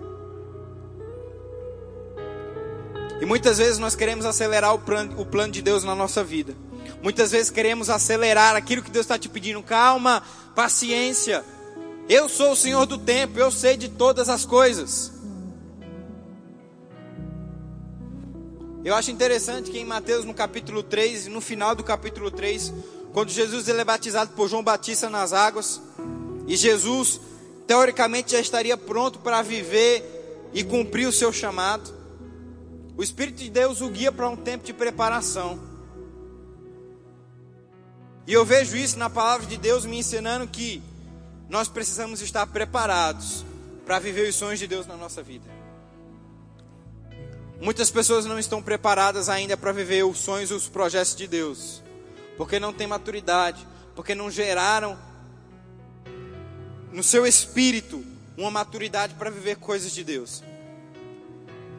E 3.22 3.25
muitas 3.25 3.57
vezes 3.57 3.79
nós 3.79 3.97
queremos 3.97 4.27
acelerar 4.27 4.75
o 4.75 4.79
plano, 4.79 5.18
o 5.18 5.25
plano 5.25 5.51
de 5.51 5.62
Deus 5.62 5.83
na 5.85 5.95
nossa 5.95 6.22
vida. 6.22 6.55
Muitas 7.03 7.31
vezes 7.31 7.49
queremos 7.49 7.89
acelerar 7.89 8.57
aquilo 8.57 8.83
que 8.83 8.91
Deus 8.91 9.05
está 9.05 9.18
te 9.18 9.31
pedindo. 9.31 9.62
Calma, 9.62 10.22
paciência. 10.55 11.43
Eu 12.07 12.29
sou 12.29 12.53
o 12.53 12.57
Senhor 12.57 12.85
do 12.85 12.99
tempo, 12.99 13.39
eu 13.39 13.51
sei 13.51 13.79
de 13.79 13.89
todas 13.89 14.29
as 14.29 14.45
coisas. 14.45 15.11
Eu 18.85 18.95
acho 18.95 19.11
interessante 19.11 19.70
que 19.70 19.79
em 19.79 19.85
Mateus 19.87 20.27
no 20.27 20.35
capítulo 20.35 20.83
3, 20.83 21.29
no 21.29 21.41
final 21.41 21.75
do 21.75 21.83
capítulo 21.83 22.31
3, 22.31 22.70
quando 23.15 23.31
Jesus 23.31 23.69
ele 23.69 23.81
é 23.81 23.85
batizado 23.85 24.33
por 24.33 24.49
João 24.49 24.65
Batista 24.65 25.09
nas 25.09 25.33
águas, 25.33 25.81
e 26.49 26.57
Jesus 26.57 27.21
teoricamente 27.65 28.33
já 28.33 28.41
estaria 28.41 28.77
pronto 28.77 29.21
para 29.21 29.41
viver 29.41 30.51
e 30.53 30.65
cumprir 30.65 31.07
o 31.07 31.12
seu 31.12 31.33
chamado. 31.33 31.95
O 32.97 33.05
Espírito 33.05 33.39
de 33.39 33.49
Deus 33.49 33.81
o 33.81 33.89
guia 33.89 34.11
para 34.11 34.29
um 34.29 34.37
tempo 34.37 34.65
de 34.65 34.73
preparação. 34.73 35.61
E 38.27 38.33
eu 38.33 38.45
vejo 38.45 38.77
isso 38.77 38.99
na 38.99 39.09
palavra 39.09 39.47
de 39.47 39.59
Deus 39.59 39.85
me 39.85 39.97
ensinando 39.97 40.49
que 40.49 40.83
nós 41.49 41.69
precisamos 41.69 42.21
estar 42.21 42.49
preparados 42.49 43.45
para 43.87 44.01
viver 44.01 44.29
os 44.29 44.35
sonhos 44.35 44.59
de 44.59 44.67
Deus 44.67 44.89
na 44.89 44.97
nossa 44.97 45.23
vida. 45.23 45.49
Muitas 47.61 47.93
pessoas 47.93 48.27
não 48.27 48.41
estão 48.41 48.61
preparadas 48.61 49.29
ainda 49.29 49.57
para 49.57 49.71
viver 49.71 50.05
os 50.05 50.19
sonhos 50.19 50.51
e 50.51 50.55
os 50.55 50.69
projetos 50.69 51.15
de 51.15 51.29
Deus, 51.29 51.84
porque 52.37 52.59
não 52.59 52.72
têm 52.72 52.87
maturidade, 52.87 53.66
porque 53.95 54.14
não 54.14 54.30
geraram 54.30 54.99
no 56.93 57.03
seu 57.03 57.26
espírito 57.26 58.05
uma 58.37 58.51
maturidade 58.51 59.14
para 59.14 59.30
viver 59.30 59.57
coisas 59.57 59.93
de 59.93 60.05
Deus. 60.05 60.43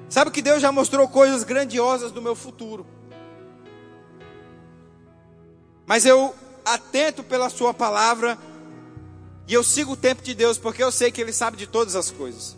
Sabe 0.09 0.31
que 0.31 0.41
Deus 0.41 0.61
já 0.61 0.71
mostrou 0.71 1.07
coisas 1.07 1.43
grandiosas 1.43 2.11
do 2.11 2.21
meu 2.21 2.35
futuro. 2.35 2.85
Mas 5.85 6.05
eu 6.05 6.33
atento 6.63 7.23
pela 7.23 7.49
Sua 7.49 7.73
palavra 7.73 8.37
e 9.47 9.53
eu 9.53 9.63
sigo 9.63 9.93
o 9.93 9.97
tempo 9.97 10.23
de 10.23 10.33
Deus, 10.33 10.57
porque 10.57 10.83
eu 10.83 10.91
sei 10.91 11.11
que 11.11 11.21
Ele 11.21 11.33
sabe 11.33 11.57
de 11.57 11.67
todas 11.67 11.95
as 11.95 12.09
coisas. 12.09 12.55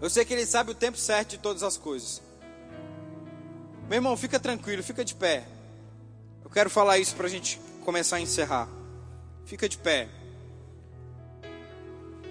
Eu 0.00 0.10
sei 0.10 0.24
que 0.24 0.32
Ele 0.32 0.46
sabe 0.46 0.70
o 0.72 0.74
tempo 0.74 0.96
certo 0.96 1.30
de 1.30 1.38
todas 1.38 1.62
as 1.62 1.76
coisas. 1.76 2.22
Meu 3.88 3.96
irmão, 3.96 4.16
fica 4.16 4.40
tranquilo, 4.40 4.82
fica 4.82 5.04
de 5.04 5.14
pé. 5.14 5.46
Eu 6.50 6.54
quero 6.54 6.68
falar 6.68 6.98
isso 6.98 7.14
para 7.14 7.28
a 7.28 7.30
gente 7.30 7.60
começar 7.84 8.16
a 8.16 8.20
encerrar. 8.20 8.68
Fica 9.46 9.68
de 9.68 9.78
pé. 9.78 10.08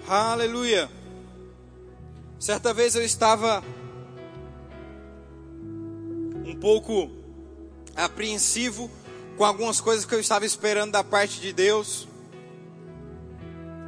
Aleluia. 0.06 0.90
Certa 2.38 2.74
vez 2.74 2.96
eu 2.96 3.02
estava 3.02 3.64
um 6.46 6.54
pouco 6.60 7.10
apreensivo 7.96 8.92
com 9.38 9.46
algumas 9.46 9.80
coisas 9.80 10.04
que 10.04 10.14
eu 10.14 10.20
estava 10.20 10.46
esperando 10.46 10.92
da 10.92 11.04
parte 11.04 11.40
de 11.40 11.54
Deus. 11.54 12.06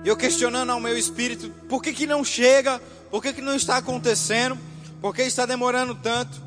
E 0.06 0.08
eu 0.08 0.16
questionando 0.16 0.70
ao 0.70 0.80
meu 0.80 0.98
espírito, 0.98 1.50
por 1.68 1.84
que, 1.84 1.92
que 1.92 2.08
não 2.08 2.24
chega? 2.24 2.82
Por 3.10 3.22
que, 3.22 3.34
que 3.34 3.42
não 3.42 3.54
está 3.54 3.76
acontecendo? 3.76 4.58
Por 5.02 5.14
que 5.14 5.24
está 5.24 5.46
demorando 5.46 5.94
tanto? 5.94 6.42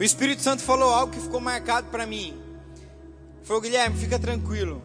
O 0.00 0.02
Espírito 0.02 0.40
Santo 0.40 0.62
falou 0.62 0.88
algo 0.88 1.12
que 1.12 1.20
ficou 1.20 1.38
marcado 1.38 1.88
para 1.88 2.06
mim. 2.06 2.45
Foi, 3.46 3.60
Guilherme, 3.60 3.96
fica 3.96 4.18
tranquilo. 4.18 4.82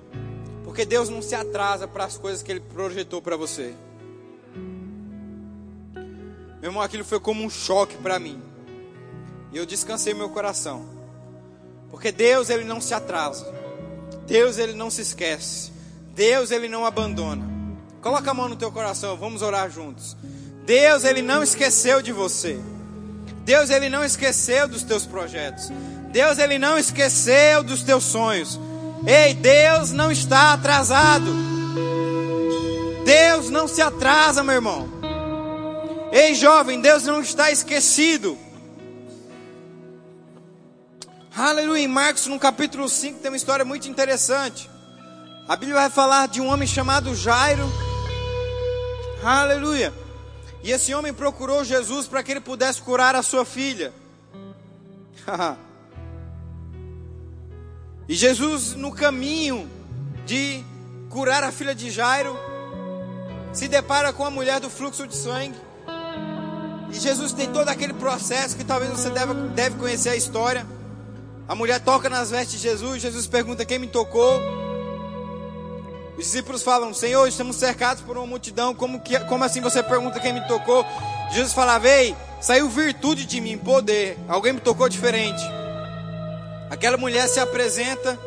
Porque 0.64 0.86
Deus 0.86 1.10
não 1.10 1.20
se 1.20 1.34
atrasa 1.34 1.88
para 1.88 2.06
as 2.06 2.16
coisas 2.16 2.44
que 2.44 2.52
Ele 2.52 2.60
projetou 2.60 3.20
para 3.20 3.36
você. 3.36 3.74
Meu 6.62 6.70
irmão, 6.70 6.84
aquilo 6.84 7.04
foi 7.04 7.20
como 7.20 7.44
um 7.44 7.50
choque 7.50 7.98
para 7.98 8.20
mim. 8.20 8.40
E 9.52 9.58
eu 9.58 9.66
descansei 9.66 10.14
meu 10.14 10.30
coração. 10.30 10.86
Porque 11.90 12.12
Deus 12.12 12.52
ele 12.52 12.64
não 12.64 12.80
se 12.80 12.94
atrasa. 12.94 13.52
Deus 14.28 14.60
ele 14.60 14.74
não 14.74 14.92
se 14.92 15.02
esquece. 15.02 15.72
Deus 16.14 16.52
ele 16.52 16.70
não 16.70 16.86
abandona. 16.86 17.50
Coloca 18.00 18.30
a 18.30 18.34
mão 18.34 18.48
no 18.48 18.56
teu 18.56 18.72
coração, 18.72 19.18
vamos 19.18 19.42
orar 19.42 19.72
juntos. 19.72 20.16
Deus 20.68 21.04
ele 21.04 21.24
não 21.24 21.42
esqueceu 21.42 22.00
de 22.00 22.12
você. 22.12 22.60
Deus 23.44 23.72
ele 23.72 23.90
não 23.90 24.04
esqueceu 24.04 24.68
dos 24.68 24.84
teus 24.84 25.04
projetos. 25.04 25.72
Deus 26.12 26.38
ele 26.38 26.60
não 26.60 26.78
esqueceu 26.78 27.64
dos 27.64 27.84
teus 27.84 28.04
sonhos. 28.04 28.60
Ei, 29.08 29.34
Deus 29.34 29.92
não 29.92 30.12
está 30.12 30.54
atrasado. 30.54 31.34
Deus 33.06 33.50
não 33.50 33.68
se 33.68 33.82
atrasa, 33.82 34.44
meu 34.44 34.56
irmão. 34.56 34.90
Ei, 36.12 36.36
jovem, 36.36 36.82
Deus 36.82 37.04
não 37.04 37.22
está 37.22 37.50
esquecido. 37.50 38.38
Aleluia. 41.36 41.84
Em 41.84 41.88
Marcos, 41.88 42.28
no 42.28 42.38
capítulo 42.38 42.90
5, 42.90 43.20
tem 43.20 43.32
uma 43.32 43.38
história 43.38 43.64
muito 43.64 43.88
interessante. 43.88 44.70
A 45.48 45.56
Bíblia 45.56 45.80
vai 45.80 45.90
falar 45.90 46.28
de 46.28 46.42
um 46.42 46.48
homem 46.48 46.68
chamado 46.68 47.16
Jairo. 47.16 47.68
Aleluia. 49.24 49.94
E 50.62 50.72
esse 50.72 50.94
homem 50.94 51.14
procurou 51.14 51.64
Jesus 51.64 52.06
para 52.08 52.22
que 52.22 52.32
ele 52.32 52.42
pudesse 52.42 52.82
curar 52.82 53.16
a 53.16 53.24
sua 53.24 53.46
filha. 53.46 53.94
e 58.12 58.14
Jesus, 58.14 58.76
no 58.76 58.92
caminho 58.92 59.72
de 60.26 60.62
curar 61.10 61.46
a 61.46 61.50
filha 61.50 61.74
de 61.74 61.90
Jairo, 61.90 62.38
se 63.54 63.70
depara 63.70 64.12
com 64.12 64.26
a 64.26 64.30
mulher 64.30 64.60
do 64.60 64.70
fluxo 64.70 65.08
de 65.08 65.16
sangue. 65.16 65.56
E 66.92 67.00
Jesus 67.00 67.32
tem 67.32 67.50
todo 67.54 67.70
aquele 67.70 67.94
processo 67.94 68.58
que 68.58 68.66
talvez 68.66 68.92
você 68.92 69.10
deve, 69.12 69.34
deve 69.56 69.78
conhecer 69.78 70.10
a 70.10 70.16
história. 70.18 70.68
A 71.48 71.56
mulher 71.56 71.80
toca 71.80 72.10
nas 72.10 72.32
vestes 72.32 72.60
de 72.60 72.68
Jesus. 72.68 73.02
Jesus 73.02 73.28
pergunta: 73.28 73.64
Quem 73.64 73.80
me 73.80 73.88
tocou? 73.88 74.42
Os 76.18 76.26
discípulos 76.26 76.64
falam: 76.64 76.94
Senhor, 76.94 77.26
estamos 77.30 77.56
cercados 77.56 78.04
por 78.04 78.18
uma 78.18 78.28
multidão. 78.28 78.76
Como, 78.76 79.00
que, 79.00 79.18
como 79.22 79.46
assim 79.46 79.62
você 79.62 79.82
pergunta 79.82 80.20
quem 80.20 80.34
me 80.34 80.46
tocou? 80.50 80.86
Jesus 81.32 81.54
fala: 81.54 81.78
Vei, 81.78 82.14
saiu 82.42 82.68
virtude 82.68 83.24
de 83.26 83.40
mim, 83.40 83.58
poder. 83.58 84.20
Alguém 84.28 84.52
me 84.52 84.60
tocou 84.60 84.90
diferente. 84.90 85.61
Aquela 86.72 86.96
mulher 86.96 87.28
se 87.28 87.38
apresenta. 87.38 88.18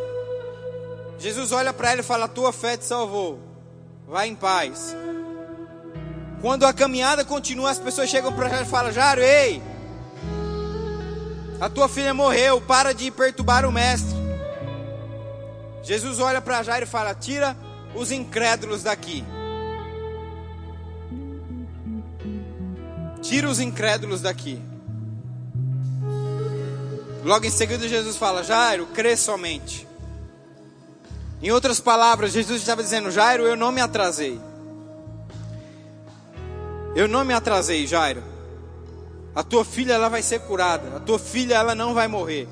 Jesus 1.18 1.51
olha 1.51 1.72
para 1.72 1.92
ela 1.92 2.03
e 2.03 2.05
fala: 2.05 2.28
Tua 2.28 2.53
fé 2.53 2.76
te 2.76 2.84
salvou. 2.84 3.40
Vai 4.07 4.28
em 4.28 4.34
paz. 4.34 4.95
Quando 6.42 6.66
a 6.66 6.72
caminhada 6.74 7.24
continua, 7.24 7.70
as 7.70 7.78
pessoas 7.78 8.11
chegam 8.11 8.34
para 8.34 8.51
Jairo 8.51 8.66
e 8.66 8.68
falam: 8.68 8.92
Jairo, 8.92 9.22
ei, 9.22 9.62
a 11.59 11.70
tua 11.70 11.88
filha 11.88 12.12
morreu, 12.12 12.61
para 12.61 12.92
de 12.92 13.11
perturbar 13.11 13.64
o 13.64 13.72
mestre. 13.72 14.14
Jesus 15.82 16.18
olha 16.18 16.42
para 16.42 16.62
Jairo 16.62 16.84
e 16.84 16.88
fala: 16.88 17.14
Tira 17.14 17.57
os 17.95 18.12
incrédulos 18.12 18.82
daqui. 18.82 19.24
Tira 23.22 23.49
os 23.49 23.59
incrédulos 23.59 24.20
daqui. 24.20 24.61
Logo 27.24 27.46
em 27.46 27.50
seguida, 27.50 27.88
Jesus 27.88 28.16
fala: 28.16 28.44
Jairo, 28.44 28.86
crê 28.88 29.16
somente. 29.16 29.88
Em 31.42 31.50
outras 31.50 31.80
palavras, 31.80 32.32
Jesus 32.32 32.60
estava 32.60 32.82
dizendo: 32.82 33.10
Jairo, 33.10 33.44
eu 33.44 33.56
não 33.56 33.72
me 33.72 33.80
atrasei. 33.80 34.38
Eu 36.94 37.08
não 37.08 37.24
me 37.24 37.32
atrasei, 37.32 37.86
Jairo. 37.86 38.22
A 39.34 39.42
tua 39.42 39.64
filha 39.64 39.94
ela 39.94 40.08
vai 40.08 40.22
ser 40.22 40.40
curada. 40.40 40.96
A 40.96 41.00
tua 41.00 41.18
filha 41.18 41.54
ela 41.54 41.74
não 41.74 41.94
vai 41.94 42.06
morrer. 42.06 42.46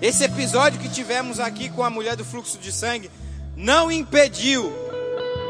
Esse 0.00 0.24
episódio 0.24 0.80
que 0.80 0.88
tivemos 0.88 1.38
aqui 1.38 1.68
com 1.68 1.84
a 1.84 1.90
mulher 1.90 2.16
do 2.16 2.24
fluxo 2.24 2.58
de 2.58 2.72
sangue 2.72 3.10
não 3.56 3.90
impediu 3.92 4.72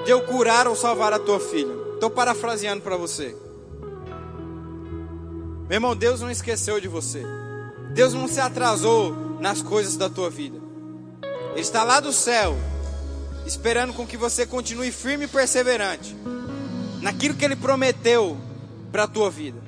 de 0.04 0.10
eu 0.10 0.22
curar 0.22 0.66
ou 0.66 0.74
salvar 0.74 1.12
a 1.12 1.18
tua 1.18 1.38
filha. 1.38 1.72
Estou 1.94 2.10
parafraseando 2.10 2.82
para 2.82 2.96
você. 2.96 3.34
Meu 5.68 5.76
irmão, 5.76 5.94
Deus 5.94 6.20
não 6.20 6.30
esqueceu 6.30 6.80
de 6.80 6.88
você. 6.88 7.22
Deus 7.98 8.14
não 8.14 8.28
se 8.28 8.38
atrasou 8.38 9.12
nas 9.40 9.60
coisas 9.60 9.96
da 9.96 10.08
tua 10.08 10.30
vida. 10.30 10.56
Ele 11.50 11.60
está 11.60 11.82
lá 11.82 11.98
do 11.98 12.12
céu, 12.12 12.56
esperando 13.44 13.92
com 13.92 14.06
que 14.06 14.16
você 14.16 14.46
continue 14.46 14.92
firme 14.92 15.24
e 15.24 15.26
perseverante 15.26 16.16
naquilo 17.02 17.34
que 17.34 17.44
ele 17.44 17.56
prometeu 17.56 18.38
para 18.92 19.02
a 19.02 19.08
tua 19.08 19.28
vida. 19.32 19.60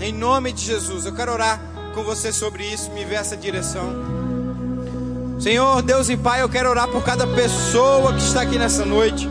Em 0.00 0.12
nome 0.12 0.52
de 0.52 0.64
Jesus, 0.64 1.06
eu 1.06 1.12
quero 1.12 1.32
orar 1.32 1.60
com 1.92 2.04
você 2.04 2.32
sobre 2.32 2.64
isso, 2.64 2.92
me 2.92 3.04
ver 3.04 3.16
essa 3.16 3.36
direção. 3.36 3.90
Senhor, 5.40 5.82
Deus 5.82 6.08
e 6.08 6.16
Pai, 6.16 6.40
eu 6.40 6.48
quero 6.48 6.70
orar 6.70 6.86
por 6.86 7.02
cada 7.02 7.26
pessoa 7.26 8.14
que 8.14 8.22
está 8.22 8.42
aqui 8.42 8.60
nessa 8.60 8.84
noite. 8.84 9.28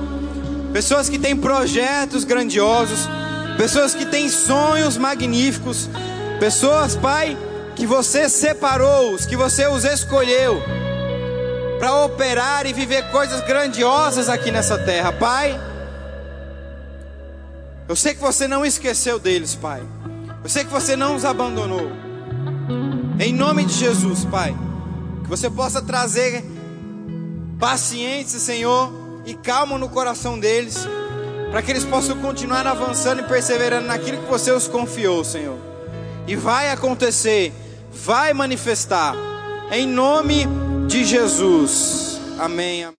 Pessoas 0.73 1.07
que 1.07 1.17
têm 1.17 1.37
projetos 1.37 2.25
grandiosos, 2.25 3.07
pessoas 3.55 3.95
que 3.95 4.05
têm 4.05 4.27
sonhos 4.27 4.97
magníficos, 4.97 5.89
pessoas, 6.37 6.93
Pai, 6.93 7.37
que 7.77 7.85
você 7.85 8.27
separou, 8.27 9.15
que 9.17 9.35
você 9.35 9.67
os 9.67 9.85
escolheu 9.85 10.63
para 11.77 11.93
operar 12.03 12.65
e 12.65 12.73
viver 12.73 13.11
coisas 13.11 13.39
grandiosas 13.41 14.29
aqui 14.29 14.49
nessa 14.49 14.79
terra, 14.79 15.13
Pai. 15.13 15.61
Eu 17.87 17.95
sei 17.95 18.15
que 18.15 18.19
você 18.19 18.47
não 18.47 18.65
esqueceu 18.65 19.19
deles, 19.19 19.53
Pai. 19.53 19.83
Eu 20.43 20.49
sei 20.49 20.65
que 20.65 20.71
você 20.71 20.95
não 20.95 21.15
os 21.15 21.23
abandonou. 21.23 21.91
Em 23.19 23.31
nome 23.31 23.63
de 23.63 23.73
Jesus, 23.73 24.25
Pai, 24.25 24.57
que 25.23 25.29
você 25.29 25.47
possa 25.47 25.79
trazer 25.79 26.43
paciência, 27.59 28.39
Senhor, 28.39 28.91
e 29.23 29.35
calma 29.35 29.77
no 29.77 29.87
coração 29.87 30.39
deles, 30.39 30.87
para 31.51 31.61
que 31.61 31.69
eles 31.69 31.85
possam 31.85 32.17
continuar 32.17 32.65
avançando 32.65 33.21
e 33.21 33.27
perseverando 33.27 33.85
naquilo 33.85 34.17
que 34.17 34.29
você 34.29 34.49
os 34.49 34.67
confiou, 34.67 35.23
Senhor. 35.23 35.59
E 36.25 36.35
vai 36.35 36.71
acontecer 36.71 37.53
vai 37.97 38.33
manifestar. 38.33 39.15
Em 39.71 39.85
nome 39.87 40.45
de 40.87 41.03
Jesus. 41.03 42.19
Amém. 42.39 42.96